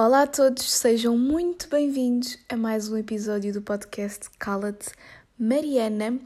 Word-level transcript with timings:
Olá 0.00 0.22
a 0.22 0.26
todos, 0.28 0.70
sejam 0.70 1.18
muito 1.18 1.68
bem-vindos 1.68 2.38
a 2.48 2.56
mais 2.56 2.88
um 2.88 2.96
episódio 2.96 3.52
do 3.52 3.60
podcast 3.60 4.30
Cala-te 4.38 4.90
Mariana. 5.36 6.20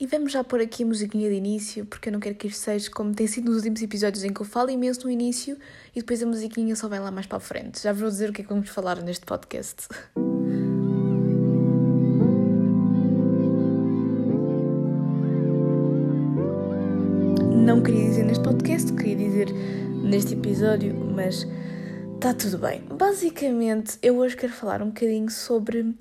E 0.00 0.04
vamos 0.08 0.32
já 0.32 0.42
pôr 0.42 0.60
aqui 0.60 0.82
a 0.82 0.86
musiquinha 0.86 1.30
de 1.30 1.36
início, 1.36 1.86
porque 1.86 2.08
eu 2.08 2.12
não 2.12 2.18
quero 2.18 2.34
que 2.34 2.48
isto 2.48 2.58
seja 2.58 2.90
como 2.90 3.14
tem 3.14 3.28
sido 3.28 3.44
nos 3.52 3.58
últimos 3.58 3.80
episódios 3.82 4.24
em 4.24 4.32
que 4.32 4.40
eu 4.40 4.44
falo 4.44 4.70
imenso 4.70 5.04
no 5.04 5.12
início 5.12 5.56
e 5.94 6.00
depois 6.00 6.20
a 6.24 6.26
musiquinha 6.26 6.74
só 6.74 6.88
vem 6.88 6.98
lá 6.98 7.12
mais 7.12 7.24
para 7.24 7.36
a 7.36 7.40
frente. 7.40 7.80
Já 7.80 7.92
vou 7.92 8.08
dizer 8.08 8.30
o 8.30 8.32
que 8.32 8.40
é 8.40 8.44
que 8.44 8.50
vamos 8.50 8.68
falar 8.68 9.00
neste 9.00 9.24
podcast. 9.24 9.86
Não 17.64 17.80
queria 17.80 18.08
dizer 18.08 18.24
neste 18.24 18.42
podcast, 18.42 18.92
queria 18.92 19.14
dizer 19.14 19.52
neste 20.02 20.34
episódio, 20.34 20.96
mas 20.96 21.46
está 22.18 22.34
tudo 22.34 22.58
bem. 22.58 22.80
Basicamente, 22.80 23.96
eu 24.02 24.16
hoje 24.18 24.36
quero 24.36 24.52
falar 24.52 24.82
um 24.82 24.88
bocadinho 24.88 25.30
sobre 25.30 25.94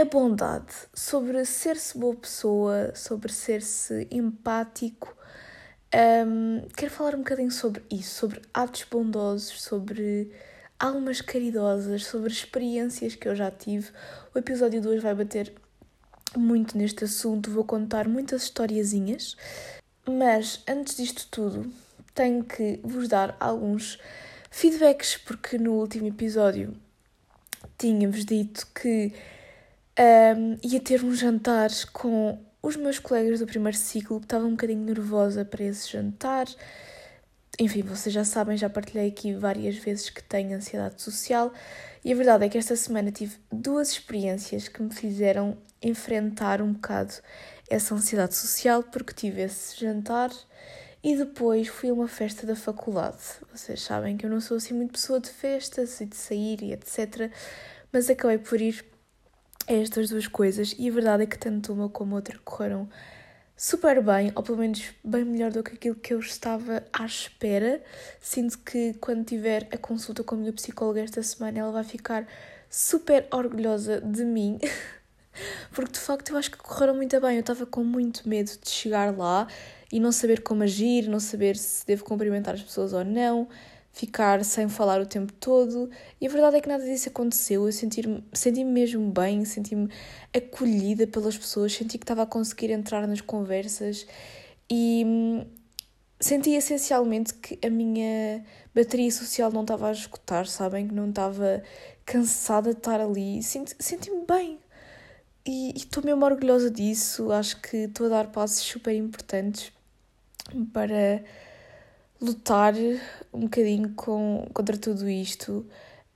a 0.00 0.04
bondade, 0.04 0.72
sobre 0.94 1.44
ser-se 1.44 1.98
boa 1.98 2.14
pessoa, 2.14 2.92
sobre 2.94 3.32
ser-se 3.32 4.06
empático. 4.08 5.12
Um, 5.92 6.68
quero 6.76 6.92
falar 6.92 7.16
um 7.16 7.18
bocadinho 7.18 7.50
sobre 7.50 7.82
isso, 7.90 8.14
sobre 8.14 8.42
atos 8.54 8.86
bondosos, 8.88 9.60
sobre 9.60 10.30
almas 10.78 11.20
caridosas, 11.20 12.04
sobre 12.04 12.30
experiências 12.32 13.16
que 13.16 13.26
eu 13.26 13.34
já 13.34 13.50
tive. 13.50 13.90
O 14.32 14.38
episódio 14.38 14.80
2 14.80 15.02
vai 15.02 15.16
bater 15.16 15.52
muito 16.36 16.78
neste 16.78 17.02
assunto, 17.02 17.50
vou 17.50 17.64
contar 17.64 18.06
muitas 18.06 18.44
historiazinhas. 18.44 19.36
Mas 20.08 20.62
antes 20.68 20.96
disto 20.96 21.26
tudo, 21.28 21.68
tenho 22.14 22.44
que 22.44 22.78
vos 22.84 23.08
dar 23.08 23.36
alguns 23.40 23.98
feedbacks, 24.56 25.18
porque 25.18 25.58
no 25.58 25.74
último 25.74 26.06
episódio 26.06 26.74
tínhamos 27.76 28.24
dito 28.24 28.66
que 28.68 29.12
um, 30.00 30.56
ia 30.62 30.80
ter 30.80 31.04
um 31.04 31.14
jantar 31.14 31.68
com 31.92 32.42
os 32.62 32.74
meus 32.74 32.98
colegas 32.98 33.40
do 33.40 33.46
primeiro 33.46 33.76
ciclo, 33.76 34.16
estava 34.16 34.46
um 34.46 34.52
bocadinho 34.52 34.80
nervosa 34.82 35.44
para 35.44 35.62
esse 35.62 35.92
jantar. 35.92 36.46
Enfim, 37.60 37.82
vocês 37.82 38.14
já 38.14 38.24
sabem, 38.24 38.56
já 38.56 38.70
partilhei 38.70 39.08
aqui 39.08 39.34
várias 39.34 39.76
vezes 39.76 40.08
que 40.08 40.22
tenho 40.22 40.56
ansiedade 40.56 41.02
social 41.02 41.52
e 42.02 42.10
a 42.10 42.16
verdade 42.16 42.46
é 42.46 42.48
que 42.48 42.56
esta 42.56 42.76
semana 42.76 43.12
tive 43.12 43.36
duas 43.52 43.90
experiências 43.90 44.68
que 44.68 44.82
me 44.82 44.90
fizeram 44.90 45.58
enfrentar 45.82 46.62
um 46.62 46.72
bocado 46.72 47.12
essa 47.68 47.94
ansiedade 47.94 48.34
social, 48.34 48.82
porque 48.82 49.12
tive 49.12 49.42
esse 49.42 49.78
jantar 49.78 50.30
e 51.06 51.14
depois 51.14 51.68
fui 51.68 51.88
a 51.88 51.92
uma 51.92 52.08
festa 52.08 52.44
da 52.44 52.56
faculdade. 52.56 53.16
Vocês 53.54 53.80
sabem 53.80 54.16
que 54.16 54.26
eu 54.26 54.30
não 54.30 54.40
sou 54.40 54.56
assim 54.56 54.74
muito 54.74 54.94
pessoa 54.94 55.20
de 55.20 55.30
festas 55.30 56.00
e 56.00 56.04
de 56.04 56.16
sair 56.16 56.60
e 56.60 56.72
etc. 56.72 57.30
Mas 57.92 58.10
acabei 58.10 58.38
por 58.38 58.60
ir 58.60 58.84
estas 59.68 60.10
duas 60.10 60.26
coisas 60.26 60.74
e 60.76 60.88
a 60.88 60.92
verdade 60.92 61.22
é 61.22 61.26
que 61.26 61.38
tanto 61.38 61.72
uma 61.72 61.88
como 61.88 62.16
outra 62.16 62.36
correram 62.44 62.88
super 63.56 64.02
bem, 64.02 64.32
ou 64.34 64.42
pelo 64.42 64.58
menos 64.58 64.82
bem 65.04 65.24
melhor 65.24 65.52
do 65.52 65.62
que 65.62 65.74
aquilo 65.74 65.94
que 65.94 66.12
eu 66.12 66.18
estava 66.18 66.82
à 66.92 67.06
espera. 67.06 67.80
Sinto 68.20 68.58
que 68.58 68.94
quando 68.94 69.24
tiver 69.24 69.68
a 69.70 69.78
consulta 69.78 70.24
com 70.24 70.34
a 70.34 70.38
minha 70.38 70.52
psicóloga 70.52 71.02
esta 71.02 71.22
semana, 71.22 71.60
ela 71.60 71.70
vai 71.70 71.84
ficar 71.84 72.26
super 72.68 73.28
orgulhosa 73.30 74.00
de 74.00 74.24
mim. 74.24 74.58
Porque 75.70 75.92
de 75.92 76.00
facto 76.00 76.30
eu 76.30 76.36
acho 76.36 76.50
que 76.50 76.56
correram 76.56 76.96
muito 76.96 77.20
bem. 77.20 77.36
Eu 77.36 77.40
estava 77.40 77.64
com 77.64 77.84
muito 77.84 78.28
medo 78.28 78.50
de 78.60 78.68
chegar 78.68 79.16
lá 79.16 79.46
e 79.92 80.00
não 80.00 80.12
saber 80.12 80.42
como 80.42 80.62
agir, 80.62 81.08
não 81.08 81.20
saber 81.20 81.56
se 81.56 81.86
devo 81.86 82.04
cumprimentar 82.04 82.54
as 82.54 82.62
pessoas 82.62 82.92
ou 82.92 83.04
não 83.04 83.48
ficar 83.96 84.44
sem 84.44 84.68
falar 84.68 85.00
o 85.00 85.06
tempo 85.06 85.32
todo. 85.32 85.88
E 86.20 86.26
a 86.26 86.30
verdade 86.30 86.56
é 86.56 86.60
que 86.60 86.68
nada 86.68 86.84
disso 86.84 87.08
aconteceu. 87.08 87.64
Eu 87.64 87.72
senti-me 87.72 88.22
senti 88.30 88.62
mesmo 88.62 89.10
bem, 89.10 89.42
senti-me 89.46 89.88
acolhida 90.36 91.06
pelas 91.06 91.38
pessoas, 91.38 91.72
senti 91.72 91.96
que 91.96 92.04
estava 92.04 92.22
a 92.22 92.26
conseguir 92.26 92.70
entrar 92.70 93.08
nas 93.08 93.22
conversas 93.22 94.06
e 94.70 95.02
hum, 95.06 95.46
senti 96.20 96.50
essencialmente 96.50 97.32
que 97.34 97.58
a 97.66 97.70
minha 97.70 98.44
bateria 98.74 99.10
social 99.10 99.50
não 99.50 99.62
estava 99.62 99.88
a 99.88 99.92
escutar, 99.92 100.46
sabem? 100.46 100.88
Que 100.88 100.94
não 100.94 101.08
estava 101.08 101.62
cansada 102.04 102.72
de 102.72 102.78
estar 102.78 103.00
ali. 103.00 103.42
Senti-me 103.42 104.26
bem. 104.26 104.58
E 105.46 105.72
estou 105.74 106.04
mesmo 106.04 106.22
orgulhosa 106.22 106.70
disso. 106.70 107.32
Acho 107.32 107.62
que 107.62 107.76
estou 107.78 108.06
a 108.06 108.10
dar 108.10 108.26
passos 108.30 108.58
super 108.58 108.94
importantes 108.94 109.72
para 110.72 111.22
lutar 112.20 112.74
um 113.32 113.40
bocadinho 113.40 113.92
com, 113.94 114.48
contra 114.52 114.76
tudo 114.76 115.08
isto. 115.08 115.66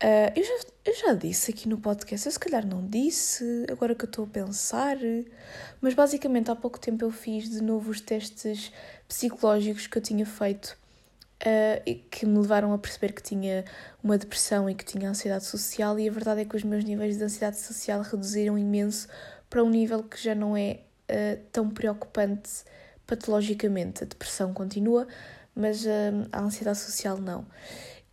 Uh, 0.02 0.32
eu, 0.34 0.42
já, 0.42 0.66
eu 0.86 0.94
já 0.94 1.12
disse 1.12 1.50
aqui 1.50 1.68
no 1.68 1.78
podcast, 1.78 2.26
eu 2.26 2.32
se 2.32 2.38
calhar 2.38 2.66
não 2.66 2.86
disse, 2.86 3.66
agora 3.70 3.94
que 3.94 4.04
eu 4.04 4.08
estou 4.08 4.24
a 4.24 4.28
pensar, 4.28 4.96
mas 5.78 5.92
basicamente 5.92 6.50
há 6.50 6.56
pouco 6.56 6.80
tempo 6.80 7.04
eu 7.04 7.10
fiz 7.10 7.50
de 7.50 7.62
novo 7.62 7.91
os 7.91 8.00
testes 8.00 8.72
psicológicos 9.06 9.86
que 9.86 9.98
eu 9.98 10.02
tinha 10.02 10.24
feito 10.24 10.74
uh, 11.42 11.82
e 11.84 11.97
que 11.97 12.24
me 12.24 12.38
levaram 12.38 12.72
a 12.72 12.78
perceber 12.78 13.12
que 13.12 13.22
tinha 13.22 13.64
uma 14.02 14.16
depressão 14.16 14.70
e 14.70 14.74
que 14.74 14.86
tinha 14.86 15.10
ansiedade 15.10 15.44
social, 15.44 15.98
e 15.98 16.08
a 16.08 16.12
verdade 16.12 16.41
é 16.41 16.44
que 16.47 16.56
os 16.56 16.64
meus 16.64 16.82
níveis 16.82 17.18
de 17.18 17.24
ansiedade 17.24 17.58
social 17.58 18.00
reduziram 18.00 18.56
imenso 18.56 19.06
para 19.50 19.62
um 19.62 19.68
nível 19.68 20.02
que 20.02 20.22
já 20.22 20.34
não 20.34 20.56
é 20.56 20.80
uh, 21.10 21.41
tão 21.52 21.68
preocupante 21.68 22.64
patologicamente. 23.10 24.04
A 24.04 24.06
depressão 24.06 24.54
continua, 24.54 25.06
mas 25.54 25.84
uh, 25.84 26.28
a 26.32 26.41
ansiedade 26.41 26.78
social 26.78 27.19
não. 27.19 27.44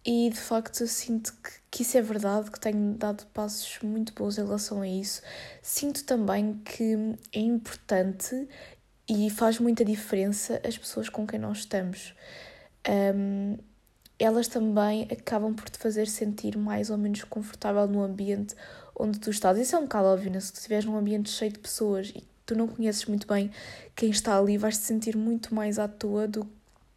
E 0.04 0.30
de 0.30 0.40
facto 0.40 0.82
eu 0.82 0.88
sinto 0.88 1.34
que, 1.34 1.52
que 1.70 1.82
isso 1.84 1.98
é 1.98 2.02
verdade, 2.02 2.50
que 2.50 2.60
tenho 2.60 2.96
dado 2.96 3.26
passos 3.28 3.80
muito 3.84 4.14
bons 4.14 4.38
em 4.38 4.44
relação 4.44 4.82
a 4.82 4.88
isso. 4.88 5.22
Sinto 5.62 6.04
também 6.06 6.54
que 6.64 7.16
é 7.34 7.40
importante 7.40 8.48
e 9.08 9.30
faz 9.30 9.60
muita 9.60 9.86
diferença 9.86 10.62
as 10.66 10.78
pessoas 10.78 11.10
com 11.10 11.28
quem 11.28 11.40
nós 11.40 11.60
estamos. 11.60 12.16
Um, 12.90 13.58
elas 14.18 14.48
também 14.48 15.04
acabam 15.12 15.54
por 15.54 15.70
te 15.70 15.78
fazer 15.78 16.08
sentir 16.08 16.58
mais 16.58 16.90
ou 16.90 16.98
menos 16.98 17.24
confortável 17.24 17.86
no 17.88 18.02
ambiente 18.02 18.56
onde 18.96 19.20
tu 19.20 19.30
estás. 19.30 19.58
Isso 19.58 19.76
é 19.76 19.80
um 19.80 19.84
bocado 19.84 20.08
óbvio, 20.08 20.32
né? 20.32 20.40
se 20.40 20.52
tu 20.52 20.56
estiveres 20.56 20.86
num 20.86 20.98
ambiente 20.98 21.30
cheio 21.30 21.52
de 21.52 21.60
pessoas 21.60 22.12
e 22.16 22.24
tu 22.48 22.56
não 22.56 22.68
conheces 22.68 23.06
muito 23.06 23.28
bem 23.28 23.52
quem 23.96 24.10
está 24.10 24.40
ali, 24.40 24.58
vais 24.58 24.80
te 24.80 24.86
sentir 24.86 25.16
muito 25.16 25.54
mais 25.54 25.78
à 25.78 25.88
toa 25.88 26.28
do 26.28 26.50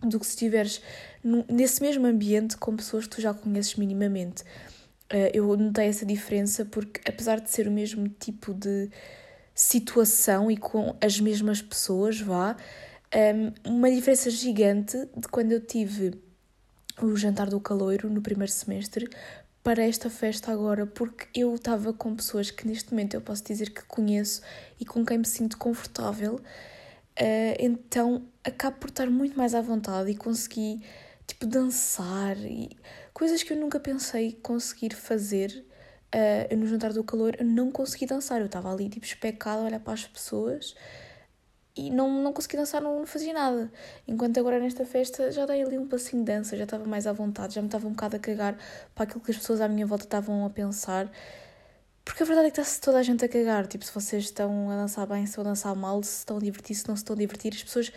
do 0.03 0.19
que 0.19 0.27
se 0.27 0.33
estiveres 0.33 0.81
nesse 1.49 1.83
mesmo 1.83 2.07
ambiente 2.07 2.57
com 2.57 2.75
pessoas 2.77 3.05
que 3.05 3.17
tu 3.17 3.21
já 3.21 3.35
conheces 3.35 3.77
minimamente. 3.77 4.43
Uh, 5.13 5.29
eu 5.35 5.57
notei 5.57 5.89
essa 5.89 6.07
diferença 6.07 6.65
porque, 6.65 7.01
apesar 7.09 7.41
de 7.41 7.51
ser 7.51 7.67
o 7.67 7.71
mesmo 7.71 8.09
tipo 8.09 8.55
de 8.55 8.89
situação 9.55 10.51
e 10.51 10.57
com 10.57 10.97
as 11.01 11.21
mesmas 11.21 11.61
pessoas, 11.61 12.21
vá, 12.21 12.57
um, 13.65 13.71
uma 13.71 13.91
diferença 13.91 14.31
gigante 14.31 14.97
de 15.17 15.29
quando 15.29 15.53
eu 15.53 15.61
tive 15.61 16.15
o 17.03 17.17
jantar 17.17 17.49
do 17.49 17.61
caloiro 17.61 18.09
no 18.09 18.23
primeiro 18.23 18.53
semestre 18.53 19.09
para 19.63 19.83
esta 19.83 20.09
festa 20.09 20.51
agora, 20.53 20.87
porque 20.87 21.27
eu 21.35 21.55
estava 21.55 21.93
com 21.93 22.17
pessoas 22.17 22.51
que 22.51 22.67
neste 22.67 22.93
momento 22.93 23.15
eu 23.15 23.21
posso 23.21 23.45
dizer 23.45 23.71
que 23.71 23.83
conheço 23.85 24.41
e 24.79 24.85
com 24.85 25.05
quem 25.05 25.19
me 25.19 25.27
sinto 25.27 25.59
confortável 25.59 26.41
Uh, 27.21 27.53
então 27.59 28.27
acabo 28.43 28.79
por 28.79 28.89
estar 28.89 29.11
muito 29.11 29.37
mais 29.37 29.55
à 29.55 29.61
vontade 29.61 30.11
e 30.11 30.17
consegui 30.17 30.83
tipo 31.27 31.45
dançar 31.47 32.35
e 32.39 32.71
coisas 33.13 33.43
que 33.43 33.53
eu 33.53 33.59
nunca 33.59 33.79
pensei 33.79 34.33
conseguir 34.43 34.95
fazer. 34.95 35.67
Uh, 36.13 36.57
no 36.57 36.67
jantar 36.67 36.93
do 36.93 37.05
calor 37.05 37.37
eu 37.39 37.45
não 37.45 37.71
consegui 37.71 38.07
dançar, 38.07 38.41
eu 38.41 38.47
estava 38.47 38.73
ali 38.73 38.89
tipo 38.89 39.05
especada 39.05 39.61
a 39.61 39.65
olhar 39.67 39.81
para 39.81 39.93
as 39.93 40.07
pessoas 40.07 40.75
e 41.81 41.91
não, 41.91 42.23
não 42.23 42.33
consegui 42.33 42.59
dançar, 42.59 42.83
não, 42.83 42.99
não 42.99 43.07
fazia 43.07 43.33
nada. 43.33 43.73
Enquanto 44.07 44.39
agora 44.39 44.61
nesta 44.61 44.85
festa 44.85 45.33
já 45.33 45.47
dei 45.47 45.63
ali 45.63 45.79
um 45.79 45.89
passinho 45.89 46.23
de 46.23 46.31
dança, 46.31 46.55
já 46.55 46.65
estava 46.65 46.85
mais 46.85 47.07
à 47.07 47.13
vontade, 47.13 47.55
já 47.55 47.63
me 47.63 47.69
estava 47.69 47.87
um 47.89 47.93
bocado 47.93 48.17
a 48.17 48.19
cagar 48.19 48.59
para 48.95 49.05
aquilo 49.05 49.21
que 49.21 49.31
as 49.31 49.39
pessoas 49.39 49.63
à 49.63 49.69
minha 49.69 49.87
volta 49.87 50.05
estavam 50.05 50.45
a 50.45 50.51
pensar. 50.51 51.11
Porque 52.05 52.23
a 52.23 52.27
verdade 52.27 52.49
é 52.49 52.51
que 52.51 52.61
está-se 52.61 52.81
toda 52.81 52.99
a 52.99 53.03
gente 53.03 53.25
a 53.25 53.29
cagar. 53.29 53.67
Tipo, 53.67 53.85
se 53.85 53.95
vocês 53.95 54.25
estão 54.25 54.69
a 54.69 54.77
dançar 54.77 55.07
bem, 55.07 55.25
se 55.25 55.31
estão 55.31 55.43
a 55.43 55.49
dançar 55.49 55.75
mal, 55.75 56.03
se 56.03 56.19
estão 56.19 56.37
a 56.37 56.41
divertir, 56.41 56.77
se 56.77 56.87
não 56.87 56.97
se 56.97 57.03
estão 57.03 57.15
a 57.15 57.19
divertir, 57.19 57.55
as 57.55 57.63
pessoas 57.63 57.91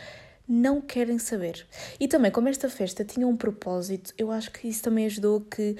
não 0.48 0.80
querem 0.80 1.20
saber. 1.20 1.66
E 2.00 2.08
também, 2.08 2.32
como 2.32 2.48
esta 2.48 2.70
festa 2.70 3.04
tinha 3.04 3.28
um 3.28 3.36
propósito, 3.36 4.14
eu 4.18 4.32
acho 4.32 4.52
que 4.52 4.68
isso 4.68 4.82
também 4.82 5.06
ajudou 5.08 5.42
que 5.42 5.76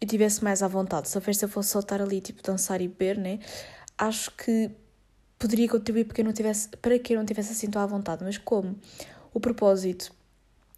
eu 0.00 0.06
tivesse 0.06 0.44
mais 0.44 0.62
à 0.62 0.68
vontade. 0.68 1.08
Se 1.08 1.18
a 1.18 1.20
festa 1.20 1.48
fosse 1.48 1.70
só 1.70 1.80
estar 1.80 2.00
ali, 2.00 2.20
tipo, 2.20 2.40
dançar 2.40 2.80
e 2.80 2.86
beber, 2.86 3.18
né? 3.18 3.40
Acho 3.96 4.30
que 4.32 4.70
poderia 5.38 5.68
contribuir 5.68 6.04
porque 6.04 6.20
eu 6.20 6.24
não 6.24 6.32
tivesse, 6.32 6.68
para 6.68 6.98
que 6.98 7.14
eu 7.14 7.18
não 7.18 7.24
tivesse 7.24 7.52
assim 7.52 7.70
tão 7.70 7.80
à 7.80 7.86
vontade. 7.86 8.24
Mas 8.24 8.38
como 8.38 8.76
o 9.32 9.40
propósito, 9.40 10.12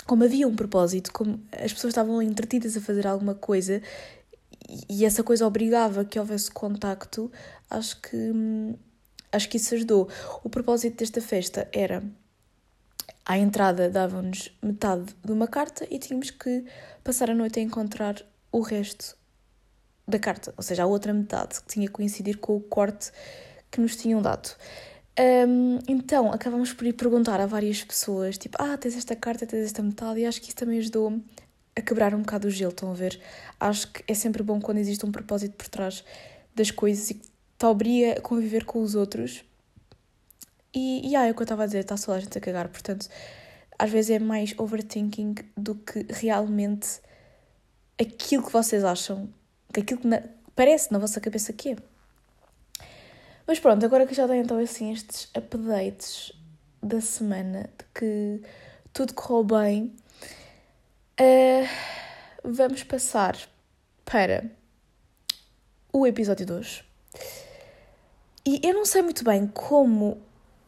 como 0.06 0.24
havia 0.24 0.46
um 0.46 0.54
propósito, 0.54 1.12
como 1.12 1.40
as 1.52 1.72
pessoas 1.72 1.92
estavam 1.92 2.20
entretidas 2.20 2.76
a 2.76 2.80
fazer 2.80 3.06
alguma 3.06 3.34
coisa, 3.34 3.80
e 4.88 5.04
essa 5.04 5.22
coisa 5.22 5.46
obrigava 5.46 6.04
que 6.04 6.18
houvesse 6.18 6.50
contacto, 6.50 7.30
acho 7.68 8.00
que 8.00 8.32
acho 9.32 9.48
que 9.48 9.56
isso 9.56 9.74
ajudou. 9.74 10.08
O 10.42 10.50
propósito 10.50 10.98
desta 10.98 11.20
festa 11.20 11.68
era 11.72 12.02
à 13.24 13.38
entrada 13.38 13.88
davam-nos 13.88 14.50
metade 14.60 15.14
de 15.24 15.32
uma 15.32 15.46
carta 15.46 15.86
e 15.90 15.98
tínhamos 15.98 16.30
que 16.30 16.64
passar 17.04 17.30
a 17.30 17.34
noite 17.34 17.60
a 17.60 17.62
encontrar 17.62 18.16
o 18.50 18.60
resto 18.60 19.16
da 20.06 20.18
carta, 20.18 20.52
ou 20.56 20.62
seja, 20.62 20.82
a 20.82 20.86
outra 20.86 21.12
metade, 21.12 21.60
que 21.60 21.68
tinha 21.68 21.86
que 21.86 21.92
coincidir 21.92 22.38
com 22.38 22.56
o 22.56 22.60
corte 22.60 23.12
que 23.70 23.80
nos 23.80 23.96
tinham 23.96 24.20
dado. 24.20 24.50
Um, 25.18 25.78
então, 25.86 26.32
acabamos 26.32 26.72
por 26.72 26.86
ir 26.86 26.94
perguntar 26.94 27.40
a 27.40 27.46
várias 27.46 27.84
pessoas, 27.84 28.38
tipo, 28.38 28.56
ah, 28.60 28.76
tens 28.76 28.96
esta 28.96 29.14
carta, 29.14 29.46
tens 29.46 29.66
esta 29.66 29.82
metade, 29.82 30.20
e 30.20 30.26
acho 30.26 30.40
que 30.40 30.48
isso 30.48 30.56
também 30.56 30.78
ajudou 30.78 31.20
a 31.76 31.80
quebrar 31.80 32.14
um 32.14 32.20
bocado 32.20 32.48
o 32.48 32.50
gelo, 32.50 32.70
estão 32.70 32.90
a 32.90 32.94
ver? 32.94 33.20
Acho 33.58 33.92
que 33.92 34.02
é 34.08 34.14
sempre 34.14 34.42
bom 34.42 34.60
quando 34.60 34.78
existe 34.78 35.04
um 35.04 35.12
propósito 35.12 35.54
por 35.56 35.68
trás 35.68 36.04
das 36.54 36.70
coisas 36.70 37.10
e 37.10 37.14
que 37.14 37.28
te 37.58 37.66
obriga 37.66 38.18
a 38.18 38.20
conviver 38.20 38.64
com 38.64 38.80
os 38.82 38.94
outros. 38.94 39.44
E, 40.74 41.10
e 41.10 41.16
ah, 41.16 41.26
é 41.26 41.30
o 41.30 41.34
que 41.34 41.40
eu 41.40 41.44
estava 41.44 41.64
a 41.64 41.66
dizer, 41.66 41.80
está 41.80 41.96
só 41.96 42.12
a 42.12 42.20
gente 42.20 42.36
a 42.38 42.40
cagar, 42.40 42.68
portanto, 42.68 43.08
às 43.78 43.90
vezes 43.90 44.10
é 44.10 44.18
mais 44.18 44.54
overthinking 44.58 45.34
do 45.56 45.74
que 45.74 46.06
realmente 46.10 47.00
aquilo 48.00 48.44
que 48.44 48.52
vocês 48.52 48.84
acham, 48.84 49.28
aquilo 49.76 50.00
que 50.00 50.06
na, 50.06 50.22
parece 50.54 50.92
na 50.92 50.98
vossa 50.98 51.20
cabeça 51.20 51.52
que 51.52 51.70
é. 51.70 51.76
Mas 53.50 53.58
pronto, 53.58 53.84
agora 53.84 54.06
que 54.06 54.14
já 54.14 54.28
dei 54.28 54.38
então 54.38 54.58
assim 54.58 54.92
estes 54.92 55.28
updates 55.36 56.32
da 56.80 57.00
semana 57.00 57.68
de 57.76 57.84
que 57.92 58.40
tudo 58.92 59.12
correu 59.12 59.42
bem, 59.42 59.92
uh, 61.20 61.68
vamos 62.44 62.84
passar 62.84 63.36
para 64.04 64.48
o 65.92 66.06
episódio 66.06 66.46
2. 66.46 66.84
E 68.46 68.60
eu 68.62 68.72
não 68.72 68.84
sei 68.84 69.02
muito 69.02 69.24
bem 69.24 69.48
como 69.48 70.22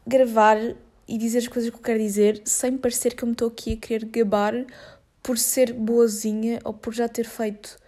gravar 0.04 0.58
e 1.06 1.16
dizer 1.16 1.38
as 1.38 1.46
coisas 1.46 1.70
que 1.70 1.76
eu 1.76 1.82
quero 1.82 2.00
dizer 2.00 2.42
sem 2.44 2.76
parecer 2.76 3.14
que 3.14 3.22
eu 3.22 3.28
me 3.28 3.32
estou 3.34 3.46
aqui 3.46 3.74
a 3.74 3.76
querer 3.76 4.06
gabar 4.06 4.54
por 5.22 5.38
ser 5.38 5.72
boazinha 5.72 6.58
ou 6.64 6.74
por 6.74 6.92
já 6.92 7.08
ter 7.08 7.28
feito 7.28 7.78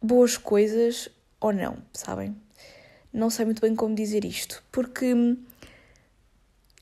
boas 0.00 0.38
coisas 0.38 1.10
ou 1.38 1.52
não, 1.52 1.76
sabem? 1.92 2.34
Não 3.12 3.30
sei 3.30 3.44
muito 3.44 3.60
bem 3.60 3.74
como 3.74 3.94
dizer 3.94 4.24
isto, 4.24 4.62
porque 4.70 5.14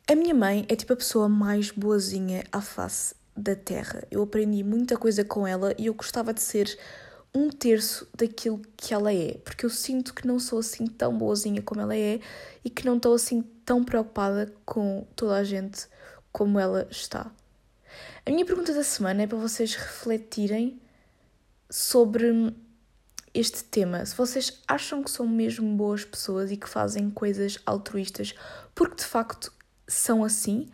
a 0.06 0.14
minha 0.14 0.34
mãe 0.34 0.66
é 0.68 0.76
tipo 0.76 0.92
a 0.92 0.96
pessoa 0.96 1.28
mais 1.28 1.70
boazinha 1.70 2.44
à 2.52 2.60
face 2.60 3.14
da 3.36 3.54
Terra. 3.54 4.02
Eu 4.10 4.22
aprendi 4.22 4.62
muita 4.62 4.96
coisa 4.96 5.24
com 5.24 5.46
ela 5.46 5.74
e 5.78 5.86
eu 5.86 5.94
gostava 5.94 6.32
de 6.34 6.40
ser 6.42 6.78
um 7.34 7.50
terço 7.50 8.08
daquilo 8.16 8.60
que 8.76 8.92
ela 8.92 9.12
é, 9.12 9.34
porque 9.44 9.64
eu 9.64 9.70
sinto 9.70 10.14
que 10.14 10.26
não 10.26 10.40
sou 10.40 10.58
assim 10.58 10.86
tão 10.86 11.16
boazinha 11.16 11.62
como 11.62 11.80
ela 11.80 11.96
é 11.96 12.20
e 12.64 12.70
que 12.70 12.86
não 12.86 12.96
estou 12.96 13.14
assim 13.14 13.42
tão 13.64 13.84
preocupada 13.84 14.52
com 14.64 15.06
toda 15.14 15.36
a 15.36 15.44
gente 15.44 15.86
como 16.32 16.58
ela 16.58 16.86
está. 16.90 17.30
A 18.24 18.30
minha 18.30 18.44
pergunta 18.44 18.72
da 18.72 18.82
semana 18.82 19.22
é 19.22 19.26
para 19.26 19.38
vocês 19.38 19.74
refletirem 19.74 20.80
sobre 21.70 22.54
este 23.38 23.62
tema. 23.64 24.04
Se 24.04 24.16
vocês 24.16 24.60
acham 24.66 25.02
que 25.02 25.10
são 25.10 25.26
mesmo 25.26 25.76
boas 25.76 26.04
pessoas 26.04 26.50
e 26.50 26.56
que 26.56 26.68
fazem 26.68 27.10
coisas 27.10 27.58
altruístas 27.64 28.34
porque 28.74 28.96
de 28.96 29.04
facto 29.04 29.52
são 29.86 30.24
assim, 30.24 30.68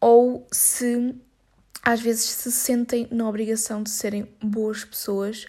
ou 0.00 0.46
se 0.50 1.14
às 1.82 2.00
vezes 2.00 2.24
se 2.24 2.52
sentem 2.52 3.08
na 3.10 3.28
obrigação 3.28 3.82
de 3.82 3.90
serem 3.90 4.28
boas 4.42 4.84
pessoas 4.84 5.46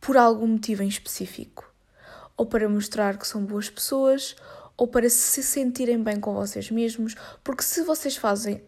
por 0.00 0.16
algum 0.16 0.48
motivo 0.48 0.82
em 0.82 0.88
específico. 0.88 1.72
Ou 2.36 2.46
para 2.46 2.68
mostrar 2.68 3.16
que 3.16 3.26
são 3.26 3.44
boas 3.44 3.70
pessoas, 3.70 4.34
ou 4.76 4.88
para 4.88 5.08
se 5.08 5.42
sentirem 5.42 6.02
bem 6.02 6.18
com 6.18 6.34
vocês 6.34 6.70
mesmos, 6.70 7.14
porque 7.44 7.62
se 7.62 7.82
vocês 7.82 8.16
fazem 8.16 8.62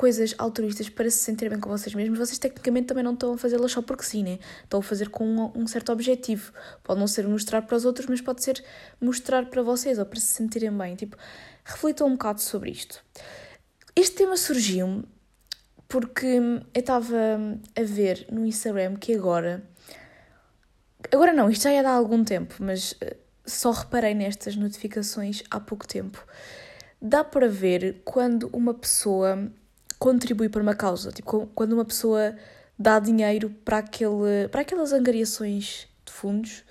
coisas 0.00 0.34
altruístas 0.38 0.88
para 0.88 1.10
se 1.10 1.18
sentirem 1.18 1.50
bem 1.50 1.60
com 1.60 1.68
vocês 1.68 1.94
mesmos, 1.94 2.18
vocês 2.18 2.38
tecnicamente 2.38 2.86
também 2.86 3.04
não 3.04 3.12
estão 3.12 3.34
a 3.34 3.36
fazê-las 3.36 3.70
só 3.70 3.82
porque 3.82 4.02
sim, 4.02 4.22
né? 4.22 4.38
Estão 4.64 4.80
a 4.80 4.82
fazer 4.82 5.10
com 5.10 5.26
um, 5.26 5.52
um, 5.54 5.66
certo 5.66 5.92
objetivo. 5.92 6.54
Pode 6.82 6.98
não 6.98 7.06
ser 7.06 7.28
mostrar 7.28 7.60
para 7.60 7.76
os 7.76 7.84
outros, 7.84 8.06
mas 8.06 8.22
pode 8.22 8.42
ser 8.42 8.64
mostrar 8.98 9.50
para 9.50 9.60
vocês 9.62 9.98
ou 9.98 10.06
para 10.06 10.18
se 10.18 10.28
sentirem 10.28 10.72
bem. 10.72 10.96
Tipo, 10.96 11.18
reflitam 11.62 12.06
um 12.06 12.12
bocado 12.12 12.40
sobre 12.40 12.70
isto. 12.70 13.04
Este 13.94 14.16
tema 14.16 14.38
surgiu 14.38 15.04
porque 15.86 16.26
eu 16.26 16.80
estava 16.80 17.18
a 17.76 17.82
ver 17.82 18.26
no 18.32 18.46
Instagram 18.46 18.96
que 18.96 19.14
agora. 19.14 19.62
Agora 21.12 21.34
não, 21.34 21.50
isto 21.50 21.64
já 21.64 21.72
é 21.72 21.84
há 21.84 21.92
algum 21.92 22.24
tempo, 22.24 22.54
mas 22.58 22.94
eh, 23.02 23.18
só 23.44 23.70
reparei 23.70 24.14
nestas 24.14 24.56
notificações 24.56 25.42
há 25.50 25.60
pouco 25.60 25.86
tempo. 25.86 26.26
Dá 27.02 27.22
para 27.22 27.50
ver 27.50 28.00
quando 28.02 28.48
uma 28.50 28.72
pessoa 28.72 29.52
contribui 30.00 30.48
para 30.48 30.62
uma 30.62 30.74
causa. 30.74 31.12
Tipo, 31.12 31.46
quando 31.54 31.74
uma 31.74 31.84
pessoa 31.84 32.34
dá 32.76 32.98
dinheiro 32.98 33.50
para, 33.62 33.78
aquele, 33.78 34.48
para 34.50 34.62
aquelas 34.62 34.92
angariações 34.94 35.86
de 36.04 36.12
fundos. 36.12 36.64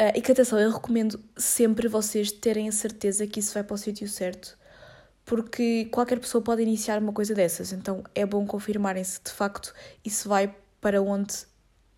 Uh, 0.00 0.12
e 0.14 0.22
que 0.22 0.32
atenção, 0.32 0.58
eu 0.58 0.72
recomendo 0.72 1.20
sempre 1.36 1.88
vocês 1.88 2.32
terem 2.32 2.68
a 2.68 2.72
certeza 2.72 3.26
que 3.26 3.40
isso 3.40 3.52
vai 3.52 3.62
para 3.62 3.74
o 3.74 3.78
sítio 3.78 4.08
certo, 4.08 4.58
porque 5.24 5.86
qualquer 5.86 6.18
pessoa 6.18 6.42
pode 6.42 6.60
iniciar 6.60 6.98
uma 6.98 7.14
coisa 7.14 7.34
dessas, 7.34 7.72
então 7.72 8.04
é 8.14 8.26
bom 8.26 8.46
confirmarem 8.46 9.02
se 9.02 9.18
de 9.24 9.30
facto 9.30 9.72
isso 10.04 10.28
vai 10.28 10.54
para 10.82 11.00
onde 11.00 11.34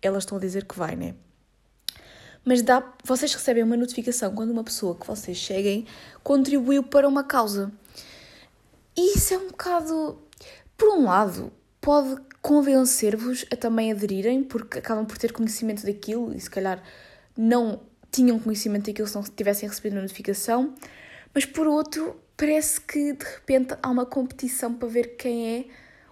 elas 0.01 0.23
estão 0.23 0.37
a 0.37 0.41
dizer 0.41 0.65
que 0.65 0.77
vai, 0.77 0.95
né? 0.95 1.13
Mas 2.45 2.61
dá, 2.61 2.81
vocês 3.03 3.33
recebem 3.33 3.63
uma 3.63 3.75
notificação 3.75 4.33
quando 4.33 4.51
uma 4.51 4.63
pessoa 4.63 4.95
que 4.95 5.05
vocês 5.05 5.37
cheguem 5.37 5.85
contribuiu 6.23 6.83
para 6.83 7.05
uma 7.05 7.23
causa. 7.23 7.69
E 8.95 9.17
isso 9.17 9.33
é 9.33 9.37
um 9.37 9.47
bocado 9.49 10.28
por 10.79 10.97
um 10.97 11.03
lado, 11.03 11.51
pode 11.81 12.15
convencer-vos 12.41 13.45
a 13.51 13.55
também 13.57 13.91
aderirem, 13.91 14.43
porque 14.43 14.79
acabam 14.79 15.05
por 15.05 15.17
ter 15.17 15.33
conhecimento 15.33 15.85
daquilo 15.85 16.33
e 16.33 16.39
se 16.39 16.49
calhar 16.49 16.81
não 17.37 17.81
tinham 18.09 18.39
conhecimento 18.39 18.85
daquilo 18.85 19.07
se 19.07 19.15
não 19.15 19.23
tivessem 19.23 19.67
recebido 19.67 19.97
a 19.97 20.01
notificação, 20.01 20.73
mas 21.33 21.45
por 21.45 21.67
outro, 21.67 22.19
parece 22.35 22.79
que 22.79 23.13
de 23.13 23.25
repente 23.25 23.75
há 23.83 23.89
uma 23.89 24.05
competição 24.05 24.73
para 24.73 24.87
ver 24.87 25.15
quem 25.17 25.57
é 25.59 25.65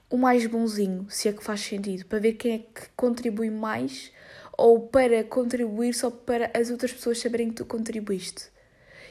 o 0.09 0.17
mais 0.17 0.45
bonzinho, 0.45 1.07
se 1.09 1.29
é 1.29 1.33
que 1.33 1.43
faz 1.43 1.61
sentido, 1.61 2.05
para 2.05 2.19
ver 2.19 2.33
quem 2.33 2.53
é 2.53 2.57
que 2.59 2.89
contribui 2.95 3.49
mais 3.49 4.11
ou 4.57 4.81
para 4.87 5.23
contribuir 5.23 5.93
só 5.93 6.11
para 6.11 6.51
as 6.53 6.69
outras 6.69 6.91
pessoas 6.91 7.19
saberem 7.19 7.49
que 7.49 7.55
tu 7.55 7.65
contribuíste. 7.65 8.45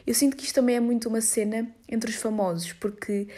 Eu 0.06 0.14
sinto 0.14 0.36
que 0.36 0.44
isto 0.44 0.54
também 0.54 0.76
é 0.76 0.80
muito 0.80 1.08
uma 1.08 1.20
cena 1.20 1.68
entre 1.88 2.10
os 2.10 2.16
famosos, 2.16 2.72
porque 2.74 3.28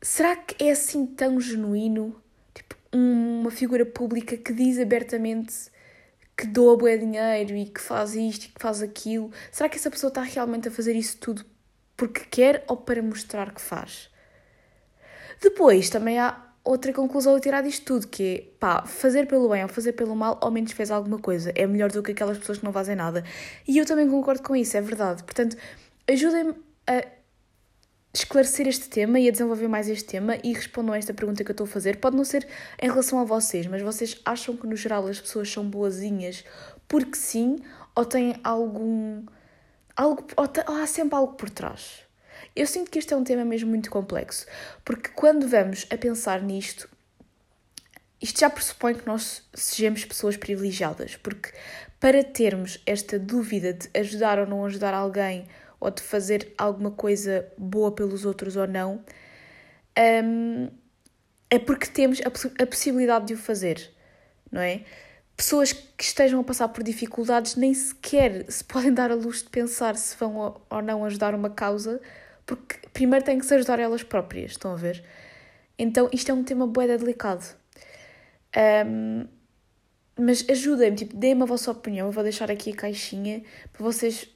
será 0.00 0.36
que 0.36 0.64
é 0.64 0.70
assim 0.70 1.06
tão 1.06 1.40
genuíno? 1.40 2.20
Tipo, 2.54 2.76
uma 2.92 3.50
figura 3.50 3.84
pública 3.84 4.36
que 4.36 4.52
diz 4.52 4.78
abertamente 4.78 5.54
que 6.36 6.46
doa 6.46 6.76
bué 6.76 6.96
dinheiro 6.96 7.56
e 7.56 7.66
que 7.66 7.80
faz 7.80 8.14
isto 8.14 8.44
e 8.44 8.48
que 8.48 8.60
faz 8.60 8.80
aquilo. 8.80 9.32
Será 9.50 9.68
que 9.68 9.76
essa 9.76 9.90
pessoa 9.90 10.08
está 10.08 10.22
realmente 10.22 10.68
a 10.68 10.70
fazer 10.70 10.94
isso 10.94 11.16
tudo 11.18 11.44
porque 11.96 12.20
quer 12.30 12.64
ou 12.68 12.76
para 12.76 13.02
mostrar 13.02 13.52
que 13.52 13.60
faz? 13.60 14.08
Depois 15.40 15.90
também 15.90 16.18
há 16.18 16.48
outra 16.64 16.92
conclusão 16.92 17.34
a 17.34 17.40
tirar 17.40 17.62
disto 17.62 17.84
tudo, 17.84 18.06
que 18.06 18.22
é, 18.22 18.58
pá, 18.60 18.84
fazer 18.84 19.26
pelo 19.26 19.48
bem 19.48 19.62
ou 19.62 19.68
fazer 19.68 19.94
pelo 19.94 20.14
mal, 20.14 20.38
ao 20.40 20.50
menos 20.50 20.72
fez 20.72 20.90
alguma 20.90 21.18
coisa. 21.18 21.52
É 21.54 21.66
melhor 21.66 21.90
do 21.90 22.02
que 22.02 22.12
aquelas 22.12 22.38
pessoas 22.38 22.58
que 22.58 22.64
não 22.64 22.72
fazem 22.72 22.94
nada. 22.94 23.24
E 23.66 23.78
eu 23.78 23.86
também 23.86 24.08
concordo 24.08 24.42
com 24.42 24.54
isso, 24.54 24.76
é 24.76 24.80
verdade. 24.80 25.24
Portanto, 25.24 25.56
ajudem-me 26.08 26.54
a 26.86 27.04
esclarecer 28.12 28.66
este 28.66 28.88
tema 28.88 29.20
e 29.20 29.28
a 29.28 29.30
desenvolver 29.30 29.68
mais 29.68 29.88
este 29.88 30.04
tema 30.04 30.38
e 30.42 30.52
respondam 30.52 30.94
a 30.94 30.98
esta 30.98 31.12
pergunta 31.12 31.44
que 31.44 31.50
eu 31.50 31.54
estou 31.54 31.64
a 31.64 31.68
fazer. 31.68 31.98
Pode 31.98 32.16
não 32.16 32.24
ser 32.24 32.46
em 32.80 32.88
relação 32.88 33.18
a 33.18 33.24
vocês, 33.24 33.66
mas 33.66 33.82
vocês 33.82 34.20
acham 34.24 34.56
que 34.56 34.66
no 34.66 34.76
geral 34.76 35.06
as 35.06 35.20
pessoas 35.20 35.50
são 35.50 35.68
boazinhas 35.68 36.44
porque 36.86 37.16
sim 37.16 37.58
ou 37.94 38.04
têm 38.04 38.36
algum. 38.42 39.24
algo 39.96 40.26
ou, 40.36 40.44
ou 40.44 40.74
há 40.76 40.86
sempre 40.86 41.16
algo 41.16 41.34
por 41.34 41.50
trás? 41.50 42.02
Eu 42.56 42.66
sinto 42.66 42.90
que 42.90 42.98
este 42.98 43.12
é 43.12 43.16
um 43.16 43.24
tema 43.24 43.44
mesmo 43.44 43.68
muito 43.68 43.90
complexo, 43.90 44.46
porque 44.84 45.10
quando 45.10 45.46
vamos 45.46 45.86
a 45.90 45.96
pensar 45.96 46.42
nisto, 46.42 46.88
isto 48.20 48.40
já 48.40 48.50
pressupõe 48.50 48.94
que 48.94 49.06
nós 49.06 49.42
sejamos 49.54 50.04
pessoas 50.04 50.36
privilegiadas, 50.36 51.16
porque 51.16 51.52
para 52.00 52.24
termos 52.24 52.80
esta 52.86 53.18
dúvida 53.18 53.72
de 53.72 53.88
ajudar 53.94 54.38
ou 54.38 54.46
não 54.46 54.64
ajudar 54.64 54.94
alguém 54.94 55.46
ou 55.80 55.90
de 55.90 56.02
fazer 56.02 56.52
alguma 56.58 56.90
coisa 56.90 57.50
boa 57.56 57.92
pelos 57.92 58.24
outros 58.24 58.56
ou 58.56 58.66
não, 58.66 59.04
um, 60.24 60.68
é 61.50 61.58
porque 61.58 61.86
temos 61.86 62.20
a, 62.20 62.62
a 62.62 62.66
possibilidade 62.66 63.26
de 63.26 63.34
o 63.34 63.36
fazer, 63.36 63.90
não 64.50 64.60
é? 64.60 64.82
Pessoas 65.36 65.72
que 65.72 66.02
estejam 66.02 66.40
a 66.40 66.44
passar 66.44 66.68
por 66.68 66.82
dificuldades 66.82 67.54
nem 67.54 67.72
sequer 67.72 68.44
se 68.50 68.64
podem 68.64 68.92
dar 68.92 69.10
a 69.10 69.14
luz 69.14 69.42
de 69.42 69.48
pensar 69.48 69.94
se 69.96 70.16
vão 70.16 70.60
ou 70.68 70.82
não 70.82 71.04
ajudar 71.04 71.34
uma 71.34 71.50
causa, 71.50 72.00
porque 72.44 72.76
primeiro 72.92 73.24
têm 73.24 73.38
que 73.38 73.46
se 73.46 73.54
ajudar 73.54 73.78
elas 73.78 74.02
próprias, 74.02 74.52
estão 74.52 74.72
a 74.72 74.76
ver? 74.76 75.04
Então 75.78 76.08
isto 76.12 76.30
é 76.30 76.34
um 76.34 76.42
tema 76.42 76.66
boeda 76.66 76.98
delicado. 76.98 77.44
Um, 78.86 79.26
mas 80.18 80.44
ajudem-me, 80.50 80.96
tipo, 80.96 81.16
deem-me 81.16 81.42
a 81.44 81.46
vossa 81.46 81.70
opinião. 81.70 82.08
Eu 82.08 82.12
vou 82.12 82.24
deixar 82.24 82.50
aqui 82.50 82.72
a 82.72 82.76
caixinha 82.76 83.42
para 83.72 83.84
vocês 83.84 84.28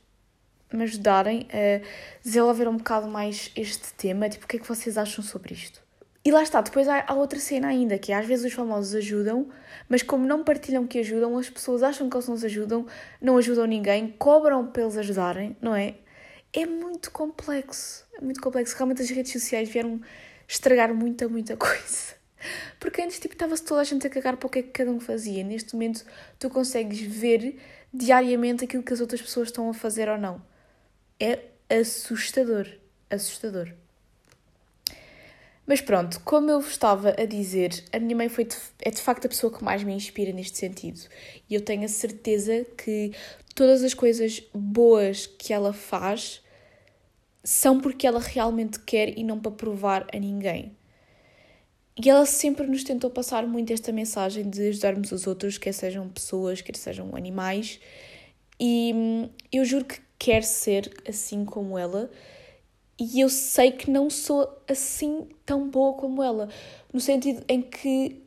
me 0.77 0.85
ajudarem 0.85 1.47
a 1.53 1.81
desenvolver 2.23 2.69
um 2.69 2.77
bocado 2.77 3.09
mais 3.09 3.51
este 3.57 3.93
tema, 3.95 4.29
tipo, 4.29 4.45
o 4.45 4.49
que 4.49 4.57
é 4.57 4.61
que 4.61 4.69
vocês 4.69 4.97
acham 4.99 5.23
sobre 5.23 5.55
isto? 5.55 5.83
E 6.25 6.31
lá 6.31 6.43
está, 6.43 6.61
depois 6.61 6.87
há, 6.87 7.05
há, 7.07 7.15
outra 7.15 7.41
cena 7.41 7.67
ainda, 7.67 7.99
que 7.99 8.13
é, 8.13 8.17
às 8.17 8.25
vezes 8.25 8.45
os 8.45 8.53
famosos 8.53 8.95
ajudam, 8.95 9.49
mas 9.89 10.05
como 10.05 10.25
não 10.25 10.45
partilham 10.45 10.87
que 10.87 11.01
ajudam, 11.01 11.37
as 11.37 11.51
pessoas 11.51 11.83
acham 11.83 12.09
que 12.09 12.17
eles 12.17 12.29
não 12.29 12.35
os 12.35 12.45
ajudam, 12.45 12.87
não 13.21 13.37
ajudam 13.37 13.67
ninguém, 13.67 14.15
cobram 14.19 14.65
para 14.67 14.83
eles 14.83 14.97
ajudarem, 14.97 15.57
não 15.61 15.75
é? 15.75 15.97
É 16.53 16.65
muito 16.65 17.11
complexo, 17.11 18.07
é 18.15 18.21
muito 18.21 18.41
complexo. 18.41 18.77
Realmente 18.77 19.03
as 19.03 19.11
redes 19.11 19.33
sociais 19.33 19.69
vieram 19.69 20.01
estragar 20.47 20.95
muita, 20.95 21.29
muita 21.29 21.57
coisa. 21.59 22.15
Porque 22.79 23.03
antes, 23.03 23.19
tipo, 23.19 23.35
estava-se 23.35 23.65
toda 23.65 23.81
a 23.81 23.85
gente 23.85 24.07
a 24.07 24.11
cagar 24.11 24.37
para 24.37 24.47
o 24.47 24.51
que 24.51 24.59
é 24.61 24.63
que 24.63 24.71
cada 24.71 24.91
um 24.91 25.01
fazia. 25.01 25.43
Neste 25.43 25.75
momento, 25.75 26.05
tu 26.39 26.49
consegues 26.51 27.01
ver 27.01 27.59
diariamente 27.93 28.65
aquilo 28.65 28.83
que 28.83 28.93
as 28.93 29.01
outras 29.01 29.21
pessoas 29.21 29.49
estão 29.49 29.69
a 29.69 29.75
fazer 29.75 30.09
ou 30.09 30.19
não. 30.19 30.41
É 31.25 31.39
assustador, 31.71 32.67
assustador. 33.09 33.73
Mas 35.65 35.81
pronto, 35.81 36.19
como 36.25 36.51
eu 36.51 36.61
vos 36.61 36.73
estava 36.73 37.11
a 37.11 37.25
dizer, 37.25 37.85
a 37.93 38.01
minha 38.01 38.17
mãe 38.17 38.29
foi 38.29 38.43
de, 38.43 38.57
é 38.81 38.91
de 38.91 39.01
facto 39.01 39.27
a 39.27 39.29
pessoa 39.29 39.57
que 39.57 39.63
mais 39.63 39.85
me 39.85 39.93
inspira 39.93 40.33
neste 40.33 40.59
sentido. 40.59 41.01
E 41.49 41.55
eu 41.55 41.61
tenho 41.61 41.85
a 41.85 41.89
certeza 41.89 42.67
que 42.77 43.13
todas 43.55 43.85
as 43.85 43.95
coisas 43.95 44.43
boas 44.53 45.27
que 45.27 45.53
ela 45.53 45.73
faz 45.73 46.43
são 47.45 47.81
porque 47.81 48.05
ela 48.05 48.19
realmente 48.19 48.81
quer 48.81 49.17
e 49.17 49.23
não 49.23 49.39
para 49.39 49.53
provar 49.53 50.09
a 50.13 50.19
ninguém. 50.19 50.77
E 52.05 52.11
ela 52.11 52.27
sempre 52.27 52.67
nos 52.67 52.83
tentou 52.83 53.11
passar 53.11 53.47
muito 53.47 53.73
esta 53.73 53.93
mensagem 53.93 54.51
de 54.51 54.71
ajudarmos 54.71 55.13
os 55.13 55.29
outros, 55.29 55.57
quer 55.57 55.73
sejam 55.73 56.09
pessoas, 56.09 56.61
quer 56.61 56.75
sejam 56.75 57.15
animais. 57.15 57.79
E 58.59 58.93
hum, 58.93 59.31
eu 59.53 59.65
juro 59.65 59.85
que 59.85 60.01
quer 60.23 60.45
ser 60.45 60.89
assim 61.05 61.45
como 61.45 61.77
ela 61.77 62.09
e 62.97 63.21
eu 63.21 63.29
sei 63.29 63.73
que 63.73 63.91
não 63.91 64.09
sou 64.09 64.49
assim 64.69 65.27
tão 65.45 65.69
boa 65.69 65.95
como 65.95 66.23
ela, 66.23 66.49
no 66.93 67.01
sentido 67.01 67.45
em 67.49 67.61
que 67.61 68.23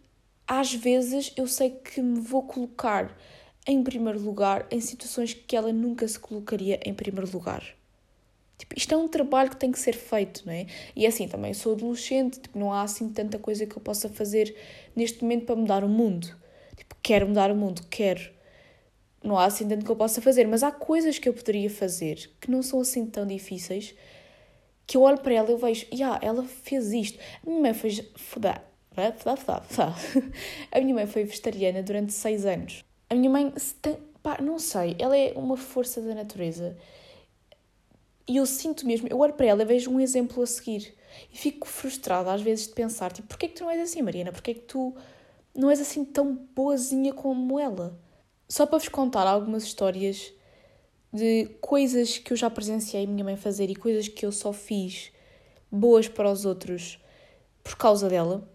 às 0.45 0.73
vezes 0.73 1.31
eu 1.37 1.47
sei 1.47 1.69
que 1.69 2.01
me 2.01 2.19
vou 2.19 2.43
colocar 2.43 3.17
em 3.65 3.81
primeiro 3.81 4.19
lugar 4.19 4.67
em 4.69 4.81
situações 4.81 5.33
que 5.33 5.55
ela 5.55 5.71
nunca 5.71 6.05
se 6.05 6.19
colocaria 6.19 6.81
em 6.83 6.93
primeiro 6.93 7.31
lugar. 7.31 7.63
Tipo, 8.57 8.77
isto 8.77 8.93
é 8.93 8.97
um 8.97 9.07
trabalho 9.07 9.51
que 9.51 9.57
tem 9.57 9.71
que 9.71 9.79
ser 9.79 9.93
feito, 9.95 10.45
não 10.45 10.51
é? 10.51 10.65
E 10.97 11.05
é 11.05 11.07
assim, 11.07 11.29
também 11.29 11.53
sou 11.53 11.75
adolescente, 11.75 12.41
tipo, 12.41 12.59
não 12.59 12.73
há 12.73 12.81
assim 12.81 13.07
tanta 13.07 13.39
coisa 13.39 13.65
que 13.65 13.77
eu 13.77 13.81
possa 13.81 14.09
fazer 14.09 14.53
neste 14.93 15.21
momento 15.23 15.45
para 15.45 15.55
mudar 15.55 15.81
o 15.81 15.87
mundo. 15.87 16.27
Tipo, 16.75 16.93
quero 17.01 17.25
mudar 17.25 17.51
o 17.51 17.55
mundo, 17.55 17.83
quero. 17.89 18.34
Não 19.25 19.37
há 19.37 19.45
assim 19.45 19.67
tanto 19.67 19.83
que 19.83 19.91
eu 19.91 19.95
possa 19.95 20.21
fazer, 20.21 20.47
mas 20.47 20.61
há 20.61 20.71
coisas 20.71 21.17
que 21.17 21.27
eu 21.27 21.33
poderia 21.33 21.69
fazer 21.69 22.31
que 22.39 22.51
não 22.51 22.61
são 22.61 22.79
assim 22.79 23.07
tão 23.07 23.25
difíceis 23.25 23.95
que 24.85 24.95
eu 24.95 25.01
olho 25.01 25.17
para 25.17 25.33
ela 25.33 25.49
e 25.49 25.53
eu 25.53 25.57
vejo, 25.57 25.87
yeah, 25.91 26.19
ela 26.21 26.43
fez 26.43 26.93
isto. 26.93 27.17
A 27.43 27.49
minha 27.49 27.61
mãe 27.61 27.73
foi. 27.73 27.91
A 30.71 30.79
minha 30.79 30.93
mãe 30.93 31.07
foi 31.07 31.23
vegetariana 31.23 31.81
durante 31.81 32.13
seis 32.13 32.45
anos. 32.45 32.83
A 33.09 33.15
minha 33.15 33.29
mãe, 33.29 33.51
tem, 33.81 33.97
pá, 34.21 34.39
não 34.39 34.59
sei, 34.59 34.95
ela 34.99 35.17
é 35.17 35.33
uma 35.35 35.57
força 35.57 36.01
da 36.01 36.13
natureza. 36.13 36.77
E 38.27 38.37
eu 38.37 38.45
sinto 38.45 38.85
mesmo, 38.85 39.07
eu 39.09 39.19
olho 39.19 39.33
para 39.33 39.47
ela 39.47 39.63
e 39.63 39.65
vejo 39.65 39.91
um 39.91 39.99
exemplo 39.99 40.43
a 40.43 40.47
seguir. 40.47 40.93
E 41.33 41.37
fico 41.37 41.67
frustrada 41.67 42.31
às 42.31 42.41
vezes 42.41 42.67
de 42.67 42.73
pensar, 42.73 43.11
tipo, 43.11 43.27
porquê 43.27 43.47
que 43.47 43.55
tu 43.55 43.63
não 43.63 43.71
és 43.71 43.81
assim, 43.81 44.01
Mariana? 44.01 44.31
Porquê 44.31 44.53
que 44.53 44.61
tu 44.61 44.95
não 45.55 45.69
és 45.69 45.79
assim 45.79 46.05
tão 46.05 46.33
boazinha 46.55 47.13
como 47.13 47.59
ela? 47.59 47.99
Só 48.47 48.65
para 48.65 48.77
vos 48.77 48.87
contar 48.87 49.27
algumas 49.27 49.63
histórias 49.63 50.31
de 51.11 51.45
coisas 51.61 52.17
que 52.17 52.33
eu 52.33 52.37
já 52.37 52.49
presenciei 52.49 53.07
minha 53.07 53.23
mãe 53.23 53.37
fazer 53.37 53.69
e 53.69 53.75
coisas 53.75 54.07
que 54.07 54.25
eu 54.25 54.31
só 54.31 54.51
fiz 54.51 55.11
boas 55.71 56.07
para 56.07 56.31
os 56.31 56.45
outros 56.45 56.99
por 57.63 57.75
causa 57.77 58.09
dela. 58.09 58.47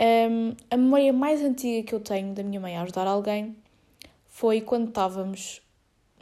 Um, 0.00 0.54
a 0.70 0.76
memória 0.76 1.12
mais 1.12 1.42
antiga 1.42 1.86
que 1.86 1.94
eu 1.94 2.00
tenho 2.00 2.32
da 2.32 2.42
minha 2.42 2.60
mãe 2.60 2.76
a 2.76 2.82
ajudar 2.82 3.06
alguém 3.06 3.56
foi 4.26 4.60
quando 4.60 4.88
estávamos 4.88 5.60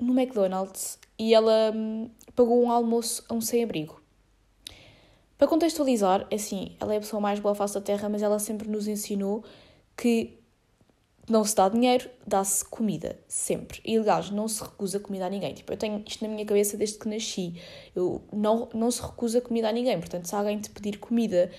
no 0.00 0.18
McDonald's 0.18 0.98
e 1.18 1.34
ela 1.34 1.72
um, 1.74 2.10
pagou 2.34 2.62
um 2.62 2.70
almoço 2.70 3.24
a 3.28 3.34
um 3.34 3.40
sem-abrigo. 3.40 4.00
Para 5.38 5.46
contextualizar, 5.46 6.26
é 6.30 6.36
assim, 6.36 6.74
ela 6.80 6.94
é 6.94 6.96
a 6.96 7.00
pessoa 7.00 7.20
mais 7.20 7.38
boa 7.38 7.54
face 7.54 7.74
da 7.74 7.80
Terra, 7.80 8.08
mas 8.08 8.22
ela 8.22 8.38
sempre 8.38 8.68
nos 8.68 8.88
ensinou 8.88 9.44
que 9.94 10.35
não 11.28 11.44
se 11.44 11.56
dá 11.56 11.68
dinheiro, 11.68 12.08
dá-se 12.26 12.64
comida, 12.64 13.18
sempre. 13.26 13.80
E, 13.84 13.96
aliás, 13.98 14.30
não 14.30 14.46
se 14.46 14.62
recusa 14.62 15.00
comida 15.00 15.26
a 15.26 15.30
ninguém. 15.30 15.54
Tipo, 15.54 15.72
eu 15.72 15.76
tenho 15.76 16.02
isto 16.06 16.22
na 16.22 16.32
minha 16.32 16.46
cabeça 16.46 16.76
desde 16.76 16.98
que 16.98 17.08
nasci. 17.08 17.54
Eu, 17.94 18.22
não, 18.32 18.68
não 18.72 18.90
se 18.90 19.02
recusa 19.02 19.40
comida 19.40 19.68
a 19.68 19.72
ninguém. 19.72 19.98
Portanto, 19.98 20.26
se 20.26 20.34
alguém 20.34 20.60
te 20.60 20.70
pedir 20.70 20.98
comida, 20.98 21.50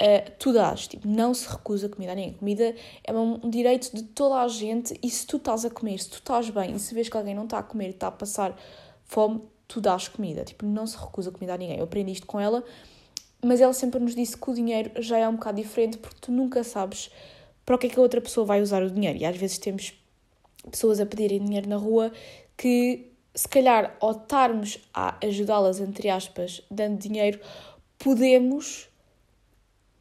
uh, 0.00 0.32
tu 0.38 0.52
dás. 0.52 0.88
Tipo, 0.88 1.06
não 1.06 1.34
se 1.34 1.46
recusa 1.46 1.90
comida 1.90 2.12
a 2.12 2.14
ninguém. 2.14 2.32
Comida 2.32 2.74
é 3.04 3.12
um 3.12 3.50
direito 3.50 3.94
de 3.94 4.02
toda 4.02 4.36
a 4.36 4.48
gente 4.48 4.98
e 5.02 5.10
se 5.10 5.26
tu 5.26 5.36
estás 5.36 5.64
a 5.66 5.70
comer, 5.70 5.98
se 5.98 6.08
tu 6.08 6.16
estás 6.16 6.48
bem 6.48 6.74
e 6.74 6.78
se 6.78 6.94
vês 6.94 7.08
que 7.08 7.16
alguém 7.16 7.34
não 7.34 7.44
está 7.44 7.58
a 7.58 7.62
comer 7.62 7.88
e 7.88 7.90
está 7.90 8.06
a 8.06 8.12
passar 8.12 8.58
fome, 9.04 9.42
tu 9.68 9.78
dás 9.78 10.08
comida. 10.08 10.42
Tipo, 10.42 10.64
não 10.64 10.86
se 10.86 10.96
recusa 10.96 11.30
comida 11.30 11.52
a 11.52 11.58
ninguém. 11.58 11.76
Eu 11.76 11.84
aprendi 11.84 12.12
isto 12.12 12.26
com 12.26 12.40
ela, 12.40 12.64
mas 13.44 13.60
ela 13.60 13.74
sempre 13.74 14.00
nos 14.00 14.14
disse 14.14 14.38
que 14.38 14.50
o 14.50 14.54
dinheiro 14.54 14.90
já 15.02 15.18
é 15.18 15.28
um 15.28 15.34
bocado 15.34 15.60
diferente 15.60 15.98
porque 15.98 16.16
tu 16.18 16.32
nunca 16.32 16.64
sabes 16.64 17.10
para 17.64 17.76
o 17.76 17.78
que 17.78 17.86
é 17.86 17.90
que 17.90 17.98
a 17.98 18.02
outra 18.02 18.20
pessoa 18.20 18.46
vai 18.46 18.60
usar 18.60 18.82
o 18.82 18.90
dinheiro. 18.90 19.18
E 19.18 19.24
às 19.24 19.36
vezes 19.36 19.58
temos 19.58 19.94
pessoas 20.70 21.00
a 21.00 21.06
pedirem 21.06 21.44
dinheiro 21.44 21.68
na 21.68 21.76
rua 21.76 22.12
que, 22.56 23.12
se 23.34 23.48
calhar, 23.48 23.96
ao 24.00 24.12
estarmos 24.12 24.78
a 24.92 25.16
ajudá-las, 25.24 25.80
entre 25.80 26.08
aspas, 26.08 26.62
dando 26.70 26.98
dinheiro, 26.98 27.40
podemos 27.98 28.88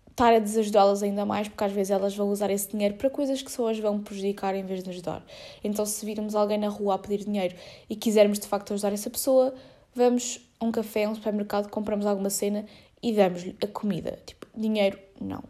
estar 0.09 0.33
a 0.33 0.39
desajudá-las 0.39 1.01
ainda 1.01 1.25
mais, 1.25 1.47
porque 1.47 1.63
às 1.63 1.71
vezes 1.71 1.91
elas 1.91 2.15
vão 2.15 2.29
usar 2.29 2.49
esse 2.51 2.69
dinheiro 2.69 2.95
para 2.95 3.09
coisas 3.09 3.41
que 3.41 3.51
só 3.51 3.69
as 3.69 3.79
vão 3.79 4.01
prejudicar 4.01 4.53
em 4.55 4.65
vez 4.65 4.83
de 4.83 4.89
ajudar. 4.89 5.25
Então, 5.63 5.85
se 5.85 6.05
virmos 6.05 6.35
alguém 6.35 6.57
na 6.57 6.67
rua 6.67 6.95
a 6.95 6.97
pedir 6.97 7.25
dinheiro 7.25 7.55
e 7.89 7.95
quisermos 7.95 8.37
de 8.37 8.47
facto 8.47 8.73
ajudar 8.73 8.93
essa 8.93 9.09
pessoa, 9.09 9.53
vamos 9.95 10.39
a 10.59 10.65
um 10.65 10.71
café, 10.71 11.05
a 11.05 11.09
um 11.09 11.15
supermercado, 11.15 11.69
compramos 11.69 12.05
alguma 12.05 12.29
cena 12.29 12.65
e 13.01 13.13
damos-lhe 13.13 13.57
a 13.63 13.67
comida. 13.67 14.19
Tipo, 14.25 14.45
dinheiro, 14.55 14.99
não. 15.19 15.43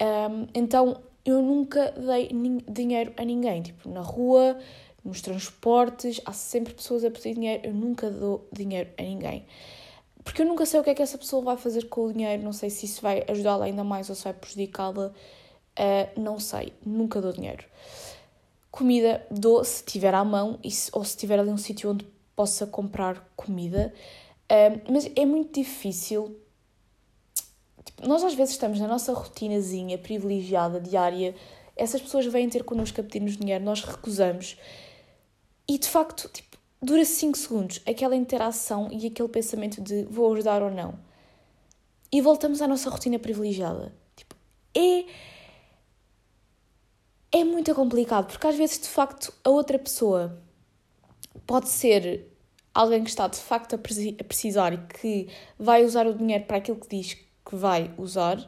Um, 0.00 0.46
então, 0.54 1.00
eu 1.24 1.42
nunca 1.42 1.92
dei 1.92 2.28
dinheiro 2.68 3.12
a 3.16 3.24
ninguém. 3.24 3.62
Tipo, 3.62 3.88
na 3.88 4.00
rua, 4.00 4.58
nos 5.04 5.20
transportes, 5.20 6.20
há 6.24 6.32
sempre 6.32 6.74
pessoas 6.74 7.04
a 7.04 7.10
pedir 7.10 7.34
dinheiro. 7.34 7.62
Eu 7.64 7.74
nunca 7.74 8.10
dou 8.10 8.48
dinheiro 8.52 8.90
a 8.98 9.02
ninguém. 9.02 9.46
Porque 10.24 10.42
eu 10.42 10.46
nunca 10.46 10.66
sei 10.66 10.80
o 10.80 10.84
que 10.84 10.90
é 10.90 10.94
que 10.94 11.02
essa 11.02 11.18
pessoa 11.18 11.42
vai 11.42 11.56
fazer 11.56 11.88
com 11.88 12.06
o 12.06 12.12
dinheiro. 12.12 12.42
Não 12.42 12.52
sei 12.52 12.70
se 12.70 12.86
isso 12.86 13.02
vai 13.02 13.24
ajudá-la 13.28 13.66
ainda 13.66 13.84
mais 13.84 14.08
ou 14.08 14.14
se 14.14 14.24
vai 14.24 14.32
prejudicá-la. 14.32 15.08
Uh, 15.78 16.20
não 16.20 16.38
sei. 16.38 16.72
Nunca 16.84 17.20
dou 17.20 17.32
dinheiro. 17.32 17.64
Comida 18.70 19.26
dou 19.30 19.64
se 19.64 19.84
tiver 19.84 20.14
à 20.14 20.24
mão 20.24 20.58
e 20.62 20.70
se, 20.70 20.90
ou 20.92 21.04
se 21.04 21.16
tiver 21.16 21.38
ali 21.38 21.50
um 21.50 21.56
sítio 21.56 21.90
onde 21.90 22.06
possa 22.36 22.66
comprar 22.66 23.28
comida. 23.34 23.92
Uh, 24.50 24.92
mas 24.92 25.10
é 25.16 25.26
muito 25.26 25.60
difícil 25.60 26.36
Tipo, 27.84 28.06
nós 28.06 28.22
às 28.22 28.34
vezes 28.34 28.54
estamos 28.54 28.78
na 28.78 28.86
nossa 28.86 29.12
rotinazinha 29.12 29.98
privilegiada, 29.98 30.80
diária, 30.80 31.34
essas 31.76 32.00
pessoas 32.00 32.26
vêm 32.26 32.48
ter 32.48 32.64
connosco 32.64 33.00
a 33.00 33.04
pedir-nos 33.04 33.36
dinheiro, 33.36 33.64
nós 33.64 33.82
recusamos. 33.82 34.56
E 35.66 35.78
de 35.78 35.88
facto, 35.88 36.28
tipo, 36.28 36.58
dura 36.82 37.04
5 37.04 37.38
segundos 37.38 37.80
aquela 37.86 38.16
interação 38.16 38.88
e 38.90 39.06
aquele 39.06 39.28
pensamento 39.28 39.80
de 39.80 40.04
vou 40.04 40.32
ajudar 40.34 40.62
ou 40.62 40.70
não. 40.70 40.98
E 42.12 42.20
voltamos 42.20 42.60
à 42.60 42.66
nossa 42.66 42.90
rotina 42.90 43.18
privilegiada. 43.18 43.94
Tipo, 44.16 44.34
é. 44.74 45.04
É 47.32 47.44
muito 47.44 47.72
complicado, 47.76 48.26
porque 48.26 48.46
às 48.46 48.56
vezes, 48.56 48.80
de 48.80 48.88
facto, 48.88 49.32
a 49.44 49.50
outra 49.50 49.78
pessoa 49.78 50.36
pode 51.46 51.68
ser 51.68 52.26
alguém 52.74 53.04
que 53.04 53.10
está 53.10 53.28
de 53.28 53.38
facto 53.38 53.76
a 53.76 53.78
precisar 54.24 54.72
e 54.72 54.78
que 54.78 55.28
vai 55.56 55.84
usar 55.84 56.08
o 56.08 56.14
dinheiro 56.14 56.44
para 56.44 56.56
aquilo 56.56 56.78
que 56.78 56.88
diz 56.88 57.16
que 57.50 57.56
vai 57.56 57.92
usar 57.98 58.38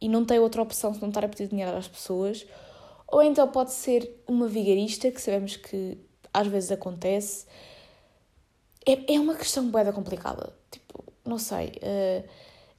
e 0.00 0.08
não 0.08 0.24
tem 0.24 0.38
outra 0.38 0.62
opção 0.62 0.94
se 0.94 1.00
não 1.00 1.08
estar 1.08 1.24
a 1.24 1.28
pedir 1.28 1.48
dinheiro 1.48 1.76
às 1.76 1.86
pessoas. 1.86 2.46
Ou 3.06 3.22
então 3.22 3.46
pode 3.48 3.72
ser 3.72 4.22
uma 4.26 4.48
vigarista, 4.48 5.10
que 5.10 5.20
sabemos 5.20 5.56
que 5.56 5.98
às 6.32 6.46
vezes 6.46 6.72
acontece. 6.72 7.46
É, 8.84 9.14
é 9.14 9.20
uma 9.20 9.34
questão 9.34 9.68
boeda 9.68 9.92
complicada. 9.92 10.52
Tipo, 10.70 11.04
não 11.24 11.38
sei. 11.38 11.68
Uh, 11.82 12.28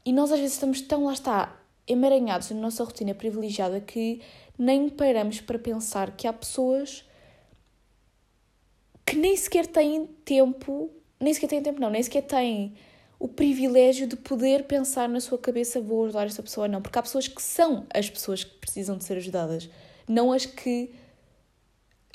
e 0.04 0.12
nós 0.12 0.32
às 0.32 0.40
vezes 0.40 0.56
estamos 0.56 0.82
tão, 0.82 1.06
lá 1.06 1.14
está, 1.14 1.56
emaranhados 1.88 2.50
na 2.52 2.60
nossa 2.60 2.84
rotina 2.84 3.14
privilegiada 3.14 3.80
que 3.80 4.22
nem 4.58 4.90
paramos 4.90 5.40
para 5.40 5.60
pensar 5.60 6.16
que 6.16 6.28
há 6.28 6.34
pessoas 6.34 7.06
que 9.06 9.16
nem 9.16 9.38
sequer 9.38 9.68
têm 9.68 10.06
tempo, 10.26 10.90
nem 11.20 11.34
sequer 11.34 11.48
têm 11.48 11.62
tempo, 11.62 11.80
não, 11.80 11.90
nem 11.90 12.04
sequer 12.04 12.24
têm 12.24 12.76
o 13.20 13.28
privilégio 13.28 14.08
de 14.08 14.16
poder 14.16 14.66
pensar 14.66 15.10
na 15.10 15.20
sua 15.20 15.38
cabeça 15.38 15.82
vou 15.82 16.06
ajudar 16.06 16.26
esta 16.26 16.44
pessoa 16.44 16.68
não, 16.68 16.82
porque 16.82 16.98
há 17.00 17.02
pessoas 17.02 17.28
que 17.28 17.42
são 17.42 17.86
as 17.94 18.10
pessoas 18.10 18.44
que 18.44 18.56
precisam 18.58 18.98
de 18.98 19.04
ser 19.04 19.18
ajudadas, 19.18 19.70
não 20.08 20.32
as 20.32 20.46
que 20.46 20.94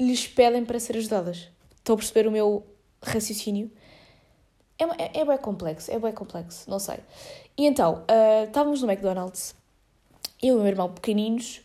lhes 0.00 0.26
pedem 0.26 0.64
para 0.64 0.78
ser 0.78 0.97
ajudadas. 0.97 1.49
Estão 1.76 1.94
a 1.94 1.99
perceber 1.99 2.28
o 2.28 2.30
meu 2.30 2.64
raciocínio? 3.02 3.71
É, 4.78 4.85
é, 4.85 5.21
é 5.21 5.25
bem 5.25 5.38
complexo, 5.38 5.90
é 5.90 5.99
bem 5.99 6.12
complexo, 6.12 6.68
não 6.71 6.78
sei. 6.78 6.99
E 7.56 7.66
então, 7.66 8.04
uh, 8.09 8.44
estávamos 8.47 8.82
no 8.82 8.90
McDonald's 8.90 9.54
eu 10.42 10.56
e 10.56 10.59
o 10.59 10.61
meu 10.61 10.66
irmão 10.66 10.92
pequeninos, 10.92 11.61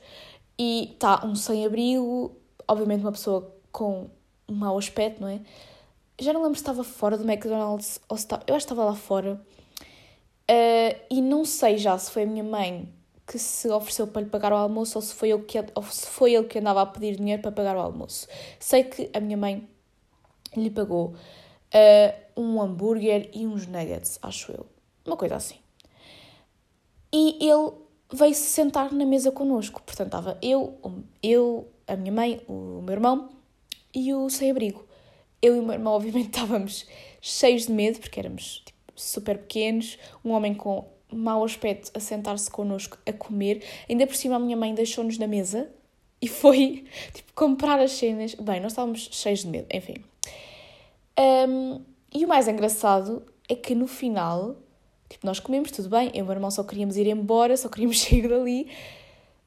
e 0.57 0.91
está 0.93 1.25
um 1.25 1.35
sem-abrigo, 1.35 2.35
obviamente 2.67 3.01
uma 3.01 3.11
pessoa 3.11 3.55
com 3.71 4.09
um 4.47 4.53
mau 4.53 4.77
aspecto, 4.77 5.21
não 5.21 5.27
é? 5.27 5.41
Já 6.19 6.33
não 6.33 6.41
lembro 6.41 6.55
se 6.55 6.61
estava 6.61 6.83
fora 6.83 7.17
do 7.17 7.29
McDonald's 7.29 7.99
ou 8.09 8.17
se 8.17 8.23
estava. 8.23 8.43
Eu 8.47 8.55
acho 8.55 8.65
que 8.65 8.73
estava 8.73 8.89
lá 8.89 8.95
fora. 8.95 9.39
Uh, 10.49 10.97
e 11.09 11.21
não 11.21 11.43
sei 11.43 11.77
já 11.77 11.97
se 11.97 12.09
foi 12.09 12.23
a 12.23 12.25
minha 12.25 12.43
mãe 12.43 12.91
que 13.27 13.37
se 13.37 13.69
ofereceu 13.69 14.07
para 14.07 14.21
lhe 14.21 14.29
pagar 14.29 14.53
o 14.53 14.55
almoço 14.55 14.97
ou 14.97 15.01
se 15.01 15.13
foi 15.13 15.29
ele 15.31 15.43
que, 15.43 15.57
ou 15.75 15.83
se 15.83 16.07
foi 16.07 16.33
ele 16.33 16.45
que 16.45 16.59
andava 16.59 16.81
a 16.81 16.85
pedir 16.85 17.17
dinheiro 17.17 17.41
para 17.41 17.51
pagar 17.51 17.75
o 17.75 17.79
almoço. 17.79 18.27
Sei 18.57 18.85
que 18.85 19.09
a 19.13 19.19
minha 19.19 19.35
mãe 19.35 19.67
lhe 20.55 20.69
pagou 20.71 21.07
uh, 21.07 22.41
um 22.41 22.61
hambúrguer 22.61 23.29
e 23.33 23.45
uns 23.45 23.67
nuggets, 23.67 24.17
acho 24.21 24.53
eu. 24.53 24.65
Uma 25.05 25.17
coisa 25.17 25.35
assim. 25.35 25.57
E 27.11 27.37
ele 27.41 27.71
veio-se 28.11 28.49
sentar 28.49 28.93
na 28.93 29.05
mesa 29.05 29.31
connosco. 29.31 29.81
Portanto, 29.81 30.07
estava 30.07 30.37
eu, 30.41 30.79
eu, 31.21 31.67
a 31.85 31.97
minha 31.97 32.11
mãe, 32.11 32.41
o 32.47 32.81
meu 32.81 32.93
irmão 32.93 33.29
e 33.93 34.13
o 34.13 34.29
sem-abrigo. 34.29 34.86
Eu 35.41 35.55
e 35.55 35.59
o 35.59 35.63
meu 35.63 35.73
irmão, 35.73 35.93
obviamente, 35.93 36.29
estávamos 36.35 36.85
cheios 37.21 37.67
de 37.67 37.71
medo, 37.71 37.99
porque 37.99 38.19
éramos 38.19 38.63
tipo, 38.65 38.79
super 38.95 39.37
pequenos, 39.37 39.97
um 40.23 40.31
homem 40.31 40.53
com 40.53 40.85
mau 41.11 41.43
aspecto 41.43 41.91
a 41.93 41.99
sentar-se 41.99 42.49
connosco 42.49 42.97
a 43.05 43.13
comer. 43.13 43.63
Ainda 43.89 44.05
por 44.05 44.15
cima, 44.15 44.35
a 44.35 44.39
minha 44.39 44.57
mãe 44.57 44.73
deixou-nos 44.73 45.17
na 45.17 45.27
mesa 45.27 45.69
e 46.21 46.27
foi 46.27 46.85
tipo, 47.13 47.33
comprar 47.33 47.79
as 47.79 47.91
cenas. 47.91 48.35
Bem, 48.35 48.59
nós 48.59 48.71
estávamos 48.71 49.09
cheios 49.11 49.41
de 49.41 49.47
medo, 49.47 49.67
enfim. 49.71 49.95
Um, 51.19 51.81
e 52.13 52.25
o 52.25 52.27
mais 52.27 52.47
engraçado 52.47 53.25
é 53.49 53.55
que 53.55 53.73
no 53.73 53.87
final, 53.87 54.55
tipo, 55.09 55.25
nós 55.25 55.39
comemos 55.39 55.71
tudo 55.71 55.89
bem, 55.89 56.11
eu 56.13 56.19
e 56.19 56.21
o 56.21 56.25
meu 56.25 56.33
irmão 56.33 56.51
só 56.51 56.63
queríamos 56.63 56.97
ir 56.97 57.07
embora, 57.07 57.55
só 57.57 57.69
queríamos 57.69 58.01
sair 58.03 58.27
dali. 58.27 58.69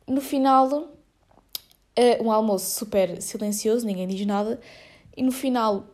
No 0.06 0.20
final, 0.20 0.68
uh, 0.68 2.24
um 2.24 2.32
almoço 2.32 2.78
super 2.78 3.20
silencioso, 3.22 3.86
ninguém 3.86 4.08
diz 4.08 4.24
nada, 4.26 4.60
e 5.16 5.22
no 5.22 5.32
final 5.32 5.86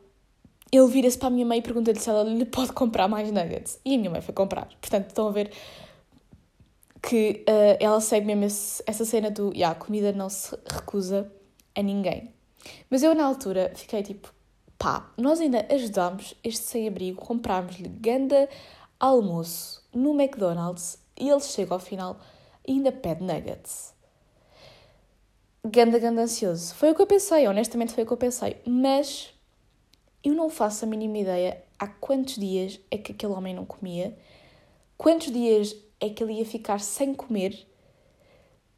ele 0.71 0.87
vira-se 0.89 1.17
para 1.17 1.29
a 1.29 1.31
minha 1.31 1.47
mãe 1.47 1.59
e 1.59 1.63
pergunta-lhe 1.63 1.99
se 1.99 2.09
ela 2.09 2.25
lhe 2.25 2.45
pode 2.45 2.73
comprar 2.73 3.09
mais 3.09 3.31
nuggets. 3.31 3.81
E 3.85 3.95
a 3.95 3.99
minha 3.99 4.11
mãe 4.11 4.21
foi 4.21 4.35
comprar. 4.35 4.69
Portanto, 4.81 5.09
estão 5.09 5.29
a 5.29 5.31
ver 5.31 5.51
que 7.03 7.45
uh, 7.49 7.77
ela 7.79 8.01
segue 8.01 8.27
mesmo 8.27 8.45
esse, 8.45 8.83
essa 8.87 9.05
cena 9.05 9.31
do 9.31 9.53
yeah, 9.53 9.71
a 9.71 9.75
comida 9.75 10.13
não 10.13 10.29
se 10.29 10.57
recusa 10.69 11.31
a 11.75 11.83
ninguém. 11.83 12.35
Mas 12.91 13.03
eu, 13.03 13.15
na 13.15 13.25
altura, 13.25 13.73
fiquei 13.77 14.03
tipo, 14.03 14.33
pá, 14.77 15.11
nós 15.17 15.41
ainda 15.41 15.65
ajudámos 15.71 16.35
este 16.43 16.65
sem-abrigo, 16.65 17.21
comprámos-lhe 17.21 17.89
ganda 17.89 18.49
almoço 18.99 19.85
no 19.95 20.21
McDonald's 20.21 20.99
e 21.19 21.29
ele 21.29 21.41
chega 21.41 21.75
ao 21.75 21.81
final 21.81 22.19
e 22.67 22.73
ainda 22.73 22.91
pede 22.91 23.23
nuggets. 23.23 23.95
Ganda, 25.69 25.99
ganda 25.99 26.23
ansioso. 26.23 26.75
Foi 26.75 26.91
o 26.91 26.95
que 26.95 27.03
eu 27.03 27.07
pensei, 27.07 27.49
honestamente 27.49 27.93
foi 27.93 28.05
o 28.05 28.07
que 28.07 28.13
eu 28.13 28.17
pensei. 28.17 28.57
Mas 28.65 29.35
eu 30.23 30.35
não 30.35 30.49
faço 30.49 30.85
a 30.85 30.89
mínima 30.89 31.19
ideia 31.19 31.63
há 31.79 31.87
quantos 31.87 32.37
dias 32.37 32.81
é 32.91 32.97
que 32.97 33.13
aquele 33.13 33.33
homem 33.33 33.55
não 33.55 33.65
comia, 33.65 34.17
quantos 34.97 35.33
dias 35.33 35.75
é 36.01 36.09
que 36.09 36.23
ele 36.23 36.35
ia 36.35 36.45
ficar 36.45 36.81
sem 36.81 37.15
comer, 37.15 37.67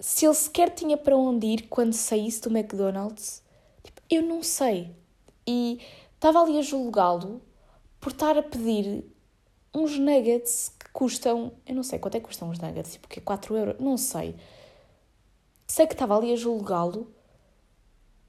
se 0.00 0.25
ele 0.25 0.35
sequer 0.35 0.71
tinha 0.71 0.97
para 0.97 1.16
onde 1.16 1.47
ir 1.47 1.62
quando 1.68 1.92
saísse 1.92 2.40
do 2.40 2.57
McDonald's. 2.57 3.42
Tipo, 3.83 4.00
eu 4.09 4.23
não 4.23 4.42
sei. 4.42 4.95
E 5.47 5.80
estava 6.14 6.40
ali 6.40 6.59
a 6.59 6.62
julgá-lo 6.62 7.42
por 8.00 8.12
estar 8.12 8.37
a 8.38 8.42
pedir 8.42 9.04
uns 9.75 9.99
nuggets 9.99 10.73
que 10.78 10.88
custam. 10.92 11.52
Eu 11.66 11.75
não 11.75 11.83
sei 11.83 11.99
quanto 11.99 12.16
é 12.16 12.21
que 12.21 12.26
custam 12.26 12.49
os 12.50 12.59
nuggets, 12.59 12.97
porque 12.97 13.21
4 13.21 13.57
euros, 13.57 13.76
não 13.80 13.97
sei. 13.97 14.37
Sei 15.70 15.87
que 15.87 15.92
estava 15.92 16.16
ali 16.16 16.32
a 16.32 16.37
julgá-lo 16.37 17.12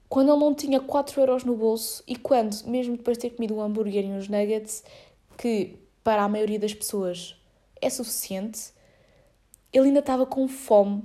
quando 0.10 0.32
ele 0.32 0.40
não 0.40 0.54
tinha 0.54 0.80
4 0.80 1.22
euros 1.22 1.44
no 1.44 1.56
bolso 1.56 2.04
e 2.08 2.16
quando, 2.16 2.64
mesmo 2.66 2.98
depois 2.98 3.18
de 3.18 3.22
ter 3.22 3.36
comido 3.36 3.56
um 3.56 3.62
hambúrguer 3.62 4.04
e 4.04 4.08
uns 4.08 4.28
nuggets, 4.28 4.84
que 5.38 5.78
para 6.04 6.24
a 6.24 6.30
maioria 6.30 6.60
das 6.60 6.74
pessoas 6.74 7.40
é 7.80 7.90
suficiente, 7.90 8.74
ele 9.72 9.88
ainda 9.88 10.00
estava 10.00 10.26
com 10.26 10.48
fome 10.48 11.04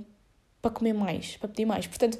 para 0.61 0.71
comer 0.71 0.93
mais, 0.93 1.37
para 1.37 1.47
pedir 1.47 1.65
mais. 1.65 1.85
Portanto, 1.85 2.19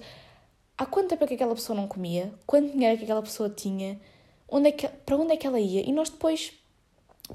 há 0.77 0.85
quanto 0.85 1.09
tempo 1.09 1.23
é 1.23 1.27
que 1.27 1.33
aquela 1.33 1.55
pessoa 1.55 1.75
não 1.75 1.87
comia? 1.87 2.31
Quanto 2.45 2.71
dinheiro 2.71 2.93
é 2.93 2.97
que 2.97 3.03
aquela 3.03 3.23
pessoa 3.23 3.49
tinha? 3.49 3.99
Onde 4.47 4.69
é 4.69 4.71
que, 4.71 4.87
para 4.87 5.17
onde 5.17 5.33
é 5.33 5.37
que 5.37 5.47
ela 5.47 5.59
ia? 5.59 5.81
E 5.81 5.91
nós 5.91 6.09
depois 6.09 6.53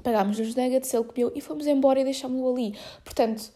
pagámos 0.01 0.39
os 0.39 0.55
nuggets, 0.55 0.93
ele 0.93 1.03
comeu 1.03 1.31
e 1.35 1.41
fomos 1.41 1.67
embora 1.67 1.99
e 1.99 2.05
deixámos-lo 2.05 2.53
ali. 2.53 2.77
Portanto, 3.03 3.51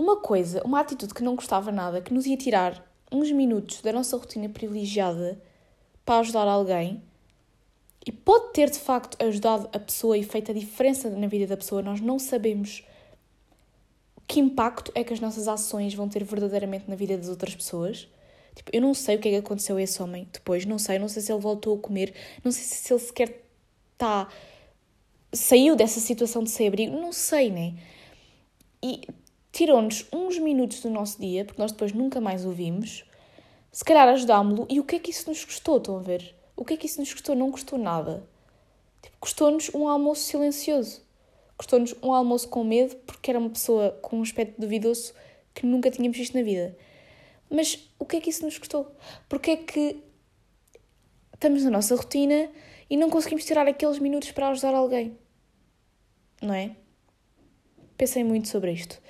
uma 0.00 0.16
coisa, 0.16 0.62
uma 0.64 0.80
atitude 0.80 1.12
que 1.12 1.22
não 1.22 1.34
gostava 1.34 1.70
nada, 1.70 2.00
que 2.00 2.14
nos 2.14 2.24
ia 2.24 2.36
tirar 2.36 2.90
uns 3.12 3.30
minutos 3.30 3.82
da 3.82 3.92
nossa 3.92 4.16
rotina 4.16 4.48
privilegiada 4.48 5.38
para 6.06 6.20
ajudar 6.20 6.48
alguém 6.48 7.02
e 8.06 8.10
pode 8.10 8.54
ter 8.54 8.70
de 8.70 8.78
facto 8.78 9.22
ajudado 9.22 9.68
a 9.74 9.78
pessoa 9.78 10.16
e 10.16 10.22
feito 10.22 10.50
a 10.50 10.54
diferença 10.54 11.10
na 11.10 11.26
vida 11.26 11.46
da 11.46 11.56
pessoa, 11.56 11.82
nós 11.82 12.00
não 12.00 12.18
sabemos 12.18 12.82
que 14.26 14.40
impacto 14.40 14.90
é 14.94 15.04
que 15.04 15.12
as 15.12 15.20
nossas 15.20 15.46
ações 15.46 15.92
vão 15.92 16.08
ter 16.08 16.24
verdadeiramente 16.24 16.88
na 16.88 16.96
vida 16.96 17.18
das 17.18 17.28
outras 17.28 17.54
pessoas. 17.54 18.08
Tipo, 18.54 18.70
eu 18.72 18.80
não 18.80 18.94
sei 18.94 19.16
o 19.16 19.18
que 19.18 19.28
é 19.28 19.32
que 19.32 19.36
aconteceu 19.36 19.76
a 19.76 19.82
esse 19.82 20.02
homem 20.02 20.26
depois, 20.32 20.64
não 20.64 20.78
sei, 20.78 20.98
não 20.98 21.08
sei 21.08 21.20
se 21.20 21.30
ele 21.30 21.40
voltou 21.40 21.76
a 21.76 21.78
comer, 21.78 22.14
não 22.42 22.50
sei 22.50 22.62
se 22.62 22.90
ele 22.90 23.00
sequer 23.00 23.42
está. 23.92 24.28
saiu 25.30 25.76
dessa 25.76 26.00
situação 26.00 26.42
de 26.42 26.48
sem 26.50 26.68
abrigo, 26.68 26.98
não 26.98 27.12
sei, 27.12 27.50
né? 27.50 27.74
E 28.82 29.02
tirou-nos 29.52 30.06
uns 30.12 30.38
minutos 30.38 30.80
do 30.80 30.90
nosso 30.90 31.20
dia, 31.20 31.44
porque 31.44 31.60
nós 31.60 31.72
depois 31.72 31.92
nunca 31.92 32.20
mais 32.20 32.44
o 32.44 32.50
vimos. 32.50 33.04
Se 33.72 33.84
calhar 33.84 34.08
ajudámo-lo. 34.08 34.66
E 34.68 34.80
o 34.80 34.84
que 34.84 34.96
é 34.96 34.98
que 34.98 35.10
isso 35.10 35.28
nos 35.28 35.44
custou? 35.44 35.78
Estão 35.78 35.96
a 35.96 36.00
ver? 36.00 36.34
O 36.56 36.64
que 36.64 36.74
é 36.74 36.76
que 36.76 36.86
isso 36.86 37.00
nos 37.00 37.12
custou? 37.12 37.34
Não 37.34 37.50
custou 37.50 37.78
nada. 37.78 38.26
Tipo, 39.02 39.16
custou-nos 39.18 39.72
um 39.74 39.88
almoço 39.88 40.22
silencioso. 40.22 41.02
Custou-nos 41.56 41.94
um 42.02 42.12
almoço 42.12 42.48
com 42.48 42.64
medo, 42.64 42.96
porque 43.06 43.30
era 43.30 43.38
uma 43.38 43.50
pessoa 43.50 43.90
com 44.02 44.18
um 44.18 44.22
aspecto 44.22 44.60
duvidoso 44.60 45.12
que 45.54 45.66
nunca 45.66 45.90
tínhamos 45.90 46.16
visto 46.16 46.36
na 46.36 46.42
vida. 46.42 46.76
Mas 47.50 47.90
o 47.98 48.04
que 48.04 48.16
é 48.16 48.20
que 48.20 48.30
isso 48.30 48.44
nos 48.44 48.58
custou? 48.58 48.94
Porque 49.28 49.50
é 49.52 49.56
que 49.56 50.02
estamos 51.34 51.64
na 51.64 51.70
nossa 51.70 51.94
rotina 51.96 52.50
e 52.88 52.96
não 52.96 53.10
conseguimos 53.10 53.44
tirar 53.44 53.66
aqueles 53.66 53.98
minutos 53.98 54.30
para 54.30 54.48
ajudar 54.48 54.74
alguém? 54.74 55.18
Não 56.40 56.54
é? 56.54 56.76
Pensei 57.96 58.24
muito 58.24 58.48
sobre 58.48 58.72
isto. 58.72 59.00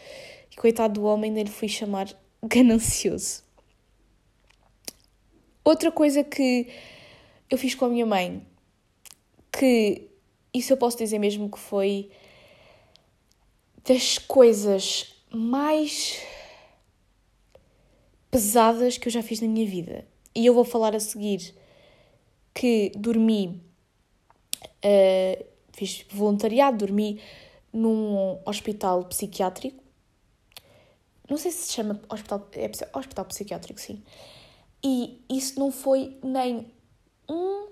E 0.51 0.57
coitado 0.57 1.01
do 1.01 1.05
homem, 1.05 1.31
ainda 1.31 1.43
lhe 1.43 1.51
fui 1.51 1.69
chamar 1.69 2.09
ganancioso. 2.43 3.43
Outra 5.65 5.93
coisa 5.93 6.25
que 6.25 6.69
eu 7.49 7.59
fiz 7.59 7.75
com 7.75 7.85
a 7.85 7.89
minha 7.89 8.07
mãe, 8.07 8.45
que 9.53 10.09
isso 10.53 10.73
eu 10.73 10.77
posso 10.77 10.97
dizer 10.97 11.19
mesmo 11.19 11.51
que 11.51 11.59
foi 11.59 12.11
das 13.87 14.19
coisas 14.19 15.15
mais 15.31 16.21
pesadas 18.31 18.99
que 18.99 19.09
eu 19.09 19.13
já 19.13 19.23
fiz 19.23 19.41
na 19.41 19.49
minha 19.49 19.67
vida. 19.67 20.07
E 20.35 20.47
eu 20.47 20.55
vou 20.55 20.65
falar 20.65 20.95
a 20.95 21.01
seguir 21.01 21.55
que 22.55 22.93
dormi, 22.97 23.61
uh, 24.85 25.45
fiz 25.73 26.05
voluntariado, 26.11 26.79
dormi 26.79 27.21
num 27.73 28.39
hospital 28.45 29.05
psiquiátrico. 29.05 29.83
Não 31.31 31.39
sei 31.39 31.53
se 31.53 31.67
se 31.67 31.73
chama 31.73 32.01
hospital, 32.09 32.49
é 32.55 32.99
hospital 32.99 33.25
psiquiátrico, 33.27 33.81
sim. 33.81 34.03
E 34.83 35.25
isso 35.31 35.61
não 35.61 35.71
foi 35.71 36.19
nem 36.25 36.67
um 37.29 37.69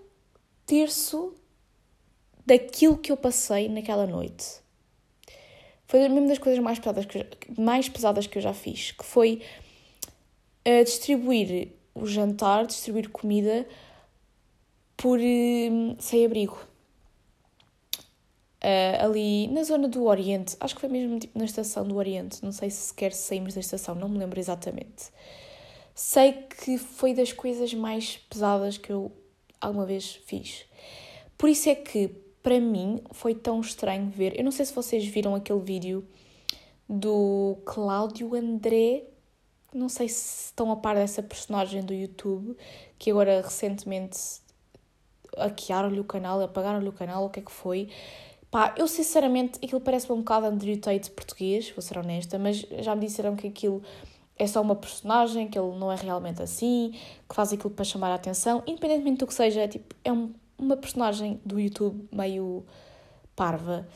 terço 0.65 1.35
daquilo 2.47 2.97
que 2.97 3.11
eu 3.11 3.17
passei 3.17 3.69
naquela 3.69 4.07
noite. 4.07 4.61
Foi 5.87 6.07
uma 6.07 6.21
das 6.29 6.39
coisas 6.39 6.63
mais 6.63 6.79
pesadas 6.79 7.05
que, 7.05 7.19
eu, 7.19 7.27
mais 7.59 7.89
pesadas 7.89 8.27
que 8.29 8.39
eu 8.39 8.43
já 8.43 8.55
fiz, 8.55 8.93
que 8.93 9.05
foi 9.05 9.43
uh, 10.65 10.85
distribuir 10.85 11.73
o 11.95 12.07
jantar, 12.07 12.65
distribuir 12.65 13.11
comida 13.11 13.67
por 14.97 15.19
uh, 15.19 15.97
sem 15.99 16.25
abrigo 16.25 16.68
uh, 18.63 19.05
ali 19.05 19.49
na 19.49 19.63
zona 19.63 19.89
do 19.89 20.05
Oriente, 20.05 20.57
acho 20.61 20.75
que 20.75 20.81
foi 20.81 20.89
mesmo 20.89 21.19
tipo, 21.19 21.39
na 21.39 21.45
estação 21.45 21.87
do 21.87 21.97
Oriente, 21.97 22.45
não 22.45 22.53
sei 22.53 22.71
se 22.71 22.89
sequer 22.89 23.13
saímos 23.13 23.55
da 23.55 23.61
estação, 23.61 23.95
não 23.95 24.09
me 24.09 24.19
lembro 24.19 24.39
exatamente. 24.39 25.11
Sei 25.95 26.33
que 26.33 26.79
foi 26.79 27.13
das 27.13 27.33
coisas 27.33 27.75
mais 27.75 28.17
pesadas 28.17 28.79
que 28.79 28.91
eu 28.91 29.11
alguma 29.61 29.85
vez 29.85 30.21
fiz. 30.27 30.65
Por 31.37 31.49
isso 31.49 31.69
é 31.69 31.75
que, 31.75 32.09
para 32.43 32.61
mim, 32.61 33.01
foi 33.11 33.35
tão 33.35 33.61
estranho 33.61 34.09
ver. 34.09 34.39
Eu 34.39 34.45
não 34.45 34.53
sei 34.53 34.65
se 34.65 34.73
vocês 34.73 35.05
viram 35.05 35.35
aquele 35.35 35.61
vídeo 35.61 36.07
do 36.89 37.59
Cláudio 37.65 38.35
André, 38.35 39.05
não 39.75 39.89
sei 39.89 40.09
se 40.09 40.47
estão 40.47 40.71
a 40.71 40.77
par 40.77 40.95
dessa 40.95 41.23
personagem 41.23 41.83
do 41.83 41.93
YouTube, 41.93 42.57
que 42.99 43.11
agora 43.11 43.43
recentemente 43.43 44.41
hackearam-lhe 45.37 46.01
o 46.01 46.05
canal, 46.05 46.41
apagaram-lhe 46.41 46.89
o 46.89 46.93
canal, 46.93 47.27
o 47.27 47.31
que 47.31 47.41
é 47.41 47.43
que 47.43 47.53
foi, 47.53 47.89
Pá, 48.51 48.75
eu 48.79 48.89
sinceramente, 48.89 49.59
aquilo 49.63 49.81
parece-me 49.81 50.15
um 50.15 50.19
bocado 50.19 50.47
Andrew 50.47 50.79
Tate 50.81 51.11
português, 51.11 51.71
vou 51.71 51.83
ser 51.83 51.99
honesta, 51.99 52.39
mas 52.39 52.65
já 52.81 52.95
me 52.95 53.07
disseram 53.07 53.37
que 53.37 53.47
aquilo 53.47 53.83
é 54.39 54.47
só 54.47 54.63
uma 54.63 54.77
personagem, 54.77 55.49
que 55.49 55.59
ele 55.59 55.77
não 55.77 55.93
é 55.93 55.97
realmente 55.97 56.41
assim, 56.41 56.95
que 57.29 57.35
faz 57.35 57.53
aquilo 57.53 57.71
para 57.71 57.85
chamar 57.85 58.11
a 58.11 58.15
atenção, 58.15 58.63
independentemente 58.67 59.19
do 59.19 59.27
que 59.27 59.35
seja, 59.35 59.63
é, 59.63 59.69
tipo, 59.69 59.95
é 60.03 60.13
um, 60.13 60.33
uma 60.57 60.77
personagem 60.77 61.41
do 61.45 61.61
YouTube 61.61 62.09
meio 62.11 62.65
parva. 63.37 63.87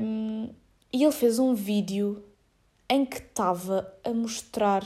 Um, 0.00 0.50
e 0.92 1.04
ele 1.04 1.12
fez 1.12 1.38
um 1.38 1.54
vídeo 1.54 2.24
em 2.88 3.04
que 3.04 3.18
estava 3.18 3.92
a 4.02 4.10
mostrar 4.10 4.82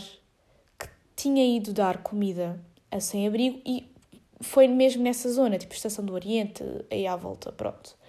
que 0.78 0.88
tinha 1.14 1.44
ido 1.44 1.72
dar 1.72 2.02
comida 2.02 2.60
a 2.90 2.98
sem-abrigo 3.00 3.60
e 3.64 3.90
foi 4.40 4.66
mesmo 4.66 5.02
nessa 5.02 5.30
zona, 5.30 5.58
tipo 5.58 5.74
Estação 5.74 6.04
do 6.04 6.12
Oriente, 6.14 6.64
aí 6.90 7.06
à 7.06 7.14
volta, 7.14 7.52
pronto. 7.52 7.99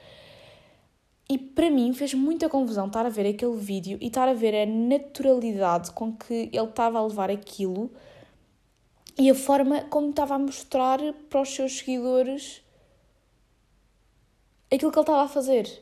E 1.32 1.38
para 1.38 1.70
mim 1.72 1.94
fez 1.94 2.14
muita 2.14 2.50
confusão 2.50 2.88
estar 2.88 3.06
a 3.06 3.10
ver 3.10 3.26
aquele 3.26 3.56
vídeo 3.56 3.98
e 4.02 4.08
estar 4.08 4.28
a 4.28 4.34
ver 4.34 4.54
a 4.54 4.66
naturalidade 4.66 5.90
com 5.92 6.12
que 6.12 6.50
ele 6.52 6.68
estava 6.68 7.00
a 7.00 7.08
levar 7.08 7.32
aquilo 7.32 7.90
e 9.18 9.30
a 9.30 9.34
forma 9.34 9.80
como 9.86 10.10
estava 10.10 10.36
a 10.36 10.38
mostrar 10.38 11.00
para 11.30 11.42
os 11.42 11.48
seus 11.48 11.78
seguidores 11.78 12.62
aquilo 14.70 14.92
que 14.92 14.98
ele 15.00 15.04
estava 15.04 15.24
a 15.24 15.28
fazer. 15.30 15.82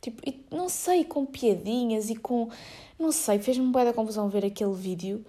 Tipo, 0.00 0.22
não 0.54 0.68
sei, 0.68 1.02
com 1.02 1.26
piadinhas 1.26 2.10
e 2.10 2.14
com. 2.14 2.48
Não 2.96 3.10
sei, 3.10 3.40
fez-me 3.40 3.72
boa 3.72 3.86
da 3.86 3.92
confusão 3.92 4.28
ver 4.28 4.44
aquele 4.44 4.72
vídeo. 4.72 5.26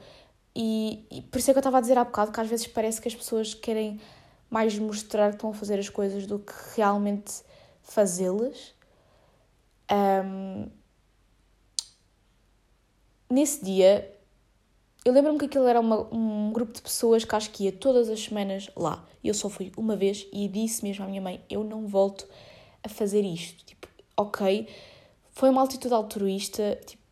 E, 0.56 1.04
e 1.10 1.24
por 1.24 1.39
isso 1.39 1.50
é 1.50 1.54
que 1.56 1.58
eu 1.58 1.62
estava 1.62 1.80
a 1.80 1.82
dizer 1.82 1.97
há 1.97 2.04
bocado 2.04 2.32
que 2.32 2.39
às 2.39 2.47
vezes 2.47 2.67
parece 2.67 3.02
que 3.02 3.08
as 3.08 3.15
pessoas 3.15 3.56
querem 3.56 4.00
mais 4.52 4.78
mostrar 4.78 5.30
que 5.30 5.38
estão 5.38 5.50
a 5.50 5.54
fazer 5.56 5.80
as 5.80 5.89
coisas 5.89 6.28
do 6.28 6.38
que 6.38 6.54
realmente 6.76 7.50
fazê-las. 7.84 8.74
Um, 9.91 10.70
nesse 13.30 13.63
dia, 13.63 14.13
eu 15.04 15.13
lembro-me 15.13 15.39
que 15.39 15.46
aquilo 15.46 15.67
era 15.67 15.80
uma, 15.80 16.08
um 16.13 16.52
grupo 16.52 16.74
de 16.74 16.82
pessoas 16.82 17.26
que 17.26 17.36
acho 17.36 17.50
que 17.50 17.65
ia 17.65 17.72
todas 17.72 18.10
as 18.10 18.24
semanas 18.24 18.70
lá. 18.76 19.06
Eu 19.24 19.34
só 19.34 19.50
fui 19.50 19.72
uma 19.76 19.96
vez 19.96 20.28
e 20.32 20.48
disse 20.48 20.84
mesmo 20.84 21.04
à 21.04 21.08
minha 21.08 21.22
mãe: 21.22 21.44
Eu 21.50 21.63
não 21.63 21.88
volto 21.88 22.28
a 22.84 22.89
fazer 22.89 23.22
isto. 23.22 23.65
Tipo, 23.65 23.88
ok, 24.15 24.67
foi 25.32 25.50
uma 25.50 25.62
altitude 25.62 25.94
altruísta. 25.94 26.80
Tipo, 26.86 27.04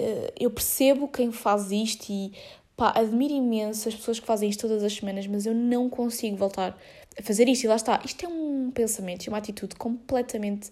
uh, 0.00 0.32
eu 0.38 0.50
percebo 0.50 1.08
quem 1.08 1.32
faz 1.32 1.72
isto 1.72 2.10
e 2.10 2.32
pá, 2.76 2.92
admiro 2.94 3.34
imenso 3.34 3.88
as 3.88 3.94
pessoas 3.94 4.20
que 4.20 4.26
fazem 4.26 4.50
isto 4.50 4.60
todas 4.60 4.82
as 4.82 4.92
semanas, 4.92 5.26
mas 5.26 5.46
eu 5.46 5.54
não 5.54 5.88
consigo 5.88 6.36
voltar 6.36 6.78
fazer 7.22 7.48
isto. 7.48 7.64
E 7.64 7.68
lá 7.68 7.76
está, 7.76 8.00
isto 8.04 8.24
é 8.24 8.28
um 8.28 8.70
pensamento 8.70 9.26
e 9.26 9.28
uma 9.28 9.38
atitude 9.38 9.76
completamente 9.76 10.70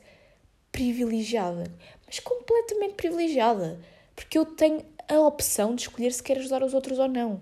privilegiada. 0.70 1.64
Mas 2.06 2.18
completamente 2.20 2.94
privilegiada. 2.94 3.80
Porque 4.14 4.38
eu 4.38 4.44
tenho 4.44 4.84
a 5.08 5.18
opção 5.20 5.74
de 5.74 5.82
escolher 5.82 6.12
se 6.12 6.22
quero 6.22 6.40
ajudar 6.40 6.62
os 6.62 6.74
outros 6.74 6.98
ou 6.98 7.08
não. 7.08 7.40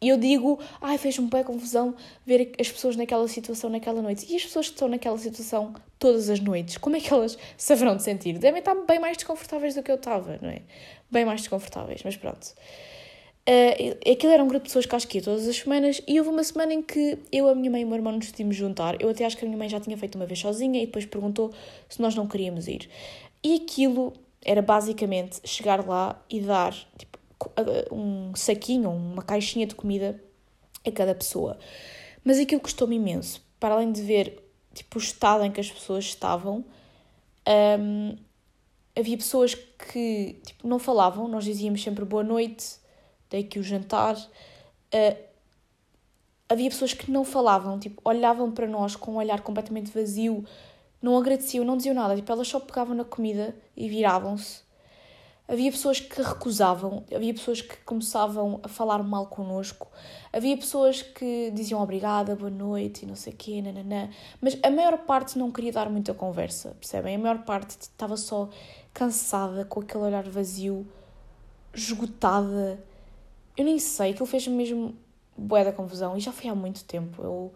E 0.00 0.10
eu 0.10 0.16
digo, 0.16 0.60
ai, 0.80 0.96
fez-me 0.96 1.28
bem 1.28 1.42
confusão 1.42 1.96
ver 2.24 2.52
as 2.60 2.70
pessoas 2.70 2.94
naquela 2.94 3.26
situação 3.26 3.68
naquela 3.68 4.00
noite. 4.00 4.26
E 4.32 4.36
as 4.36 4.44
pessoas 4.44 4.68
que 4.68 4.74
estão 4.74 4.86
naquela 4.86 5.18
situação 5.18 5.74
todas 5.98 6.30
as 6.30 6.38
noites, 6.38 6.78
como 6.78 6.94
é 6.94 7.00
que 7.00 7.12
elas 7.12 7.36
se 7.58 7.72
haverão 7.72 7.96
de 7.96 8.04
sentir? 8.04 8.38
Devem 8.38 8.60
estar 8.60 8.74
bem 8.74 9.00
mais 9.00 9.16
desconfortáveis 9.16 9.74
do 9.74 9.82
que 9.82 9.90
eu 9.90 9.96
estava, 9.96 10.38
não 10.40 10.50
é? 10.50 10.62
Bem 11.10 11.24
mais 11.24 11.40
desconfortáveis, 11.40 12.02
mas 12.04 12.16
pronto. 12.16 12.54
Uh, 13.48 14.12
aquilo 14.12 14.30
era 14.30 14.44
um 14.44 14.46
grupo 14.46 14.64
de 14.64 14.68
pessoas 14.68 14.84
que 14.84 14.94
acho 14.94 15.08
que 15.08 15.16
ia 15.16 15.24
todas 15.24 15.48
as 15.48 15.56
semanas 15.56 16.02
e 16.06 16.18
houve 16.18 16.28
uma 16.28 16.44
semana 16.44 16.74
em 16.74 16.82
que 16.82 17.18
eu, 17.32 17.48
a 17.48 17.54
minha 17.54 17.70
mãe 17.70 17.80
e 17.80 17.84
o 17.86 17.88
meu 17.88 17.96
irmão 17.96 18.12
nos 18.12 18.26
decidimos 18.26 18.54
juntar. 18.54 19.00
Eu 19.00 19.08
até 19.08 19.24
acho 19.24 19.38
que 19.38 19.44
a 19.46 19.48
minha 19.48 19.56
mãe 19.56 19.70
já 19.70 19.80
tinha 19.80 19.96
feito 19.96 20.16
uma 20.16 20.26
vez 20.26 20.38
sozinha 20.38 20.82
e 20.82 20.84
depois 20.84 21.06
perguntou 21.06 21.50
se 21.88 21.98
nós 22.02 22.14
não 22.14 22.26
queríamos 22.26 22.68
ir. 22.68 22.90
E 23.42 23.54
aquilo 23.54 24.12
era 24.44 24.60
basicamente 24.60 25.40
chegar 25.44 25.86
lá 25.86 26.22
e 26.28 26.40
dar 26.40 26.74
tipo, 26.98 27.18
um 27.90 28.34
saquinho, 28.34 28.90
uma 28.90 29.22
caixinha 29.22 29.66
de 29.66 29.74
comida 29.74 30.22
a 30.86 30.92
cada 30.92 31.14
pessoa. 31.14 31.58
Mas 32.22 32.38
aquilo 32.38 32.60
custou-me 32.60 32.96
imenso. 32.96 33.42
Para 33.58 33.76
além 33.76 33.92
de 33.92 34.02
ver 34.02 34.42
tipo, 34.74 34.98
o 34.98 35.00
estado 35.00 35.42
em 35.42 35.50
que 35.50 35.60
as 35.60 35.70
pessoas 35.70 36.04
estavam, 36.04 36.62
um, 37.80 38.14
havia 38.94 39.16
pessoas 39.16 39.54
que 39.54 40.38
tipo, 40.44 40.68
não 40.68 40.78
falavam, 40.78 41.26
nós 41.28 41.44
dizíamos 41.44 41.82
sempre 41.82 42.04
boa 42.04 42.22
noite 42.22 42.86
dei 43.30 43.40
aqui 43.40 43.58
o 43.58 43.62
jantar. 43.62 44.16
Uh, 44.16 45.28
havia 46.48 46.70
pessoas 46.70 46.92
que 46.92 47.10
não 47.10 47.24
falavam, 47.24 47.78
tipo, 47.78 48.00
olhavam 48.04 48.50
para 48.50 48.66
nós 48.66 48.96
com 48.96 49.12
um 49.12 49.16
olhar 49.16 49.40
completamente 49.42 49.90
vazio, 49.92 50.44
não 51.00 51.16
agradeciam, 51.16 51.64
não 51.64 51.76
diziam 51.76 51.94
nada, 51.94 52.16
tipo, 52.16 52.30
elas 52.32 52.48
só 52.48 52.58
pegavam 52.58 52.94
na 52.94 53.04
comida 53.04 53.54
e 53.76 53.88
viravam-se. 53.88 54.66
Havia 55.46 55.70
pessoas 55.70 55.98
que 55.98 56.20
recusavam, 56.20 57.04
havia 57.14 57.32
pessoas 57.32 57.62
que 57.62 57.76
começavam 57.78 58.60
a 58.62 58.68
falar 58.68 59.02
mal 59.02 59.28
connosco, 59.28 59.88
havia 60.30 60.54
pessoas 60.54 61.00
que 61.00 61.50
diziam 61.52 61.82
obrigada, 61.82 62.36
boa 62.36 62.50
noite 62.50 63.04
e 63.04 63.06
não 63.06 63.16
sei 63.16 63.32
o 63.32 63.36
quê, 63.36 63.62
nananã. 63.62 64.10
Mas 64.42 64.58
a 64.62 64.68
maior 64.68 64.98
parte 64.98 65.38
não 65.38 65.50
queria 65.50 65.72
dar 65.72 65.88
muita 65.88 66.12
conversa, 66.12 66.76
percebem? 66.78 67.16
A 67.16 67.18
maior 67.18 67.44
parte 67.44 67.70
estava 67.80 68.14
só 68.18 68.50
cansada, 68.92 69.64
com 69.64 69.80
aquele 69.80 70.04
olhar 70.04 70.28
vazio, 70.28 70.86
esgotada, 71.72 72.78
eu 73.58 73.64
nem 73.64 73.78
sei, 73.80 74.12
aquilo 74.12 74.24
fez-me 74.24 74.54
mesmo 74.54 74.96
bué 75.36 75.64
da 75.64 75.72
confusão 75.72 76.16
e 76.16 76.20
já 76.20 76.30
foi 76.30 76.48
há 76.48 76.54
muito 76.54 76.84
tempo. 76.84 77.20
Eu 77.20 77.52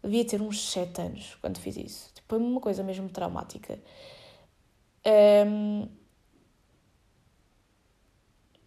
devia 0.00 0.24
ter 0.24 0.40
uns 0.40 0.70
7 0.70 1.00
anos 1.00 1.36
quando 1.40 1.58
fiz 1.58 1.76
isso. 1.76 2.10
Tipo, 2.14 2.28
foi 2.28 2.38
uma 2.38 2.60
coisa 2.60 2.84
mesmo 2.84 3.08
traumática. 3.08 3.80
Um, 5.04 5.88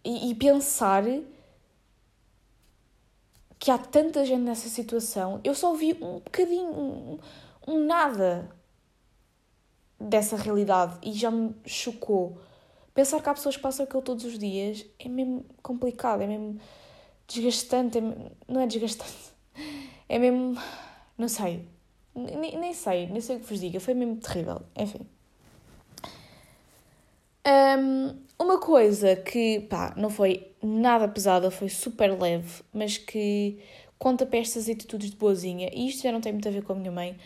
e, 0.04 0.30
e, 0.30 0.34
pensar 0.34 1.02
que 3.58 3.70
há 3.70 3.78
tanta 3.78 4.26
gente 4.26 4.42
nessa 4.42 4.68
situação, 4.68 5.40
eu 5.42 5.54
só 5.54 5.72
vi 5.74 5.94
um 5.94 6.18
bocadinho, 6.18 6.70
um, 6.70 7.18
um 7.66 7.86
nada 7.86 8.50
dessa 9.98 10.36
realidade 10.36 10.98
e 11.02 11.14
já 11.14 11.30
me 11.30 11.54
chocou 11.64 12.38
Pensar 12.94 13.20
que 13.20 13.28
há 13.28 13.34
pessoas 13.34 13.56
que 13.56 13.62
passam 13.62 13.84
aquilo 13.84 14.02
todos 14.02 14.24
os 14.24 14.38
dias 14.38 14.86
é 15.00 15.08
mesmo 15.08 15.44
complicado, 15.60 16.22
é 16.22 16.26
mesmo 16.28 16.60
desgastante, 17.26 17.98
é, 17.98 18.02
não 18.46 18.60
é 18.60 18.66
desgastante, 18.68 19.34
é 20.08 20.18
mesmo. 20.18 20.56
não 21.18 21.28
sei. 21.28 21.66
Nem, 22.14 22.56
nem 22.56 22.72
sei, 22.72 23.08
nem 23.08 23.20
sei 23.20 23.36
o 23.36 23.40
que 23.40 23.46
vos 23.46 23.58
diga, 23.58 23.80
foi 23.80 23.92
mesmo 23.94 24.16
terrível. 24.16 24.62
Enfim. 24.76 25.00
Um, 27.46 28.16
uma 28.38 28.58
coisa 28.58 29.16
que, 29.16 29.60
pá, 29.68 29.92
não 29.96 30.08
foi 30.08 30.52
nada 30.62 31.08
pesada, 31.08 31.50
foi 31.50 31.68
super 31.68 32.16
leve, 32.18 32.62
mas 32.72 32.96
que 32.96 33.58
conta 33.98 34.24
para 34.24 34.38
estas 34.38 34.68
atitudes 34.68 35.10
de 35.10 35.16
boazinha, 35.16 35.68
e 35.74 35.88
isto 35.88 36.02
já 36.04 36.12
não 36.12 36.20
tem 36.20 36.32
muito 36.32 36.48
a 36.48 36.52
ver 36.52 36.62
com 36.62 36.72
a 36.72 36.76
minha 36.76 36.92
mãe, 36.92 37.18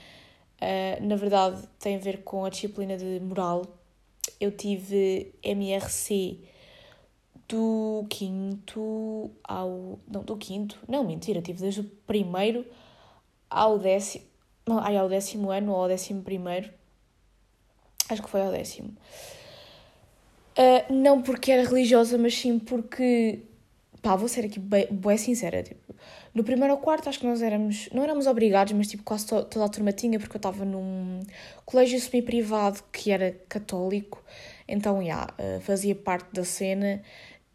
uh, 0.60 1.06
na 1.06 1.16
verdade 1.16 1.62
tem 1.78 1.96
a 1.96 1.98
ver 1.98 2.22
com 2.24 2.44
a 2.44 2.48
disciplina 2.50 2.96
de 2.96 3.20
moral 3.20 3.77
eu 4.40 4.52
tive 4.52 5.34
MRC 5.42 6.38
do 7.48 8.06
quinto 8.08 9.30
ao. 9.42 9.98
Não, 10.06 10.22
do 10.22 10.36
quinto. 10.36 10.78
Não, 10.86 11.02
mentira, 11.02 11.40
tive 11.40 11.60
desde 11.60 11.80
o 11.80 11.84
primeiro 12.06 12.64
ao 13.48 13.78
décimo. 13.78 14.24
Não, 14.66 14.78
ai, 14.78 14.96
ao 14.96 15.08
décimo 15.08 15.50
ano 15.50 15.72
ou 15.72 15.82
ao 15.82 15.88
décimo 15.88 16.22
primeiro. 16.22 16.70
Acho 18.08 18.22
que 18.22 18.30
foi 18.30 18.42
ao 18.42 18.52
décimo. 18.52 18.94
Uh, 20.58 20.92
não 20.92 21.22
porque 21.22 21.50
era 21.52 21.66
religiosa, 21.66 22.18
mas 22.18 22.36
sim 22.36 22.58
porque. 22.58 23.42
Pá, 24.02 24.14
vou 24.14 24.28
ser 24.28 24.44
aqui 24.44 24.60
bem, 24.60 24.86
bem 24.90 25.16
sincera. 25.16 25.62
Tipo, 25.62 25.87
no 26.38 26.44
primeiro 26.44 26.74
ou 26.74 26.80
quarto, 26.80 27.08
acho 27.08 27.18
que 27.18 27.26
nós 27.26 27.42
éramos. 27.42 27.88
Não 27.92 28.04
éramos 28.04 28.28
obrigados, 28.28 28.72
mas 28.72 28.86
tipo, 28.86 29.02
quase 29.02 29.26
to, 29.26 29.44
toda 29.44 29.64
a 29.64 29.68
turma 29.68 29.92
tinha, 29.92 30.18
porque 30.20 30.36
eu 30.36 30.38
estava 30.38 30.64
num 30.64 31.20
colégio 31.66 32.00
semi-privado 32.00 32.80
que 32.92 33.10
era 33.10 33.36
católico. 33.48 34.24
Então, 34.66 34.98
já, 34.98 35.02
yeah, 35.02 35.60
fazia 35.60 35.94
parte 35.96 36.28
da 36.32 36.44
cena 36.44 37.02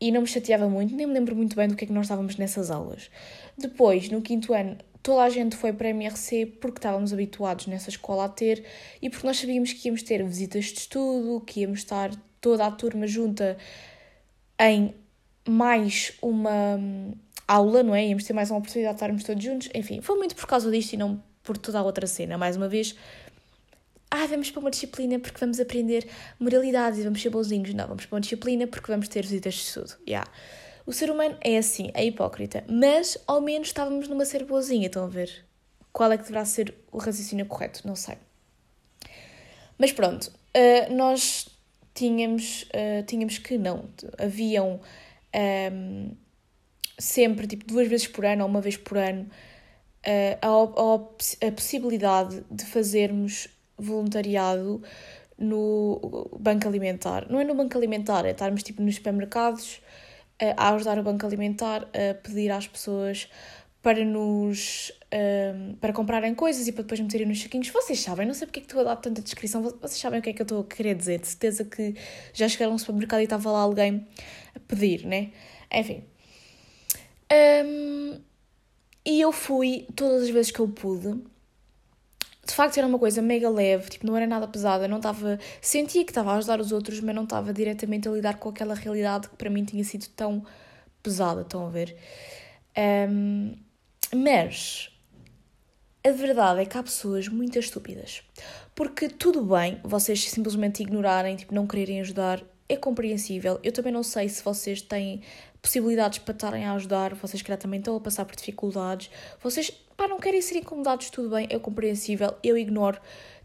e 0.02 0.12
não 0.12 0.22
me 0.22 0.28
chateava 0.28 0.67
muito, 0.67 0.93
nem 0.93 1.08
me 1.08 1.13
lembro 1.13 1.34
muito 1.34 1.56
bem 1.56 1.67
do 1.67 1.76
que 1.78 1.86
é 1.86 1.88
que 1.88 1.93
nós 1.93 2.06
estávamos 2.06 2.36
nessas 2.36 2.69
aulas. 2.69 3.10
Depois, 3.58 4.10
no 4.10 4.22
quinto 4.22 4.54
ano, 4.54 4.78
toda 5.02 5.24
a 5.24 5.30
gente 5.30 5.56
foi 5.56 5.72
para 5.72 5.88
a 5.88 5.91
MRC 5.91 6.46
porque 6.60 6.80
estávamos 6.80 7.13
habituados 7.13 7.67
nessa 7.67 7.89
escola 7.89 8.26
a 8.26 8.30
ter 8.30 8.65
e 9.02 9.10
porque 9.10 9.26
nós 9.26 9.38
sabíamos 9.39 9.72
que 9.72 9.88
íamos 9.88 10.04
ter 10.04 10.22
visitas 10.26 10.65
de 10.65 10.80
estudo, 10.80 11.41
que 11.46 11.62
íamos 11.62 11.80
estar 11.80 12.12
toda 12.41 12.65
a 12.65 12.72
turma 12.72 13.08
junta 13.08 13.58
em 14.60 14.93
mais 15.48 16.13
uma 16.22 16.80
aula, 17.48 17.84
não 17.84 17.94
é? 17.94 18.06
Íamos 18.06 18.24
ter 18.24 18.34
mais 18.34 18.50
uma 18.50 18.60
oportunidade 18.60 18.96
de 18.96 18.98
estarmos 18.98 19.24
todos 19.24 19.44
juntos. 19.44 19.70
Enfim, 19.74 20.02
foi 20.02 20.18
muito 20.18 20.36
por 20.36 20.48
causa 20.48 20.70
disto 20.72 20.94
e 20.94 20.98
não 20.98 21.22
por 21.44 21.58
toda 21.58 21.80
a 21.80 21.84
outra 21.84 22.08
cena. 22.08 22.38
Mais 22.38 22.56
uma 22.56 22.68
vez, 22.68 22.96
ah, 24.10 24.26
vamos 24.28 24.52
para 24.52 24.60
uma 24.60 24.72
disciplina 24.72 25.20
porque 25.20 25.40
vamos 25.40 25.60
aprender 25.60 26.08
moralidades 26.40 27.00
e 27.00 27.04
vamos 27.04 27.22
ser 27.22 27.30
bonzinhos. 27.30 27.74
Não, 27.74 27.88
vamos 27.88 28.06
para 28.06 28.16
uma 28.16 28.22
disciplina 28.22 28.68
porque 28.68 28.92
vamos 28.92 29.08
ter 29.08 29.24
visitas 29.24 29.54
de 29.54 29.62
estudo. 29.62 29.94
Yeah. 30.08 30.30
O 30.86 30.92
ser 30.92 31.10
humano 31.10 31.38
é 31.42 31.58
assim, 31.58 31.92
é 31.94 32.06
hipócrita. 32.06 32.64
Mas, 32.70 33.18
ao 33.26 33.40
menos, 33.42 33.70
estávamos 33.70 34.08
numa 34.08 34.26
ser 34.26 34.46
boazinha, 34.46 34.88
estão 34.88 35.06
a 35.06 35.08
ver? 35.08 35.46
qual 35.94 36.12
é 36.12 36.18
que 36.18 36.24
deverá 36.24 36.44
ser 36.44 36.74
o 36.92 36.98
raciocínio 36.98 37.46
correto, 37.46 37.88
não 37.88 37.96
sei. 37.96 38.18
Mas 39.78 39.92
pronto, 39.92 40.26
uh, 40.28 40.94
nós 40.94 41.48
tínhamos, 41.94 42.64
uh, 42.64 43.04
tínhamos 43.06 43.38
que 43.38 43.58
não, 43.58 43.88
haviam 44.18 44.76
um, 44.76 44.80
ehm, 45.32 46.12
sempre, 47.04 47.46
tipo, 47.48 47.66
duas 47.66 47.88
vezes 47.88 48.08
por 48.08 48.26
ano 48.26 48.44
ou 48.44 48.50
uma 48.50 48.62
vez 48.62 48.78
por 48.78 48.98
ano, 48.98 49.30
uh, 50.06 50.38
a, 50.42 50.48
a, 50.48 51.48
a 51.48 51.52
possibilidade 51.52 52.44
de 52.50 52.66
fazermos 52.66 53.48
voluntariado 53.78 54.82
no 55.38 56.30
banco 56.39 56.68
alimentar. 56.68 57.30
Não 57.30 57.39
é 57.39 57.44
no 57.44 57.56
banco 57.56 57.78
alimentar, 57.78 58.26
é 58.26 58.32
estarmos 58.32 58.63
tipo 58.63 58.82
nos 58.82 58.96
supermercados 58.96 59.82
uh, 60.42 60.54
a 60.56 60.70
ajudar 60.74 60.98
o 60.98 61.04
banco 61.04 61.26
alimentar 61.26 61.84
a 61.94 62.13
pedir 62.13 62.52
às 62.52 62.68
pessoas 62.68 63.30
para 63.82 64.06
nos 64.06 64.94
uh, 65.13 65.76
para 65.82 65.92
comprarem 65.92 66.34
coisas 66.34 66.66
e 66.68 66.72
para 66.72 66.84
depois 66.84 67.02
meterem 67.02 67.28
nos 67.28 67.42
saquinhos. 67.42 67.68
Vocês 67.68 68.00
sabem, 68.00 68.26
não 68.26 68.34
sei 68.34 68.48
porque 68.48 68.60
é 68.60 68.62
que 68.62 68.68
estou 68.68 68.82
a 68.82 68.86
dar 68.86 68.96
tanta 68.96 69.22
descrição, 69.22 69.62
vocês 69.62 69.98
sabem 70.00 70.20
o 70.20 70.24
que 70.24 70.30
é 70.30 70.34
que 70.34 70.42
eu 70.42 70.46
estou 70.46 70.62
a 70.62 70.63
querer 70.63 70.96
dizer. 70.96 71.20
De 71.20 71.28
certeza 71.28 71.66
que 71.66 71.96
já 72.34 72.48
chegaram 72.48 72.72
ao 72.72 72.80
supermercado 72.80 73.20
e 73.20 73.24
estava 73.26 73.52
lá 73.52 73.60
alguém 73.60 74.08
a 74.56 74.60
pedir, 74.60 75.06
né? 75.06 75.32
Enfim. 75.70 76.12
Um, 77.34 78.22
e 79.06 79.19
eu 79.19 79.32
fui 79.32 79.88
todas 79.96 80.24
as 80.24 80.30
vezes 80.30 80.52
que 80.52 80.60
eu 80.60 80.67
pude 80.67 81.19
de 82.46 82.54
facto 82.54 82.78
era 82.78 82.86
uma 82.86 83.00
coisa 83.00 83.22
mega 83.22 83.50
leve, 83.50 83.89
tipo, 83.89 84.06
não 84.06 84.17
era 84.17 84.28
nada 84.28 84.48
pesada, 84.48 84.88
não 84.88 84.98
estava. 84.98 85.39
Sentia 85.62 86.04
que 86.04 86.12
estava 86.12 86.34
a 86.34 86.38
ajudar 86.38 86.60
os 86.60 86.72
outros, 86.72 87.00
mas 87.00 87.15
não 87.15 87.24
estava 87.24 87.54
diretamente 87.54 88.08
a 88.08 88.12
lidar 88.12 88.38
com 88.38 88.50
aquela 88.50 88.76
realidade 88.76 89.30
que 89.30 89.36
para 89.36 89.50
mim 89.50 89.63
tinha 89.63 89.84
sido 89.84 90.08
tão 90.10 90.46
pesada, 91.02 91.41
estão 91.41 91.65
a 91.65 91.69
ver? 91.69 91.96
Um, 93.10 93.56
mas 94.13 94.89
a 96.06 96.12
verdade 96.12 96.62
é 96.62 96.65
que 96.65 96.78
há 96.78 96.84
pessoas 96.84 97.30
muito 97.30 97.58
estúpidas. 97.58 98.24
Porque 98.76 99.08
tudo 99.08 99.41
bem 99.43 99.80
vocês 99.82 100.30
simplesmente 100.30 100.84
ignorarem, 100.84 101.38
tipo, 101.38 101.56
não 101.56 101.65
quererem 101.65 102.02
ajudar, 102.02 102.43
é 102.67 102.76
compreensível. 102.76 103.58
Eu 103.63 103.72
também 103.72 103.93
não 103.93 104.04
sei 104.04 104.28
se 104.28 104.43
vocês 104.43 104.82
têm 104.82 105.22
possibilidades 105.63 106.19
para 106.19 106.34
estarem 106.34 106.65
a 106.65 106.73
ajudar, 106.73 107.15
vocês 107.15 107.41
que 107.41 107.58
também 107.58 107.80
estão 107.80 107.95
a 107.95 107.99
passar 107.99 108.26
por 108.26 108.36
dificuldades, 108.36 109.10
vocês 109.41 109.71
pá, 109.95 110.10
não 110.10 110.19
querem 110.19 110.41
ser 110.41 110.58
incomodados, 110.58 111.10
tudo 111.10 111.30
bem, 111.30 111.47
é 111.49 111.58
compreensível. 111.58 112.36
Eu 112.43 112.58
ignoro 112.58 112.99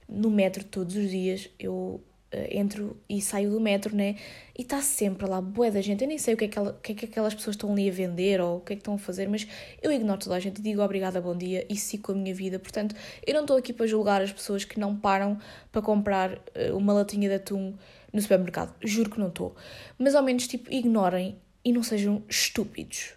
no 0.08 0.28
metro 0.28 0.64
todos 0.64 0.96
os 0.96 1.10
dias, 1.10 1.48
eu 1.60 2.02
uh, 2.34 2.48
entro 2.50 3.00
e 3.08 3.22
saio 3.22 3.50
do 3.50 3.60
metro, 3.60 3.94
né? 3.94 4.16
E 4.58 4.62
está 4.62 4.82
sempre 4.82 5.28
lá, 5.28 5.40
boé 5.40 5.70
da 5.70 5.80
gente. 5.80 6.02
Eu 6.02 6.08
nem 6.08 6.18
sei 6.18 6.34
o 6.34 6.36
que, 6.36 6.46
é 6.46 6.48
que, 6.48 6.58
ela, 6.58 6.70
o 6.70 6.80
que 6.80 6.90
é 6.90 6.94
que 6.96 7.04
aquelas 7.04 7.34
pessoas 7.34 7.54
estão 7.54 7.70
ali 7.70 7.88
a 7.88 7.92
vender 7.92 8.40
ou 8.40 8.56
o 8.56 8.60
que 8.62 8.72
é 8.72 8.76
que 8.76 8.80
estão 8.80 8.94
a 8.94 8.98
fazer, 8.98 9.28
mas 9.28 9.46
eu 9.80 9.92
ignoro 9.92 10.18
toda 10.18 10.34
a 10.34 10.40
gente 10.40 10.58
e 10.58 10.62
digo 10.62 10.82
obrigada, 10.82 11.20
bom 11.20 11.36
dia 11.36 11.64
e 11.70 11.76
sigo 11.76 12.02
com 12.02 12.12
a 12.12 12.14
minha 12.16 12.34
vida. 12.34 12.58
Portanto, 12.58 12.96
eu 13.24 13.32
não 13.32 13.42
estou 13.42 13.56
aqui 13.56 13.72
para 13.72 13.86
julgar 13.86 14.20
as 14.22 14.32
pessoas 14.32 14.64
que 14.64 14.80
não 14.80 14.96
param 14.96 15.38
para 15.70 15.82
comprar 15.82 16.32
uh, 16.32 16.76
uma 16.76 16.92
latinha 16.92 17.28
de 17.28 17.36
atum 17.36 17.74
no 18.12 18.20
supermercado. 18.20 18.74
Juro 18.82 19.08
que 19.08 19.20
não 19.20 19.28
estou. 19.28 19.54
Mas 19.96 20.16
ao 20.16 20.22
menos, 20.24 20.48
tipo, 20.48 20.72
ignorem 20.72 21.38
e 21.68 21.72
não 21.72 21.82
sejam 21.82 22.22
estúpidos. 22.28 23.12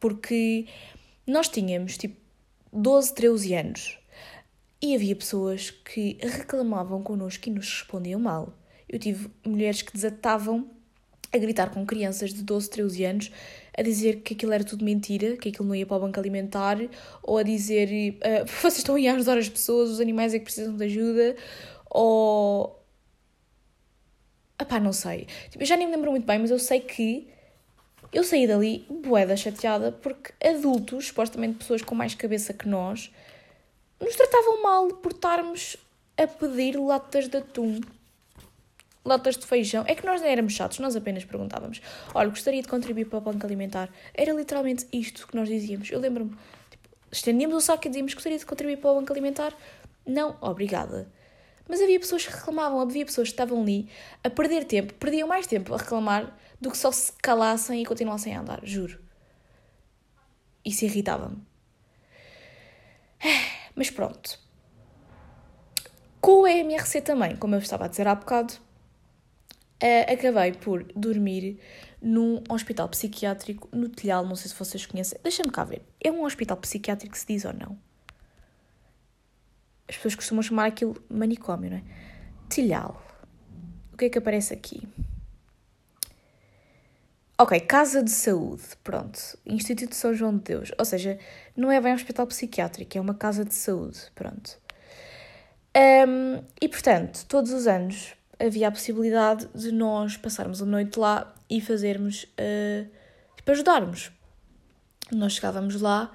Porque 0.00 0.66
nós 1.24 1.48
tínhamos, 1.48 1.96
tipo, 1.96 2.16
12, 2.72 3.14
13 3.14 3.54
anos 3.54 3.98
e 4.82 4.94
havia 4.94 5.14
pessoas 5.14 5.70
que 5.70 6.18
reclamavam 6.20 7.02
connosco 7.02 7.48
e 7.48 7.52
nos 7.52 7.70
respondiam 7.70 8.20
mal. 8.20 8.52
Eu 8.88 8.98
tive 8.98 9.30
mulheres 9.46 9.82
que 9.82 9.92
desatavam 9.92 10.68
a 11.32 11.38
gritar 11.38 11.70
com 11.70 11.86
crianças 11.86 12.32
de 12.32 12.42
12, 12.42 12.70
13 12.70 13.04
anos 13.04 13.32
a 13.76 13.82
dizer 13.82 14.22
que 14.22 14.34
aquilo 14.34 14.52
era 14.52 14.64
tudo 14.64 14.84
mentira, 14.84 15.36
que 15.36 15.50
aquilo 15.50 15.68
não 15.68 15.74
ia 15.74 15.86
para 15.86 15.98
o 15.98 16.00
banco 16.00 16.18
alimentar, 16.18 16.78
ou 17.22 17.38
a 17.38 17.44
dizer 17.44 17.88
uh, 18.16 18.46
vocês 18.60 18.78
estão 18.78 18.96
a 18.96 19.00
ir 19.00 19.06
a 19.06 19.14
ajudar 19.14 19.38
as 19.38 19.48
pessoas, 19.48 19.90
os 19.90 20.00
animais 20.00 20.34
é 20.34 20.38
que 20.40 20.46
precisam 20.46 20.76
de 20.76 20.84
ajuda, 20.84 21.36
ou. 21.88 22.76
Epá, 24.60 24.80
não 24.80 24.92
sei. 24.92 25.28
Tipo, 25.50 25.62
eu 25.62 25.66
já 25.66 25.76
nem 25.76 25.86
me 25.86 25.94
lembro 25.94 26.10
muito 26.10 26.26
bem, 26.26 26.40
mas 26.40 26.50
eu 26.50 26.58
sei 26.58 26.80
que 26.80 27.28
eu 28.12 28.24
saí 28.24 28.46
dali 28.46 28.86
boeda 28.88 29.36
chateada 29.36 29.92
porque 29.92 30.32
adultos, 30.46 31.08
supostamente 31.08 31.58
pessoas 31.58 31.82
com 31.82 31.94
mais 31.94 32.14
cabeça 32.14 32.52
que 32.52 32.68
nós, 32.68 33.12
nos 34.00 34.14
tratavam 34.16 34.62
mal 34.62 34.88
por 34.88 35.12
estarmos 35.12 35.76
a 36.16 36.26
pedir 36.26 36.76
latas 36.76 37.28
de 37.28 37.36
atum, 37.36 37.80
latas 39.04 39.36
de 39.36 39.46
feijão. 39.46 39.84
É 39.86 39.94
que 39.94 40.06
nós 40.06 40.20
não 40.20 40.28
éramos 40.28 40.52
chatos, 40.52 40.78
nós 40.78 40.96
apenas 40.96 41.24
perguntávamos: 41.24 41.80
olha, 42.14 42.28
gostaria 42.28 42.62
de 42.62 42.68
contribuir 42.68 43.06
para 43.06 43.18
o 43.18 43.20
banco 43.20 43.44
alimentar. 43.44 43.88
Era 44.14 44.32
literalmente 44.32 44.86
isto 44.92 45.26
que 45.26 45.36
nós 45.36 45.48
dizíamos. 45.48 45.90
Eu 45.90 46.00
lembro-me, 46.00 46.30
tipo, 46.70 46.88
estendíamos 47.10 47.56
o 47.56 47.60
saco 47.60 47.86
e 47.86 47.88
dizíamos: 47.88 48.14
gostaria 48.14 48.38
de 48.38 48.46
contribuir 48.46 48.78
para 48.78 48.90
o 48.90 48.94
banco 48.96 49.12
alimentar. 49.12 49.54
Não, 50.06 50.36
obrigada. 50.40 51.08
Mas 51.68 51.82
havia 51.82 52.00
pessoas 52.00 52.26
que 52.26 52.32
reclamavam, 52.32 52.80
havia 52.80 53.04
pessoas 53.04 53.28
que 53.28 53.34
estavam 53.34 53.60
ali 53.60 53.88
a 54.24 54.30
perder 54.30 54.64
tempo, 54.64 54.94
perdiam 54.94 55.28
mais 55.28 55.46
tempo 55.46 55.74
a 55.74 55.76
reclamar 55.76 56.34
do 56.60 56.70
que 56.70 56.76
só 56.76 56.90
se 56.90 57.12
calassem 57.22 57.82
e 57.82 57.86
continuassem 57.86 58.34
a 58.34 58.40
andar, 58.40 58.60
juro. 58.64 58.98
Isso 60.64 60.84
irritava-me. 60.84 61.42
Mas 63.74 63.90
pronto. 63.90 64.38
Com 66.20 66.42
o 66.42 66.46
EMRC 66.46 67.00
também, 67.00 67.36
como 67.36 67.54
eu 67.54 67.60
estava 67.60 67.84
a 67.84 67.88
dizer 67.88 68.08
há 68.08 68.14
bocado, 68.14 68.54
uh, 69.82 70.12
acabei 70.12 70.52
por 70.52 70.82
dormir 70.94 71.60
num 72.02 72.42
hospital 72.48 72.88
psiquiátrico 72.88 73.68
no 73.72 73.88
Telhal, 73.88 74.26
não 74.26 74.36
sei 74.36 74.50
se 74.50 74.56
vocês 74.56 74.84
conhecem. 74.84 75.18
Deixa-me 75.22 75.50
cá 75.50 75.64
ver. 75.64 75.82
É 76.02 76.10
um 76.10 76.24
hospital 76.24 76.56
psiquiátrico 76.56 77.16
se 77.16 77.26
diz 77.26 77.44
ou 77.44 77.52
não? 77.52 77.78
As 79.88 79.96
pessoas 79.96 80.16
costumam 80.16 80.42
chamar 80.42 80.66
aquilo 80.66 81.02
manicômio, 81.08 81.70
não 81.70 81.78
é? 81.78 81.82
Telhal. 82.48 83.02
O 83.92 83.96
que 83.96 84.06
é 84.06 84.10
que 84.10 84.18
aparece 84.18 84.52
aqui? 84.52 84.86
Ok, 87.40 87.60
Casa 87.60 88.02
de 88.02 88.10
Saúde, 88.10 88.64
pronto. 88.82 89.20
Instituto 89.46 89.90
de 89.90 89.94
São 89.94 90.12
João 90.12 90.36
de 90.36 90.42
Deus. 90.42 90.72
Ou 90.76 90.84
seja, 90.84 91.16
não 91.56 91.70
é 91.70 91.80
bem 91.80 91.92
um 91.92 91.94
hospital 91.94 92.26
psiquiátrico, 92.26 92.98
é 92.98 93.00
uma 93.00 93.14
casa 93.14 93.44
de 93.44 93.54
saúde, 93.54 94.00
pronto. 94.12 94.58
Um, 95.76 96.42
e 96.60 96.68
portanto, 96.68 97.24
todos 97.28 97.52
os 97.52 97.68
anos 97.68 98.14
havia 98.40 98.66
a 98.66 98.72
possibilidade 98.72 99.46
de 99.54 99.70
nós 99.70 100.16
passarmos 100.16 100.60
a 100.60 100.66
noite 100.66 100.98
lá 100.98 101.32
e 101.48 101.60
fazermos, 101.60 102.24
uh, 102.24 102.88
tipo, 103.36 103.52
ajudarmos. 103.52 104.10
Nós 105.12 105.34
chegávamos 105.34 105.80
lá 105.80 106.12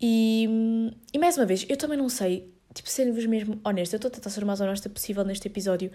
e, 0.00 0.92
e 1.14 1.18
mais 1.20 1.36
uma 1.36 1.46
vez, 1.46 1.64
eu 1.68 1.76
também 1.76 1.96
não 1.96 2.08
sei, 2.08 2.52
tipo, 2.74 2.88
sendo-vos 2.90 3.26
mesmo 3.26 3.60
honesta, 3.64 3.94
eu 3.94 3.98
estou 3.98 4.08
a 4.08 4.12
tentar 4.12 4.30
ser 4.30 4.42
o 4.42 4.46
mais 4.46 4.60
honesta 4.60 4.88
possível 4.88 5.24
neste 5.24 5.46
episódio, 5.46 5.92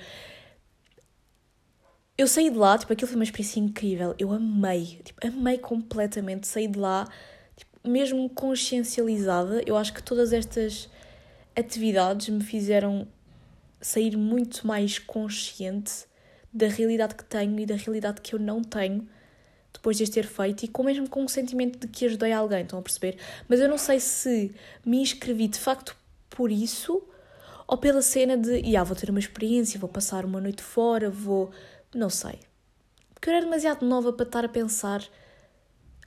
eu 2.18 2.28
saí 2.28 2.50
de 2.50 2.58
lá, 2.58 2.78
tipo, 2.78 2.92
aquilo 2.92 3.08
foi 3.08 3.16
uma 3.16 3.24
experiência 3.24 3.60
incrível. 3.60 4.16
Eu 4.18 4.32
amei, 4.32 5.00
tipo, 5.04 5.26
amei 5.26 5.58
completamente. 5.58 6.48
Saí 6.48 6.68
de 6.68 6.80
lá, 6.80 7.08
tipo, 7.56 7.88
mesmo 7.88 8.28
consciencializada. 8.30 9.62
Eu 9.66 9.78
acho 9.78 9.94
que 9.94 10.02
todas 10.02 10.34
estas 10.34 10.90
atividades 11.56 12.30
me 12.30 12.44
fizeram 12.44 13.08
sair 13.80 14.18
muito 14.18 14.66
mais 14.66 14.98
consciente 14.98 16.06
da 16.52 16.68
realidade 16.68 17.14
que 17.14 17.24
tenho 17.24 17.60
e 17.60 17.66
da 17.66 17.76
realidade 17.76 18.22
que 18.22 18.34
eu 18.34 18.40
não 18.40 18.64
tenho 18.64 19.08
depois 19.72 19.98
de 19.98 20.04
as 20.04 20.10
ter 20.10 20.26
feito 20.26 20.64
e 20.64 20.68
com 20.68 20.84
mesmo 20.84 21.08
com 21.08 21.24
o 21.24 21.30
sentimento 21.30 21.78
de 21.80 21.88
que 21.88 22.06
ajudei 22.06 22.32
alguém, 22.32 22.64
estão 22.64 22.80
a 22.80 22.82
perceber? 22.82 23.18
Mas 23.48 23.60
eu 23.60 23.70
não 23.70 23.78
sei 23.78 24.00
se 24.00 24.52
me 24.84 25.00
inscrevi 25.02 25.48
de 25.48 25.60
facto 25.60 25.96
por 26.30 26.52
isso 26.52 27.04
ou 27.68 27.78
pela 27.78 28.02
cena 28.02 28.36
de, 28.36 28.76
ah, 28.76 28.84
vou 28.84 28.96
ter 28.96 29.10
uma 29.10 29.20
experiência, 29.20 29.80
vou 29.80 29.90
passar 29.90 30.26
uma 30.26 30.42
noite 30.42 30.64
fora, 30.64 31.10
vou 31.10 31.52
não 31.94 32.10
sei. 32.10 32.40
Porque 33.14 33.30
eu 33.30 33.34
era 33.34 33.44
demasiado 33.44 33.86
nova 33.86 34.14
para 34.14 34.26
estar 34.26 34.46
a 34.46 34.50
pensar 34.50 35.04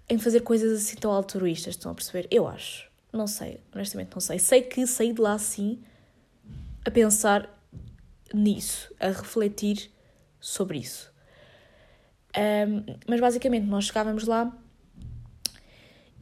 em 0.09 0.19
fazer 0.19 0.41
coisas 0.41 0.81
assim 0.81 0.97
tão 0.97 1.11
altruístas, 1.11 1.75
estão 1.75 1.93
a 1.93 1.95
perceber? 1.95 2.27
Eu 2.31 2.47
acho. 2.47 2.91
Não 3.13 3.27
sei, 3.27 3.61
honestamente 3.75 4.11
não 4.13 4.21
sei. 4.21 4.39
Sei 4.39 4.63
que 4.63 4.87
saí 4.87 5.13
de 5.13 5.21
lá 5.21 5.39
sim 5.39 5.83
a 6.85 6.91
pensar 6.91 7.49
nisso, 8.33 8.93
a 9.01 9.09
refletir 9.09 9.91
sobre 10.41 10.79
isso. 10.79 11.13
Um, 12.37 12.97
mas 13.09 13.21
basicamente 13.21 13.67
nós 13.67 13.87
chegávamos 13.87 14.25
lá 14.25 14.57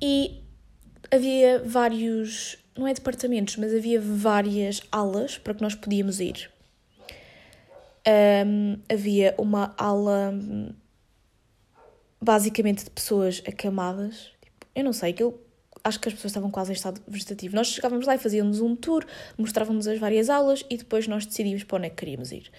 e 0.01 0.43
havia 1.11 1.63
vários, 1.65 2.57
não 2.77 2.87
é 2.87 2.95
departamentos, 2.95 3.57
mas 3.57 3.75
havia 3.75 4.01
várias 4.01 4.81
alas 4.91 5.37
para 5.37 5.55
que 5.55 5.63
nós 5.63 5.75
podíamos 5.75 6.19
ir 6.21 6.51
um, 8.09 8.79
havia 8.89 9.35
uma 9.39 9.75
ala 9.77 10.33
basicamente 12.21 12.85
de 12.85 12.91
pessoas 12.91 13.43
acamadas. 13.47 14.31
Tipo, 14.43 14.67
eu 14.75 14.85
não 14.85 14.93
sei, 14.93 15.11
aquilo, 15.11 15.39
acho 15.85 16.01
que 16.01 16.09
as 16.09 16.15
pessoas 16.15 16.31
estavam 16.31 16.51
quase 16.51 16.73
em 16.73 16.75
estado 16.75 17.01
vegetativo. 17.07 17.55
Nós 17.55 17.69
chegávamos 17.69 18.07
lá 18.07 18.15
e 18.15 18.19
fazíamos 18.19 18.61
um 18.61 18.75
tour, 18.75 19.05
mostrávamos 19.37 19.87
as 19.87 19.99
várias 19.99 20.31
aulas 20.31 20.65
e 20.71 20.77
depois 20.77 21.07
nós 21.07 21.27
decidíamos 21.27 21.65
para 21.65 21.79
onde 21.79 21.87
é 21.87 21.91
que 21.91 21.97
queríamos 21.97 22.33
ir. 22.33 22.51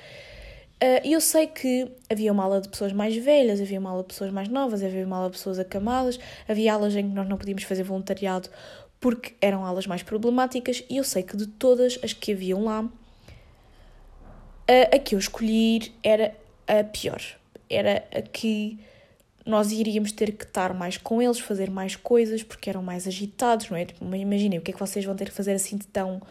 Uh, 0.82 1.04
e 1.04 1.12
eu 1.12 1.20
sei 1.20 1.46
que 1.46 1.92
havia 2.10 2.32
uma 2.32 2.46
ala 2.46 2.62
de 2.62 2.70
pessoas 2.70 2.94
mais 2.94 3.14
velhas, 3.18 3.60
havia 3.60 3.80
uma 3.80 3.92
ala 3.92 4.02
de 4.02 4.08
pessoas 4.08 4.32
mais 4.32 4.48
novas, 4.48 4.82
havia 4.82 5.06
uma 5.06 5.18
ala 5.18 5.30
de 5.30 5.34
pessoas 5.34 5.60
acamadas, 5.60 6.18
havia 6.48 6.74
aulas 6.74 6.96
em 6.96 7.10
que 7.10 7.14
nós 7.14 7.28
não 7.28 7.38
podíamos 7.38 7.64
fazer 7.64 7.84
voluntariado 7.84 8.50
porque 8.98 9.36
eram 9.42 9.66
aulas 9.66 9.86
mais 9.88 10.04
problemáticas 10.04 10.84
e 10.90 10.98
eu 10.98 11.04
sei 11.04 11.24
que 11.24 11.36
de 11.36 11.48
todas 11.48 12.00
as 12.02 12.14
que 12.14 12.32
haviam 12.32 12.64
lá, 12.64 12.90
a, 14.70 14.96
a 14.96 15.00
que 15.00 15.16
eu 15.16 15.20
escolhi 15.20 15.92
era 16.04 16.36
a 16.68 16.84
pior. 16.84 17.20
Era 17.68 18.04
a 18.16 18.22
que 18.22 18.80
nós 19.46 19.72
iríamos 19.72 20.12
ter 20.12 20.32
que 20.34 20.44
estar 20.44 20.74
mais 20.76 20.98
com 20.98 21.20
eles, 21.20 21.40
fazer 21.40 21.72
mais 21.72 21.96
coisas, 21.96 22.44
porque 22.44 22.70
eram 22.70 22.84
mais 22.84 23.08
agitados, 23.08 23.70
não 23.70 23.78
é? 23.78 23.86
Tipo, 23.86 24.06
imaginem 24.16 24.60
o 24.60 24.62
que 24.62 24.70
é 24.70 24.74
que 24.74 24.80
vocês 24.80 25.04
vão 25.04 25.16
ter 25.16 25.26
que 25.26 25.36
fazer 25.36 25.54
assim 25.54 25.76
de 25.76 25.88
tão 25.88 26.22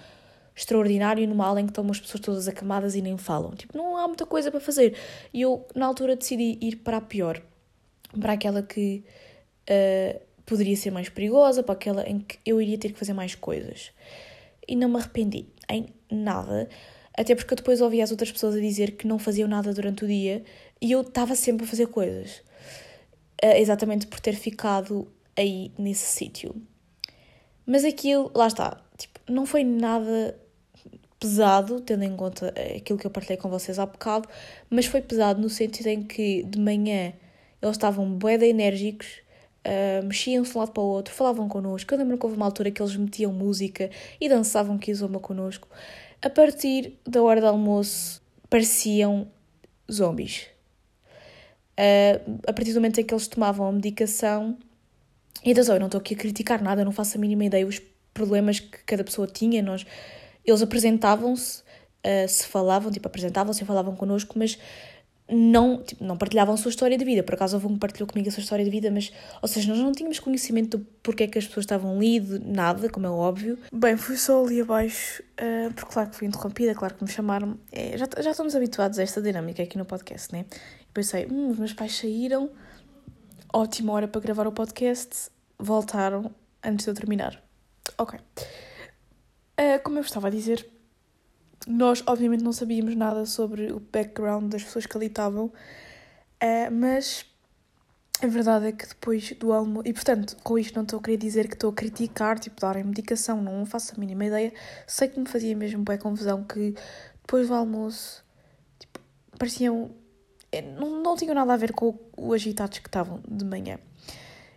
extraordinário 0.54 1.26
numa 1.26 1.46
aula 1.46 1.60
em 1.60 1.66
que 1.66 1.70
estão 1.70 1.88
as 1.90 2.00
pessoas 2.00 2.20
todas 2.20 2.48
acamadas 2.48 2.94
e 2.94 3.02
nem 3.02 3.16
falam. 3.16 3.54
Tipo, 3.56 3.76
não 3.76 3.96
há 3.96 4.06
muita 4.06 4.24
coisa 4.24 4.50
para 4.50 4.60
fazer. 4.60 4.96
E 5.32 5.40
eu, 5.40 5.66
na 5.74 5.86
altura, 5.86 6.14
decidi 6.14 6.58
ir 6.60 6.76
para 6.76 6.98
a 6.98 7.00
pior, 7.00 7.42
para 8.20 8.34
aquela 8.34 8.62
que 8.62 9.04
uh, 9.68 10.20
poderia 10.46 10.76
ser 10.76 10.90
mais 10.90 11.08
perigosa, 11.08 11.62
para 11.62 11.74
aquela 11.74 12.08
em 12.08 12.20
que 12.20 12.38
eu 12.46 12.60
iria 12.60 12.78
ter 12.78 12.92
que 12.92 12.98
fazer 12.98 13.12
mais 13.12 13.34
coisas. 13.34 13.90
E 14.66 14.76
não 14.76 14.88
me 14.88 14.96
arrependi 14.96 15.46
em 15.68 15.86
nada, 16.10 16.68
até 17.18 17.34
porque 17.34 17.52
eu 17.52 17.56
depois 17.56 17.80
ouvi 17.80 18.00
as 18.00 18.12
outras 18.12 18.30
pessoas 18.30 18.54
a 18.54 18.60
dizer 18.60 18.92
que 18.92 19.04
não 19.04 19.18
faziam 19.18 19.48
nada 19.48 19.74
durante 19.74 20.04
o 20.04 20.06
dia 20.06 20.44
e 20.80 20.92
eu 20.92 21.00
estava 21.00 21.34
sempre 21.34 21.66
a 21.66 21.68
fazer 21.68 21.88
coisas. 21.88 22.44
Uh, 23.42 23.56
exatamente 23.56 24.06
por 24.06 24.20
ter 24.20 24.36
ficado 24.36 25.08
aí 25.36 25.72
nesse 25.76 26.06
sítio. 26.06 26.54
Mas 27.66 27.84
aquilo, 27.84 28.30
lá 28.36 28.46
está, 28.46 28.80
tipo, 28.96 29.18
não 29.28 29.44
foi 29.44 29.64
nada 29.64 30.38
pesado, 31.18 31.80
tendo 31.80 32.04
em 32.04 32.16
conta 32.16 32.54
aquilo 32.76 32.96
que 32.96 33.06
eu 33.06 33.10
partilhei 33.10 33.36
com 33.36 33.48
vocês 33.48 33.80
há 33.80 33.86
bocado, 33.86 34.28
mas 34.70 34.86
foi 34.86 35.02
pesado 35.02 35.40
no 35.40 35.50
sentido 35.50 35.88
em 35.88 36.04
que 36.04 36.44
de 36.44 36.60
manhã 36.60 37.12
eles 37.60 37.74
estavam 37.74 38.08
bué 38.12 38.38
de 38.38 38.46
enérgicos, 38.46 39.08
uh, 39.66 40.06
mexiam-se 40.06 40.52
de 40.52 40.56
um 40.56 40.60
lado 40.60 40.70
para 40.70 40.82
o 40.84 40.86
outro, 40.86 41.12
falavam 41.12 41.48
connosco. 41.48 41.92
Eu 41.92 41.98
lembro 41.98 42.16
que 42.16 42.24
houve 42.24 42.36
uma 42.36 42.46
altura 42.46 42.70
que 42.70 42.80
eles 42.80 42.94
metiam 42.94 43.32
música 43.32 43.90
e 44.20 44.28
dançavam 44.28 44.78
Kizomba 44.78 45.18
connosco. 45.18 45.68
A 46.20 46.28
partir 46.28 46.98
da 47.06 47.22
hora 47.22 47.40
do 47.40 47.46
almoço, 47.46 48.20
pareciam 48.50 49.30
zombies. 49.90 50.48
Uh, 51.78 52.40
a 52.46 52.52
partir 52.52 52.72
do 52.72 52.80
momento 52.80 53.00
em 53.00 53.04
que 53.04 53.14
eles 53.14 53.28
tomavam 53.28 53.68
a 53.68 53.72
medicação, 53.72 54.58
e 55.44 55.52
atenção, 55.52 55.76
eu 55.76 55.80
não 55.80 55.86
estou 55.86 56.00
aqui 56.00 56.14
a 56.14 56.16
criticar 56.16 56.60
nada, 56.60 56.84
não 56.84 56.90
faço 56.90 57.16
a 57.16 57.20
mínima 57.20 57.44
ideia 57.44 57.64
os 57.64 57.80
problemas 58.12 58.58
que 58.58 58.78
cada 58.84 59.04
pessoa 59.04 59.28
tinha, 59.28 59.62
nós 59.62 59.86
eles 60.44 60.60
apresentavam-se, 60.60 61.62
uh, 62.04 62.28
se 62.28 62.46
falavam, 62.46 62.90
tipo, 62.90 63.06
apresentavam-se 63.06 63.62
e 63.62 63.66
falavam 63.66 63.94
connosco, 63.94 64.36
mas 64.36 64.58
não, 65.30 65.82
tipo, 65.82 66.02
não 66.02 66.16
partilhavam 66.16 66.54
a 66.54 66.56
sua 66.56 66.70
história 66.70 66.96
de 66.96 67.04
vida. 67.04 67.22
Por 67.22 67.34
acaso 67.34 67.56
houve 67.56 67.66
um 67.66 67.74
que 67.74 67.78
partilhou 67.78 68.06
comigo 68.06 68.28
a 68.28 68.32
sua 68.32 68.40
história 68.40 68.64
de 68.64 68.70
vida, 68.70 68.90
mas, 68.90 69.12
ou 69.42 69.48
seja, 69.48 69.68
nós 69.68 69.78
não 69.78 69.92
tínhamos 69.92 70.18
conhecimento 70.18 70.78
do 70.78 70.84
porquê 71.02 71.28
que 71.28 71.38
as 71.38 71.46
pessoas 71.46 71.64
estavam 71.64 71.96
ali, 71.96 72.18
de 72.18 72.38
nada, 72.38 72.88
como 72.88 73.06
é 73.06 73.10
óbvio. 73.10 73.58
Bem, 73.72 73.96
fui 73.96 74.16
só 74.16 74.42
ali 74.42 74.60
abaixo, 74.60 75.22
uh, 75.22 75.72
porque 75.74 75.92
claro 75.92 76.10
que 76.10 76.16
fui 76.16 76.26
interrompida, 76.26 76.74
claro 76.74 76.94
que 76.94 77.04
me 77.04 77.10
chamaram. 77.10 77.58
É, 77.70 77.98
já, 77.98 78.08
já 78.20 78.30
estamos 78.30 78.56
habituados 78.56 78.98
a 78.98 79.02
esta 79.02 79.20
dinâmica 79.20 79.62
aqui 79.62 79.76
no 79.76 79.84
podcast, 79.84 80.32
né? 80.32 80.46
E 80.82 80.92
pensei, 80.94 81.26
hum, 81.26 81.50
os 81.50 81.58
meus 81.58 81.74
pais 81.74 81.94
saíram, 81.94 82.50
ótima 83.52 83.92
hora 83.92 84.08
para 84.08 84.20
gravar 84.22 84.46
o 84.46 84.52
podcast, 84.52 85.30
voltaram 85.58 86.30
antes 86.64 86.86
de 86.86 86.90
eu 86.90 86.94
terminar. 86.94 87.42
Ok. 87.98 88.18
Uh, 88.18 89.82
como 89.82 89.98
eu 89.98 90.02
estava 90.02 90.28
a 90.28 90.30
dizer, 90.30 90.66
nós 91.68 92.02
obviamente 92.06 92.42
não 92.42 92.52
sabíamos 92.52 92.96
nada 92.96 93.26
sobre 93.26 93.70
o 93.70 93.78
background 93.78 94.50
das 94.50 94.64
pessoas 94.64 94.86
que 94.86 94.96
ali 94.96 95.06
estavam, 95.06 95.46
uh, 95.46 96.72
mas 96.72 97.26
a 98.22 98.26
verdade 98.26 98.68
é 98.68 98.72
que 98.72 98.88
depois 98.88 99.32
do 99.32 99.52
almoço. 99.52 99.86
E 99.86 99.92
portanto, 99.92 100.36
com 100.42 100.58
isto 100.58 100.74
não 100.74 100.82
estou 100.82 100.98
a 100.98 101.02
querer 101.02 101.18
dizer 101.18 101.46
que 101.46 101.54
estou 101.54 101.70
a 101.70 101.72
criticar, 101.72 102.38
tipo, 102.38 102.58
darem 102.60 102.82
medicação, 102.82 103.42
não 103.42 103.66
faço 103.66 103.94
a 103.94 104.00
mínima 104.00 104.24
ideia. 104.24 104.52
Sei 104.86 105.08
que 105.08 105.20
me 105.20 105.28
fazia 105.28 105.54
mesmo 105.54 105.84
bem 105.84 105.98
confusão 105.98 106.42
que 106.42 106.74
depois 107.20 107.48
do 107.48 107.54
almoço, 107.54 108.24
tipo, 108.78 108.98
pareciam. 109.38 109.90
Eh, 110.50 110.62
não, 110.62 111.02
não 111.02 111.16
tinham 111.16 111.34
nada 111.34 111.52
a 111.52 111.56
ver 111.56 111.72
com 111.74 111.96
o 112.16 112.32
agitados 112.32 112.78
que 112.78 112.88
estavam 112.88 113.20
de 113.28 113.44
manhã. 113.44 113.78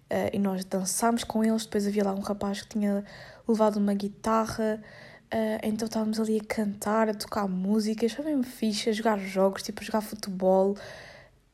Uh, 0.09 0.31
e 0.33 0.39
nós 0.39 0.65
dançámos 0.65 1.23
com 1.23 1.43
eles. 1.43 1.65
Depois 1.65 1.85
havia 1.85 2.03
lá 2.03 2.13
um 2.13 2.21
rapaz 2.21 2.61
que 2.61 2.69
tinha 2.69 3.03
levado 3.47 3.77
uma 3.77 3.93
guitarra, 3.93 4.81
uh, 5.33 5.59
então 5.63 5.85
estávamos 5.85 6.19
ali 6.19 6.39
a 6.39 6.43
cantar, 6.43 7.09
a 7.09 7.13
tocar 7.13 7.47
músicas, 7.47 8.11
foi 8.13 8.25
mesmo 8.25 8.43
fixe, 8.43 8.89
a 8.89 8.93
jogar 8.93 9.19
jogos, 9.19 9.63
tipo 9.63 9.81
a 9.81 9.83
jogar 9.83 10.01
futebol. 10.01 10.77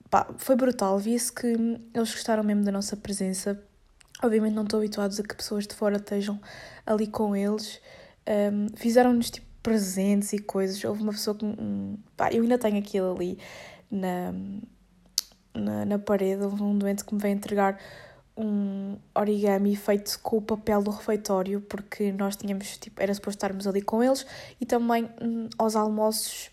Pá, 0.09 0.27
foi 0.37 0.55
brutal, 0.55 0.97
via-se 0.97 1.31
que 1.31 1.47
eles 1.47 2.11
gostaram 2.11 2.43
mesmo 2.43 2.63
da 2.63 2.71
nossa 2.71 2.95
presença. 2.95 3.61
Obviamente 4.23 4.53
não 4.53 4.63
estou 4.63 4.79
habituados 4.79 5.19
a 5.19 5.23
que 5.23 5.35
pessoas 5.35 5.67
de 5.67 5.75
fora 5.75 5.97
estejam 5.97 6.39
ali 6.85 7.07
com 7.07 7.35
eles. 7.35 7.81
Um, 8.27 8.75
Fizeram-nos 8.75 9.29
tipo 9.29 9.47
presentes 9.61 10.31
e 10.31 10.39
coisas. 10.39 10.81
Houve 10.83 11.03
uma 11.03 11.11
pessoa 11.11 11.35
que. 11.35 11.45
Um, 11.45 11.97
pá, 12.15 12.31
eu 12.31 12.41
ainda 12.41 12.57
tenho 12.57 12.79
aquilo 12.79 13.13
ali 13.13 13.37
na, 13.91 14.33
na, 15.53 15.85
na 15.85 15.99
parede. 15.99 16.41
Houve 16.41 16.63
um 16.63 16.77
doente 16.77 17.03
que 17.03 17.13
me 17.13 17.21
veio 17.21 17.35
entregar 17.35 17.77
um 18.37 18.97
origami 19.15 19.75
feito 19.75 20.19
com 20.19 20.37
o 20.37 20.41
papel 20.41 20.81
do 20.83 20.91
refeitório, 20.91 21.61
porque 21.61 22.11
nós 22.11 22.35
tínhamos, 22.35 22.77
tipo, 22.77 23.01
era 23.01 23.13
suposto 23.13 23.37
estarmos 23.37 23.65
ali 23.65 23.81
com 23.81 24.03
eles 24.03 24.25
e 24.61 24.65
também 24.65 25.09
hum, 25.21 25.49
aos 25.57 25.75
almoços 25.75 26.51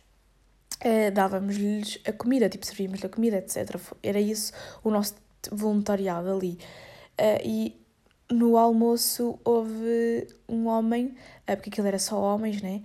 eh, 0.80 1.10
dávamos-lhes 1.10 1.98
a 2.06 2.12
comida, 2.12 2.48
tipo, 2.48 2.64
servíamos-lhe 2.66 3.06
a 3.06 3.08
comida, 3.08 3.36
etc. 3.36 3.78
Era 4.02 4.20
isso 4.20 4.52
o 4.82 4.90
nosso 4.90 5.14
voluntariado 5.50 6.30
ali. 6.30 6.58
Uh, 7.20 7.40
e 7.44 7.80
no 8.30 8.56
almoço 8.56 9.38
houve 9.44 10.26
um 10.48 10.66
homem, 10.66 11.06
uh, 11.48 11.56
porque 11.56 11.70
aquilo 11.70 11.86
era 11.86 11.98
só 11.98 12.20
homens, 12.20 12.60
né? 12.60 12.82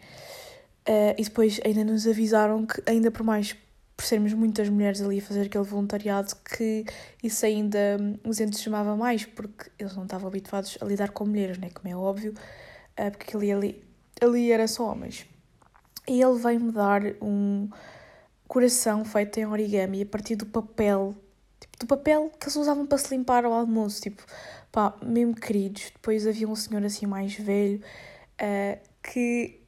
Uh, 0.87 1.15
e 1.17 1.23
depois 1.23 1.59
ainda 1.65 1.83
nos 1.83 2.07
avisaram 2.07 2.65
que, 2.65 2.81
ainda 2.85 3.11
por 3.11 3.23
mais 3.23 3.55
por 3.99 4.05
sermos 4.05 4.31
muitas 4.31 4.69
mulheres 4.69 5.01
ali 5.01 5.19
a 5.19 5.21
fazer 5.21 5.41
aquele 5.41 5.65
voluntariado, 5.65 6.33
que 6.37 6.85
isso 7.21 7.45
ainda 7.45 7.97
os 8.25 8.39
entusiasmava 8.39 8.95
mais, 8.95 9.25
porque 9.25 9.69
eles 9.77 9.93
não 9.93 10.03
estavam 10.03 10.29
habituados 10.29 10.77
a 10.79 10.85
lidar 10.85 11.09
com 11.09 11.25
mulheres, 11.25 11.57
né? 11.57 11.69
como 11.69 11.93
é 11.93 11.97
óbvio, 11.97 12.33
eh, 12.95 13.09
porque 13.09 13.35
ali, 13.35 13.51
ali, 13.51 13.83
ali 14.21 14.51
era 14.53 14.69
só 14.69 14.89
homens. 14.89 15.25
E 16.07 16.21
ele 16.21 16.39
veio-me 16.39 16.71
dar 16.71 17.01
um 17.21 17.69
coração 18.47 19.03
feito 19.03 19.37
em 19.37 19.45
origami 19.45 20.01
a 20.03 20.05
partir 20.05 20.37
do 20.37 20.45
papel, 20.45 21.13
tipo, 21.59 21.79
do 21.79 21.85
papel 21.85 22.31
que 22.39 22.45
eles 22.45 22.55
usavam 22.55 22.87
para 22.87 22.97
se 22.99 23.13
limpar 23.13 23.43
ao 23.43 23.51
almoço, 23.51 24.01
tipo, 24.01 24.23
pá, 24.71 24.97
mesmo 25.03 25.35
queridos. 25.35 25.91
Depois 25.91 26.25
havia 26.25 26.47
um 26.47 26.55
senhor 26.55 26.85
assim 26.85 27.05
mais 27.05 27.33
velho 27.33 27.81
uh, 28.41 28.79
que, 29.03 29.59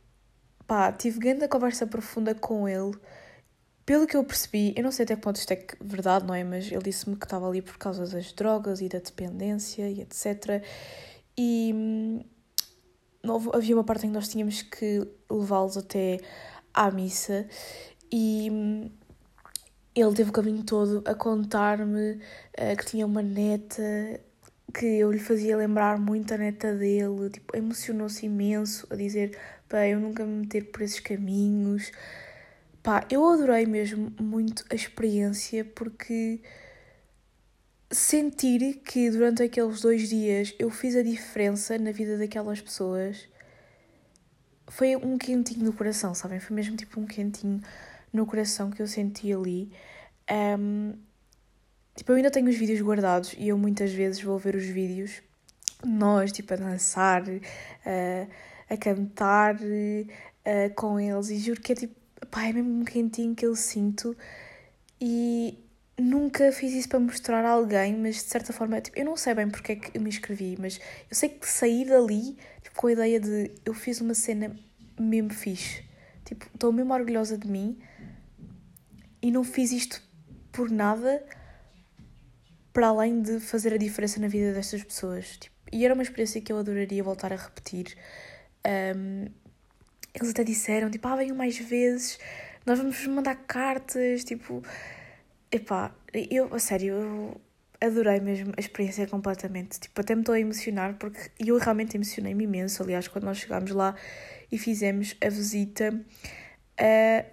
pá, 0.66 0.90
tive 0.94 1.20
grande 1.20 1.50
conversa 1.50 1.86
profunda 1.86 2.34
com 2.34 2.66
ele 2.66 2.94
pelo 3.92 4.08
que 4.08 4.16
eu 4.16 4.24
percebi, 4.24 4.74
eu 4.78 4.84
não 4.86 4.92
sei 4.94 5.04
até 5.04 5.18
que 5.18 5.22
ponto 5.22 5.36
isto 5.36 5.52
é 5.52 5.66
verdade, 5.82 6.26
não 6.26 6.34
é? 6.34 6.46
Mas 6.46 6.72
ele 6.72 6.82
disse-me 6.82 7.18
que 7.18 7.26
estava 7.26 7.46
ali 7.46 7.62
por 7.62 7.78
causa 7.78 8.08
das 8.08 8.32
drogas 8.32 8.80
e 8.80 8.88
da 8.88 9.00
dependência 9.00 9.90
e 9.90 10.00
etc. 10.00 10.64
E 11.38 11.74
hum, 11.76 12.24
havia 13.54 13.76
uma 13.76 13.84
parte 13.84 14.06
em 14.06 14.10
que 14.10 14.16
nós 14.16 14.30
tínhamos 14.30 14.62
que 14.62 15.06
levá-los 15.30 15.76
até 15.76 16.22
à 16.74 16.90
missa 16.90 17.46
e 18.10 18.48
hum, 18.50 18.90
ele 19.94 20.16
teve 20.16 20.30
o 20.30 20.34
caminho 20.34 20.64
todo 20.64 21.04
a 21.06 21.14
contar-me 21.14 22.14
uh, 22.14 22.78
que 22.78 22.86
tinha 22.86 23.06
uma 23.06 23.22
neta 23.22 23.84
que 24.74 24.86
eu 24.86 25.12
lhe 25.12 25.20
fazia 25.20 25.58
lembrar 25.58 26.00
muito 26.00 26.34
a 26.34 26.38
neta 26.38 26.74
dele, 26.74 27.30
tipo, 27.30 27.58
emocionou-se 27.58 28.26
imenso 28.26 28.88
a 28.90 28.96
dizer, 28.96 29.38
pá, 29.68 29.86
eu 29.86 30.00
nunca 30.00 30.24
me 30.24 30.44
meter 30.44 30.72
por 30.72 30.82
esses 30.82 31.02
caminhos, 31.02 31.92
Pá, 32.84 33.06
eu 33.12 33.24
adorei 33.28 33.68
mesmo 33.68 34.12
muito 34.20 34.66
a 34.72 34.74
experiência 34.74 35.64
porque 35.64 36.42
sentir 37.92 38.82
que 38.84 39.12
durante 39.12 39.44
aqueles 39.44 39.82
dois 39.82 40.10
dias 40.10 40.56
eu 40.58 40.70
fiz 40.72 40.96
a 40.96 41.04
diferença 41.04 41.78
na 41.78 41.92
vida 41.92 42.18
daquelas 42.18 42.60
pessoas 42.60 43.30
foi 44.68 44.96
um 44.96 45.18
quentinho 45.18 45.66
no 45.66 45.74
coração, 45.74 46.16
sabem? 46.16 46.40
Foi 46.40 46.56
mesmo 46.56 46.76
tipo 46.78 47.00
um 47.00 47.06
quentinho 47.06 47.62
no 48.12 48.26
coração 48.26 48.72
que 48.72 48.82
eu 48.82 48.88
senti 48.88 49.32
ali. 49.32 49.72
Um, 50.58 50.94
tipo, 51.96 52.12
eu 52.12 52.16
ainda 52.16 52.32
tenho 52.32 52.50
os 52.50 52.56
vídeos 52.56 52.82
guardados 52.82 53.36
e 53.38 53.50
eu 53.50 53.58
muitas 53.58 53.92
vezes 53.92 54.24
vou 54.24 54.40
ver 54.40 54.56
os 54.56 54.66
vídeos, 54.66 55.22
nós, 55.86 56.32
tipo, 56.32 56.54
a 56.54 56.58
dançar, 56.58 57.22
uh, 57.28 58.28
a 58.70 58.78
cantar 58.78 59.56
uh, 59.56 60.74
com 60.76 61.00
eles 61.00 61.30
e 61.30 61.38
juro 61.38 61.60
que 61.62 61.74
é 61.74 61.76
tipo 61.76 62.01
pá, 62.32 62.46
é 62.48 62.54
mesmo 62.54 62.82
um 62.82 62.86
quentinho 62.86 63.36
que 63.36 63.46
eu 63.46 63.56
sinto 63.56 64.16
e 65.00 65.60
nunca 66.00 66.52
fiz 66.52 66.74
isso 66.74 66.90
para 66.90 67.00
mostrar 67.00 67.46
a 67.46 67.50
alguém, 67.50 67.96
mas 67.98 68.16
de 68.16 68.30
certa 68.30 68.54
forma, 68.54 68.80
tipo, 68.82 68.98
eu 68.98 69.06
não 69.06 69.18
sei 69.18 69.34
bem 69.36 69.50
porque 69.50 69.74
é 69.74 69.76
que 69.76 69.98
eu 69.98 70.02
me 70.02 70.10
inscrevi, 70.10 70.58
mas 70.60 70.80
eu 71.10 71.16
sei 71.16 71.30
que 71.30 71.48
saí 71.48 71.86
dali 71.86 72.38
tipo, 72.64 72.76
com 72.76 72.88
a 72.88 72.92
ideia 72.94 73.20
de 73.20 73.52
eu 73.66 73.74
fiz 73.74 74.02
uma 74.02 74.14
cena 74.14 74.56
mesmo 75.00 75.34
fixe. 75.34 75.84
Tipo, 76.26 76.46
estou 76.54 76.72
mesmo 76.72 76.94
orgulhosa 76.94 77.38
de 77.38 77.48
mim 77.48 77.78
e 79.22 79.32
não 79.32 79.44
fiz 79.44 79.72
isto 79.72 80.02
por 80.52 80.70
nada 80.70 81.24
para 82.74 82.88
além 82.88 83.22
de 83.22 83.40
fazer 83.40 83.74
a 83.74 83.78
diferença 83.78 84.20
na 84.20 84.28
vida 84.28 84.54
destas 84.54 84.84
pessoas. 84.84 85.38
Tipo, 85.38 85.56
e 85.72 85.86
era 85.86 85.94
uma 85.94 86.04
experiência 86.04 86.42
que 86.42 86.52
eu 86.52 86.58
adoraria 86.58 87.04
voltar 87.04 87.34
a 87.34 87.36
repetir. 87.36 87.98
Um, 88.96 89.26
eles 90.14 90.30
até 90.30 90.44
disseram, 90.44 90.90
tipo, 90.90 91.08
ah, 91.08 91.16
venham 91.16 91.36
mais 91.36 91.58
vezes, 91.58 92.20
nós 92.66 92.78
vamos 92.80 93.06
mandar 93.08 93.36
cartas, 93.36 94.24
tipo... 94.24 94.64
Epá, 95.52 95.94
eu, 96.14 96.54
a 96.54 96.60
sério, 96.60 96.94
eu 96.94 97.42
adorei 97.82 98.20
mesmo 98.20 98.54
a 98.56 98.60
experiência 98.60 99.08
completamente. 99.08 99.80
Tipo, 99.80 100.00
até 100.00 100.16
me 100.16 100.22
estou 100.22 100.36
a 100.36 100.40
emocionar 100.40 100.96
porque 100.98 101.32
eu 101.40 101.58
realmente 101.58 101.98
emocionei-me 101.98 102.44
imenso. 102.44 102.84
Aliás, 102.84 103.08
quando 103.08 103.26
nós 103.26 103.38
chegámos 103.38 103.72
lá 103.72 103.96
e 104.52 104.58
fizemos 104.58 105.16
a 105.20 105.30
visita, 105.30 105.94
uh, 105.94 107.32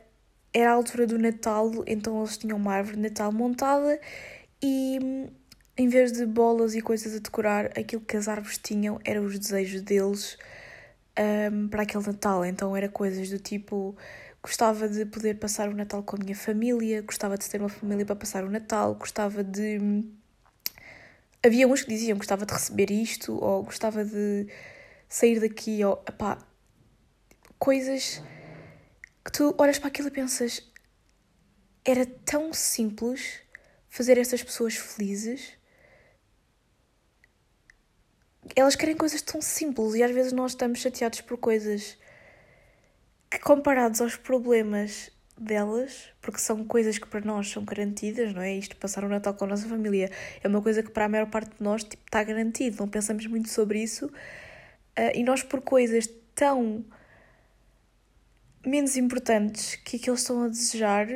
era 0.52 0.70
a 0.70 0.72
altura 0.72 1.06
do 1.06 1.18
Natal, 1.18 1.70
então 1.86 2.18
eles 2.18 2.38
tinham 2.38 2.56
uma 2.56 2.74
árvore 2.74 2.96
de 2.96 3.02
Natal 3.02 3.30
montada 3.30 4.00
e 4.62 4.98
em 5.76 5.88
vez 5.88 6.10
de 6.10 6.26
bolas 6.26 6.74
e 6.74 6.80
coisas 6.80 7.14
a 7.14 7.18
decorar, 7.18 7.66
aquilo 7.78 8.02
que 8.02 8.16
as 8.16 8.26
árvores 8.26 8.58
tinham 8.58 8.98
eram 9.04 9.24
os 9.24 9.38
desejos 9.38 9.82
deles 9.82 10.36
um, 11.18 11.68
para 11.68 11.82
aquele 11.82 12.06
Natal. 12.06 12.44
Então 12.44 12.76
era 12.76 12.88
coisas 12.88 13.28
do 13.30 13.38
tipo 13.38 13.96
gostava 14.42 14.88
de 14.88 15.04
poder 15.04 15.34
passar 15.38 15.68
o 15.68 15.74
Natal 15.74 16.02
com 16.02 16.16
a 16.16 16.18
minha 16.18 16.36
família, 16.36 17.02
gostava 17.02 17.36
de 17.36 17.48
ter 17.48 17.60
uma 17.60 17.68
família 17.68 18.06
para 18.06 18.16
passar 18.16 18.44
o 18.44 18.50
Natal, 18.50 18.94
gostava 18.94 19.42
de. 19.44 20.04
Havia 21.44 21.68
uns 21.68 21.82
que 21.82 21.90
diziam 21.90 22.18
gostava 22.18 22.44
de 22.46 22.52
receber 22.52 22.90
isto, 22.90 23.36
ou 23.42 23.62
gostava 23.62 24.04
de 24.04 24.46
sair 25.08 25.40
daqui, 25.40 25.84
ou. 25.84 26.02
Epá, 26.08 26.38
coisas 27.58 28.22
que 29.24 29.32
tu 29.32 29.54
olhas 29.58 29.78
para 29.78 29.88
aquilo 29.88 30.08
e 30.08 30.12
pensas. 30.12 30.62
Era 31.84 32.04
tão 32.04 32.52
simples 32.52 33.40
fazer 33.88 34.18
estas 34.18 34.42
pessoas 34.42 34.76
felizes. 34.76 35.57
Elas 38.58 38.74
querem 38.74 38.96
coisas 38.96 39.22
tão 39.22 39.40
simples 39.40 39.94
e 39.94 40.02
às 40.02 40.10
vezes 40.10 40.32
nós 40.32 40.50
estamos 40.50 40.80
chateados 40.80 41.20
por 41.20 41.38
coisas 41.38 41.96
que, 43.30 43.38
comparados 43.38 44.00
aos 44.00 44.16
problemas 44.16 45.12
delas, 45.38 46.08
porque 46.20 46.40
são 46.40 46.64
coisas 46.64 46.98
que 46.98 47.06
para 47.06 47.20
nós 47.20 47.48
são 47.48 47.64
garantidas, 47.64 48.34
não 48.34 48.42
é? 48.42 48.56
Isto, 48.56 48.76
passar 48.76 49.04
o 49.04 49.08
Natal 49.08 49.32
com 49.34 49.44
a 49.44 49.46
nossa 49.46 49.68
família, 49.68 50.10
é 50.42 50.48
uma 50.48 50.60
coisa 50.60 50.82
que 50.82 50.90
para 50.90 51.04
a 51.04 51.08
maior 51.08 51.30
parte 51.30 51.56
de 51.56 51.62
nós 51.62 51.84
tipo, 51.84 52.02
está 52.04 52.24
garantido, 52.24 52.78
não 52.80 52.88
pensamos 52.88 53.24
muito 53.28 53.48
sobre 53.48 53.80
isso. 53.80 54.06
Uh, 54.06 55.14
e 55.14 55.22
nós, 55.22 55.44
por 55.44 55.60
coisas 55.60 56.10
tão 56.34 56.84
menos 58.66 58.96
importantes 58.96 59.76
que 59.76 59.98
aqueles 59.98 60.18
estão 60.18 60.42
a 60.42 60.48
desejar, 60.48 61.06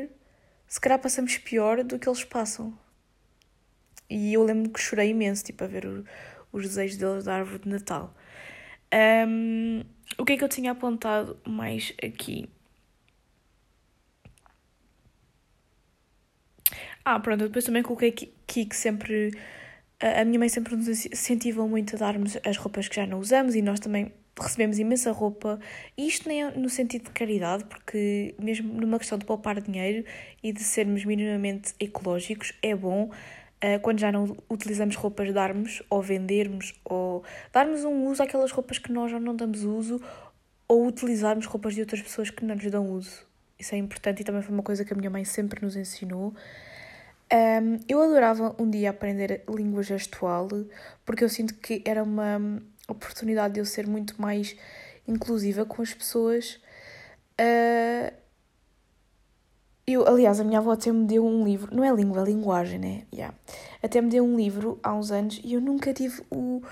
se 0.69 0.81
calhar 0.81 1.01
passamos 1.01 1.37
pior 1.39 1.83
do 1.83 1.99
que 1.99 2.09
eles 2.09 2.23
passam. 2.23 2.73
E 4.09 4.33
eu 4.33 4.45
lembro 4.45 4.71
que 4.71 4.79
chorei 4.79 5.09
imenso, 5.09 5.43
tipo, 5.43 5.65
a 5.65 5.67
ver 5.67 5.85
o, 5.87 6.05
os 6.53 6.63
desejos 6.65 6.97
deles 6.97 7.25
da 7.25 7.37
árvore 7.37 7.61
de 7.61 7.69
Natal. 7.69 8.15
Um, 9.27 9.83
o 10.19 10.25
que 10.25 10.35
é 10.35 10.37
que 10.37 10.45
eu 10.45 10.49
tinha 10.49 10.73
apontado 10.73 11.39
mais 11.47 11.95
aqui? 12.03 12.49
Ah, 17.05 17.19
pronto, 17.19 17.45
depois 17.47 17.65
também 17.65 17.83
coloquei 17.83 18.11
aqui 18.11 18.65
que 18.67 18.77
sempre. 18.77 19.33
A 20.01 20.25
minha 20.25 20.39
mãe 20.39 20.49
sempre 20.49 20.75
nos 20.77 20.89
incentivou 21.07 21.69
muito 21.69 21.95
a 21.97 21.99
darmos 21.99 22.37
as 22.45 22.57
roupas 22.57 22.89
que 22.89 22.97
já 22.97 23.07
não 23.07 23.21
usamos 23.21 23.55
e 23.55 23.63
nós 23.63 23.79
também 23.81 24.13
recebemos 24.39 24.79
imensa 24.79 25.13
roupa. 25.13 25.59
E 25.97 26.07
isto 26.07 26.29
nem 26.29 26.43
é 26.43 26.51
no 26.53 26.69
sentido 26.69 27.05
de 27.05 27.11
caridade, 27.11 27.65
porque 27.65 28.35
mesmo 28.39 28.73
numa 28.75 28.99
questão 28.99 29.19
de 29.19 29.25
poupar 29.25 29.61
dinheiro 29.61 30.05
e 30.43 30.53
de 30.53 30.63
sermos 30.63 31.05
minimamente 31.05 31.75
ecológicos, 31.81 32.53
é 32.63 32.75
bom 32.75 33.11
quando 33.83 34.01
já 34.01 34.11
não 34.11 34.37
utilizamos 34.51 34.97
roupas, 34.97 35.33
darmos 35.33 35.83
ou 35.89 36.03
vendermos 36.03 36.75
ou 36.85 37.23
darmos 37.53 37.85
um 37.85 38.07
uso 38.07 38.23
àquelas 38.23 38.51
roupas 38.51 38.79
que 38.79 38.93
nós 38.93 39.11
já 39.11 39.21
não 39.21 39.37
damos 39.37 39.63
uso 39.63 40.01
ou 40.67 40.87
utilizarmos 40.87 41.47
roupas 41.47 41.75
de 41.75 41.81
outras 41.81 42.01
pessoas 42.01 42.31
que 42.31 42.45
não 42.45 42.55
nos 42.55 42.71
dão 42.71 42.91
uso. 42.91 43.27
Isso 43.59 43.75
é 43.75 43.79
importante 43.79 44.21
e 44.21 44.25
também 44.25 44.43
foi 44.43 44.53
uma 44.53 44.63
coisa 44.63 44.85
que 44.85 44.93
a 44.93 44.97
minha 44.97 45.11
mãe 45.11 45.25
sempre 45.25 45.65
nos 45.65 45.77
ensinou. 45.77 46.35
Um, 47.33 47.79
eu 47.89 48.03
adorava 48.03 48.55
um 48.59 48.69
dia 48.69 48.91
aprender 48.91 49.43
língua 49.49 49.83
gestual 49.83 50.49
porque 51.07 51.25
eu 51.25 51.29
sinto 51.29 51.55
que 51.55 51.83
era 51.85 52.03
uma 52.03 52.61
oportunidade 52.89 53.55
de 53.55 53.61
eu 53.61 53.65
ser 53.65 53.87
muito 53.87 54.21
mais 54.21 54.57
inclusiva 55.07 55.65
com 55.65 55.81
as 55.81 55.95
pessoas. 55.95 56.61
Uh, 57.41 58.22
eu, 59.87 60.07
aliás, 60.07 60.39
a 60.39 60.45
minha 60.45 60.59
avó 60.59 60.73
até 60.73 60.93
me 60.93 61.07
deu 61.07 61.27
um 61.27 61.45
livro, 61.45 61.75
não 61.75 61.85
é 61.85 61.93
língua, 61.93 62.23
é 62.23 62.25
linguagem, 62.25 62.79
né? 62.79 63.03
Yeah. 63.13 63.35
Até 63.83 64.01
me 64.01 64.09
deu 64.09 64.25
um 64.25 64.37
livro 64.37 64.79
há 64.83 64.95
uns 64.95 65.11
anos 65.11 65.41
e 65.43 65.55
eu 65.55 65.61
nunca 65.61 65.93
tive 65.93 66.23
o. 66.31 66.63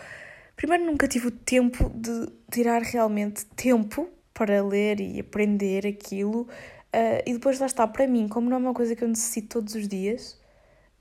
Primeiro, 0.54 0.84
nunca 0.84 1.08
tive 1.08 1.28
o 1.28 1.30
tempo 1.30 1.90
de 1.94 2.28
tirar 2.50 2.82
realmente 2.82 3.46
tempo 3.46 4.08
para 4.32 4.62
ler 4.62 5.00
e 5.00 5.20
aprender 5.20 5.86
aquilo. 5.86 6.42
Uh, 6.42 7.22
e 7.26 7.32
depois 7.32 7.58
lá 7.58 7.66
está, 7.66 7.86
para 7.86 8.06
mim, 8.06 8.28
como 8.28 8.48
não 8.48 8.56
é 8.56 8.60
uma 8.60 8.74
coisa 8.74 8.94
que 8.94 9.02
eu 9.02 9.08
necessito 9.08 9.60
todos 9.60 9.74
os 9.74 9.88
dias, 9.88 10.38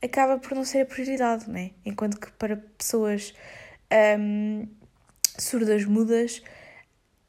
acaba 0.02 0.38
por 0.40 0.56
não 0.56 0.64
ser 0.64 0.82
a 0.82 0.86
prioridade, 0.86 1.50
né? 1.50 1.72
Enquanto 1.86 2.20
que 2.20 2.32
para 2.34 2.58
pessoas 2.58 3.34
um, 4.20 4.68
surdas 5.38 5.86
mudas 5.86 6.42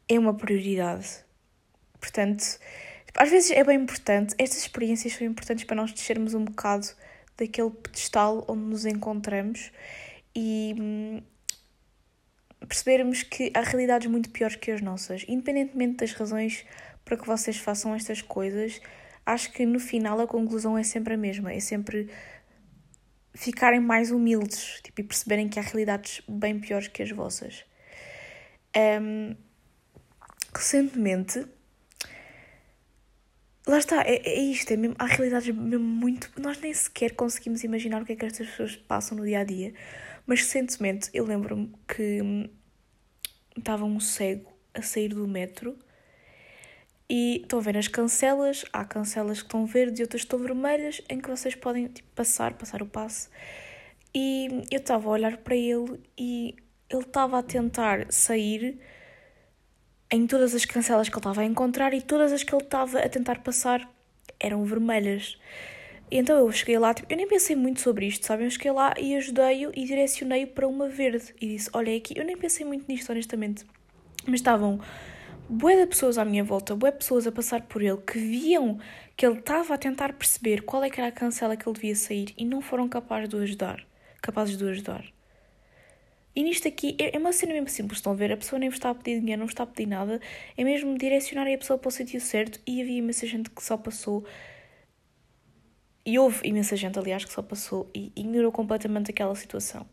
é 0.08 0.18
uma 0.18 0.34
prioridade. 0.34 1.24
Portanto, 2.00 2.58
às 3.16 3.30
vezes 3.30 3.50
é 3.50 3.62
bem 3.64 3.80
importante, 3.80 4.34
estas 4.38 4.58
experiências 4.58 5.14
são 5.14 5.26
importantes 5.26 5.64
para 5.64 5.76
nós 5.76 5.92
descermos 5.92 6.34
um 6.34 6.44
bocado 6.44 6.88
daquele 7.36 7.70
pedestal 7.70 8.44
onde 8.48 8.62
nos 8.62 8.84
encontramos 8.84 9.72
e 10.34 10.74
hum, 10.78 11.22
percebermos 12.66 13.22
que 13.22 13.50
há 13.54 13.60
realidades 13.60 14.08
muito 14.08 14.30
piores 14.30 14.56
que 14.56 14.70
as 14.70 14.80
nossas. 14.80 15.24
Independentemente 15.26 15.98
das 15.98 16.12
razões 16.12 16.64
para 17.04 17.16
que 17.16 17.26
vocês 17.26 17.56
façam 17.56 17.94
estas 17.94 18.22
coisas, 18.22 18.80
acho 19.24 19.52
que 19.52 19.64
no 19.64 19.80
final 19.80 20.20
a 20.20 20.26
conclusão 20.26 20.76
é 20.76 20.82
sempre 20.82 21.14
a 21.14 21.16
mesma, 21.16 21.52
é 21.52 21.60
sempre 21.60 22.08
ficarem 23.34 23.80
mais 23.80 24.10
humildes 24.10 24.80
tipo, 24.82 25.00
e 25.00 25.04
perceberem 25.04 25.48
que 25.48 25.58
há 25.58 25.62
realidades 25.62 26.22
bem 26.28 26.60
piores 26.60 26.88
que 26.88 27.02
as 27.02 27.10
vossas. 27.10 27.64
Um, 28.76 29.34
recentemente 30.54 31.46
Lá 33.66 33.78
está, 33.78 34.02
é, 34.02 34.16
é 34.16 34.40
isto, 34.40 34.72
é 34.72 34.76
mesmo, 34.76 34.96
há 34.98 35.06
realidades 35.06 35.54
mesmo 35.54 35.84
muito. 35.84 36.30
Nós 36.40 36.58
nem 36.60 36.72
sequer 36.72 37.14
conseguimos 37.14 37.62
imaginar 37.62 38.02
o 38.02 38.04
que 38.04 38.12
é 38.12 38.16
que 38.16 38.24
estas 38.24 38.48
pessoas 38.48 38.76
passam 38.76 39.18
no 39.18 39.24
dia 39.24 39.40
a 39.40 39.44
dia. 39.44 39.74
Mas 40.26 40.40
recentemente 40.40 41.10
eu 41.12 41.24
lembro-me 41.24 41.72
que 41.86 42.22
hum, 42.22 42.48
estava 43.56 43.84
um 43.84 44.00
cego 44.00 44.50
a 44.72 44.82
sair 44.82 45.08
do 45.08 45.26
metro 45.26 45.78
e 47.08 47.40
estão 47.42 47.58
a 47.58 47.62
ver 47.62 47.76
as 47.76 47.88
cancelas, 47.88 48.64
há 48.72 48.84
cancelas 48.84 49.40
que 49.40 49.46
estão 49.46 49.66
verdes 49.66 49.98
e 49.98 50.02
outras 50.02 50.22
que 50.22 50.26
estão 50.26 50.38
vermelhas, 50.38 51.02
em 51.08 51.20
que 51.20 51.28
vocês 51.28 51.54
podem 51.54 51.88
tipo, 51.88 52.08
passar, 52.14 52.54
passar 52.54 52.82
o 52.82 52.86
passe. 52.86 53.28
E 54.14 54.64
eu 54.70 54.78
estava 54.78 55.08
a 55.08 55.12
olhar 55.12 55.36
para 55.38 55.56
ele 55.56 56.00
e 56.16 56.54
ele 56.88 57.02
estava 57.02 57.38
a 57.38 57.42
tentar 57.42 58.06
sair 58.12 58.80
em 60.10 60.26
todas 60.26 60.54
as 60.54 60.64
cancelas 60.64 61.08
que 61.08 61.14
ele 61.14 61.20
estava 61.20 61.42
a 61.42 61.44
encontrar 61.44 61.94
e 61.94 62.02
todas 62.02 62.32
as 62.32 62.42
que 62.42 62.54
ele 62.54 62.64
estava 62.64 62.98
a 62.98 63.08
tentar 63.08 63.38
passar 63.40 63.88
eram 64.38 64.64
vermelhas. 64.64 65.38
E 66.10 66.18
então 66.18 66.36
eu 66.36 66.50
cheguei 66.50 66.78
lá, 66.78 66.92
tipo, 66.92 67.12
eu 67.12 67.16
nem 67.16 67.28
pensei 67.28 67.54
muito 67.54 67.80
sobre 67.80 68.06
isto, 68.06 68.26
sabem? 68.26 68.46
Eu 68.46 68.50
cheguei 68.50 68.72
lá 68.72 68.92
e 68.98 69.14
ajudei-o 69.14 69.70
e 69.74 69.84
direcionei-o 69.84 70.48
para 70.48 70.66
uma 70.66 70.88
verde. 70.88 71.32
E 71.40 71.46
disse: 71.46 71.70
Olha, 71.72 71.96
aqui, 71.96 72.18
eu 72.18 72.24
nem 72.24 72.36
pensei 72.36 72.66
muito 72.66 72.86
nisto, 72.88 73.10
honestamente. 73.10 73.64
Mas 74.26 74.40
estavam 74.40 74.80
bué 75.48 75.76
de 75.76 75.86
pessoas 75.86 76.18
à 76.18 76.24
minha 76.24 76.42
volta, 76.42 76.74
bué 76.74 76.90
pessoas 76.90 77.26
a 77.26 77.32
passar 77.32 77.62
por 77.62 77.80
ele, 77.80 77.98
que 77.98 78.18
viam 78.18 78.78
que 79.16 79.24
ele 79.24 79.38
estava 79.38 79.74
a 79.74 79.78
tentar 79.78 80.12
perceber 80.14 80.62
qual 80.62 80.82
é 80.82 80.90
que 80.90 81.00
era 81.00 81.08
a 81.08 81.12
cancela 81.12 81.56
que 81.56 81.68
ele 81.68 81.74
devia 81.74 81.94
sair 81.94 82.34
e 82.36 82.44
não 82.44 82.60
foram 82.60 82.88
capazes 82.88 83.28
de 83.28 83.36
o 83.36 83.42
ajudar. 83.42 83.86
Capazes 84.20 84.56
de 84.56 84.64
o 84.64 84.68
ajudar. 84.68 85.04
E 86.34 86.42
nisto 86.42 86.68
aqui 86.68 86.96
é, 86.98 87.16
é 87.16 87.18
uma 87.18 87.32
cena 87.32 87.52
mesmo 87.52 87.68
simples, 87.68 87.98
estão 87.98 88.12
a 88.12 88.14
ver? 88.14 88.32
A 88.32 88.36
pessoa 88.36 88.58
nem 88.58 88.68
vos 88.68 88.76
está 88.76 88.90
a 88.90 88.94
pedir 88.94 89.20
dinheiro, 89.20 89.40
não 89.40 89.46
está 89.46 89.64
a 89.64 89.66
pedir 89.66 89.88
nada, 89.88 90.20
é 90.56 90.64
mesmo 90.64 90.96
direcionar 90.96 91.46
a 91.46 91.58
pessoa 91.58 91.78
para 91.78 91.88
o 91.88 91.90
sentido 91.90 92.20
certo 92.20 92.60
e 92.66 92.80
havia 92.80 92.98
imensa 92.98 93.26
gente 93.26 93.50
que 93.50 93.62
só 93.62 93.76
passou. 93.76 94.24
E 96.06 96.18
houve 96.18 96.48
imensa 96.48 96.76
gente, 96.76 96.98
aliás, 96.98 97.24
que 97.24 97.32
só 97.32 97.42
passou 97.42 97.90
e 97.94 98.12
ignorou 98.16 98.52
completamente 98.52 99.10
aquela 99.10 99.34
situação. 99.34 99.86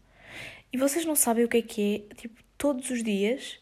E 0.72 0.78
vocês 0.78 1.06
não 1.06 1.16
sabem 1.16 1.46
o 1.46 1.48
que 1.48 1.58
é 1.58 1.62
que 1.62 2.08
é, 2.12 2.16
tipo, 2.16 2.42
todos 2.58 2.90
os 2.90 3.04
dias 3.04 3.60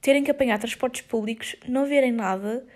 terem 0.00 0.22
que 0.22 0.30
apanhar 0.30 0.58
transportes 0.58 1.00
públicos, 1.00 1.56
não 1.66 1.86
verem 1.86 2.12
nada, 2.12 2.66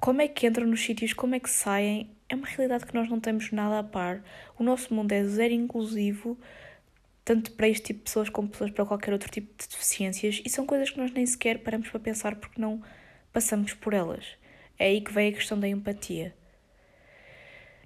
como 0.00 0.20
é 0.20 0.26
que 0.26 0.46
entram 0.46 0.66
nos 0.66 0.84
sítios, 0.84 1.12
como 1.12 1.36
é 1.36 1.40
que 1.40 1.48
saem. 1.48 2.10
É 2.28 2.34
uma 2.34 2.46
realidade 2.46 2.84
que 2.84 2.94
nós 2.94 3.08
não 3.08 3.20
temos 3.20 3.52
nada 3.52 3.78
a 3.78 3.84
par. 3.84 4.24
O 4.58 4.64
nosso 4.64 4.92
mundo 4.92 5.12
é 5.12 5.24
zero 5.24 5.52
inclusivo 5.52 6.36
tanto 7.24 7.52
para 7.52 7.68
este 7.68 7.84
tipo 7.86 7.98
de 8.00 8.04
pessoas 8.04 8.28
como 8.28 8.48
pessoas 8.48 8.70
para 8.70 8.84
qualquer 8.84 9.12
outro 9.12 9.30
tipo 9.30 9.48
de 9.56 9.68
deficiências, 9.68 10.42
e 10.44 10.48
são 10.50 10.66
coisas 10.66 10.90
que 10.90 10.98
nós 10.98 11.12
nem 11.12 11.24
sequer 11.26 11.58
paramos 11.62 11.88
para 11.88 12.00
pensar 12.00 12.36
porque 12.36 12.60
não 12.60 12.82
passamos 13.32 13.74
por 13.74 13.94
elas. 13.94 14.26
É 14.78 14.86
aí 14.86 15.00
que 15.00 15.12
vem 15.12 15.28
a 15.30 15.32
questão 15.32 15.58
da 15.58 15.68
empatia. 15.68 16.34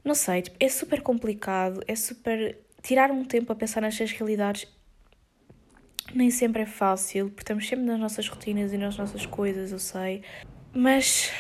Não 0.05 0.15
sei, 0.15 0.43
tipo, 0.43 0.57
é 0.61 0.69
super 0.69 1.03
complicado, 1.03 1.83
é 1.87 1.95
super. 1.97 2.59
Tirar 2.83 3.11
um 3.11 3.25
tempo 3.25 3.53
a 3.53 3.57
pensar 3.57 3.81
nestas 3.83 4.13
realidades 4.13 4.67
Nem 6.15 6.31
sempre 6.31 6.63
é 6.63 6.67
fácil, 6.67 7.29
porque 7.31 7.43
estamos 7.43 7.67
sempre 7.69 7.85
nas 7.85 7.99
nossas 7.99 8.29
rotinas 8.29 8.73
e 8.73 8.79
nas 8.79 8.97
nossas 8.97 9.27
coisas, 9.27 9.73
eu 9.73 9.79
sei. 9.79 10.23
Mas 10.73 11.33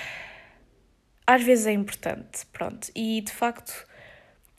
às 1.26 1.42
vezes 1.42 1.66
é 1.66 1.72
importante, 1.72 2.47
pronto. 2.53 2.90
E 2.94 3.20
de 3.20 3.32
facto, 3.32 3.86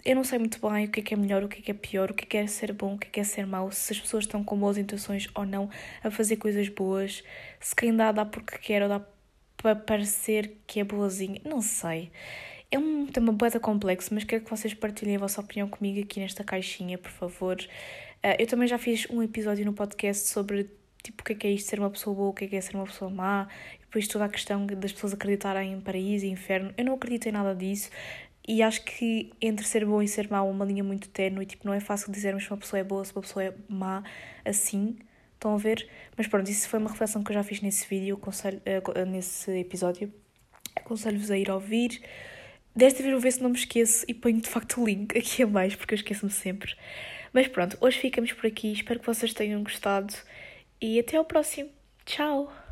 eu 0.08 0.16
não 0.16 0.24
sei 0.24 0.40
muito 0.40 0.58
bem 0.62 0.86
o 0.86 0.90
que 0.90 1.02
é 1.02 1.04
que 1.04 1.14
é 1.14 1.18
melhor, 1.18 1.44
o 1.44 1.50
que 1.50 1.60
é 1.60 1.62
que 1.62 1.72
é 1.72 1.74
pior, 1.74 2.10
o 2.10 2.14
que 2.14 2.24
é 2.24 2.28
que 2.28 2.38
é 2.38 2.48
ser 2.48 2.72
bom, 2.72 2.96
o 2.96 2.98
que 2.98 3.08
é 3.08 3.10
que 3.12 3.20
é 3.20 3.24
ser 3.26 3.46
mau, 3.46 3.70
se 3.74 3.92
as 3.92 4.00
pessoas 4.00 4.24
estão 4.24 4.42
com 4.42 4.58
boas 4.58 4.78
intenções 4.78 5.28
ou 5.36 5.46
não 5.46 5.70
a 6.02 6.10
fazer 6.10 6.38
coisas 6.38 6.70
boas, 6.70 7.22
se 7.60 7.76
quem 7.76 7.94
dá 7.94 8.14
dá 8.14 8.24
porque 8.26 8.58
quer 8.58 8.82
ou 8.82 8.88
dá 8.88 9.02
para 9.58 9.76
parecer 9.76 10.56
que 10.66 10.80
é 10.80 10.84
boazinha, 10.86 11.42
não 11.44 11.62
sei. 11.62 12.10
É 12.72 12.80
um 12.80 13.06
tema 13.06 13.34
bem 13.34 13.52
complexo, 13.60 14.14
mas 14.14 14.24
quero 14.24 14.46
que 14.46 14.50
vocês 14.50 14.74
partilhem 14.74 15.18
a 15.18 15.20
vossa 15.20 15.42
opinião 15.42 15.68
comigo 15.68 16.00
aqui 16.02 16.22
nesta 16.22 16.42
caixinha, 16.42 16.98
por 16.98 17.12
favor. 17.12 17.58
Uh, 18.24 18.36
eu 18.40 18.48
também 18.48 18.68
já 18.68 18.78
fiz 18.78 19.10
um 19.10 19.22
episódio 19.22 19.66
no 19.66 19.74
podcast 19.74 20.30
sobre 20.30 20.70
tipo, 21.04 21.22
o 21.22 21.26
que 21.26 21.34
é 21.34 21.36
que 21.36 21.48
é 21.48 21.52
isto 21.52 21.70
ser 21.70 21.80
uma 21.80 21.90
pessoa 21.90 22.16
boa, 22.16 22.30
o 22.30 22.34
que 22.34 22.46
é 22.46 22.48
que 22.48 22.56
é 22.56 22.62
ser 22.62 22.76
uma 22.76 22.86
pessoa 22.86 23.10
má, 23.10 23.48
e 23.76 23.80
depois 23.80 24.08
toda 24.08 24.26
a 24.26 24.30
questão 24.30 24.66
das 24.66 24.92
pessoas 24.92 25.14
acreditarem 25.14 25.74
em 25.74 25.82
paraíso 25.82 26.26
e 26.26 26.30
inferno. 26.30 26.74
Eu 26.78 26.86
não 26.86 26.94
acredito 26.94 27.28
em 27.28 27.32
nada 27.32 27.56
disso. 27.56 27.90
E 28.48 28.64
acho 28.64 28.84
que 28.86 29.32
entre 29.42 29.66
ser 29.66 29.86
bom 29.86 30.02
e 30.02 30.08
ser 30.08 30.30
mau 30.30 30.48
é 30.48 30.52
uma 30.52 30.64
linha 30.64 30.84
muito 30.84 31.10
ténue. 31.10 31.46
Tipo, 31.46 31.68
não 31.68 31.74
é 31.74 31.80
fácil 31.82 32.12
dizermos 32.12 32.46
se 32.46 32.52
uma 32.52 32.58
pessoa 32.58 32.80
é 32.80 32.84
boa, 32.84 33.04
se 33.04 33.14
uma 33.14 33.22
pessoa 33.22 33.44
é 33.44 33.54
má, 33.68 34.04
assim. 34.46 34.98
Estão 35.34 35.54
a 35.54 35.58
ver? 35.58 35.88
Mas 36.16 36.28
pronto, 36.28 36.50
isso 36.50 36.68
foi 36.70 36.80
uma 36.80 36.90
reflexão 36.90 37.24
que 37.24 37.32
eu 37.32 37.34
já 37.36 37.44
fiz 37.44 37.62
nesse 37.62 37.86
vídeo, 37.88 38.16
aconselho, 38.16 38.62
uh, 38.66 39.06
nesse 39.06 39.52
episódio. 39.52 40.12
Aconselho-vos 40.76 41.30
a 41.30 41.38
ir 41.38 41.52
ouvir. 41.52 42.02
Desta 42.76 43.02
vez 43.02 43.12
vou 43.12 43.22
ver 43.22 43.32
se 43.32 43.42
não 43.42 43.50
me 43.50 43.58
esqueço 43.58 44.06
e 44.08 44.14
ponho 44.14 44.40
de 44.40 44.50
facto 44.50 44.82
o 44.82 44.86
link 44.86 45.18
aqui 45.18 45.44
a 45.44 45.48
mais, 45.48 45.76
porque 45.76 45.94
eu 45.94 45.98
esqueço-me 45.98 46.32
sempre. 46.32 46.74
Mas 47.34 47.48
pronto, 47.48 47.78
hoje 47.82 48.00
ficamos 48.00 48.32
por 48.34 48.48
aqui. 48.48 48.72
Espero 48.72 49.00
que 49.00 49.06
vocês 49.06 49.34
tenham 49.34 49.62
gostado 49.62 50.14
e 50.82 51.00
até 51.00 51.18
ao 51.18 51.26
próximo. 51.26 51.70
Tchau! 52.06 52.66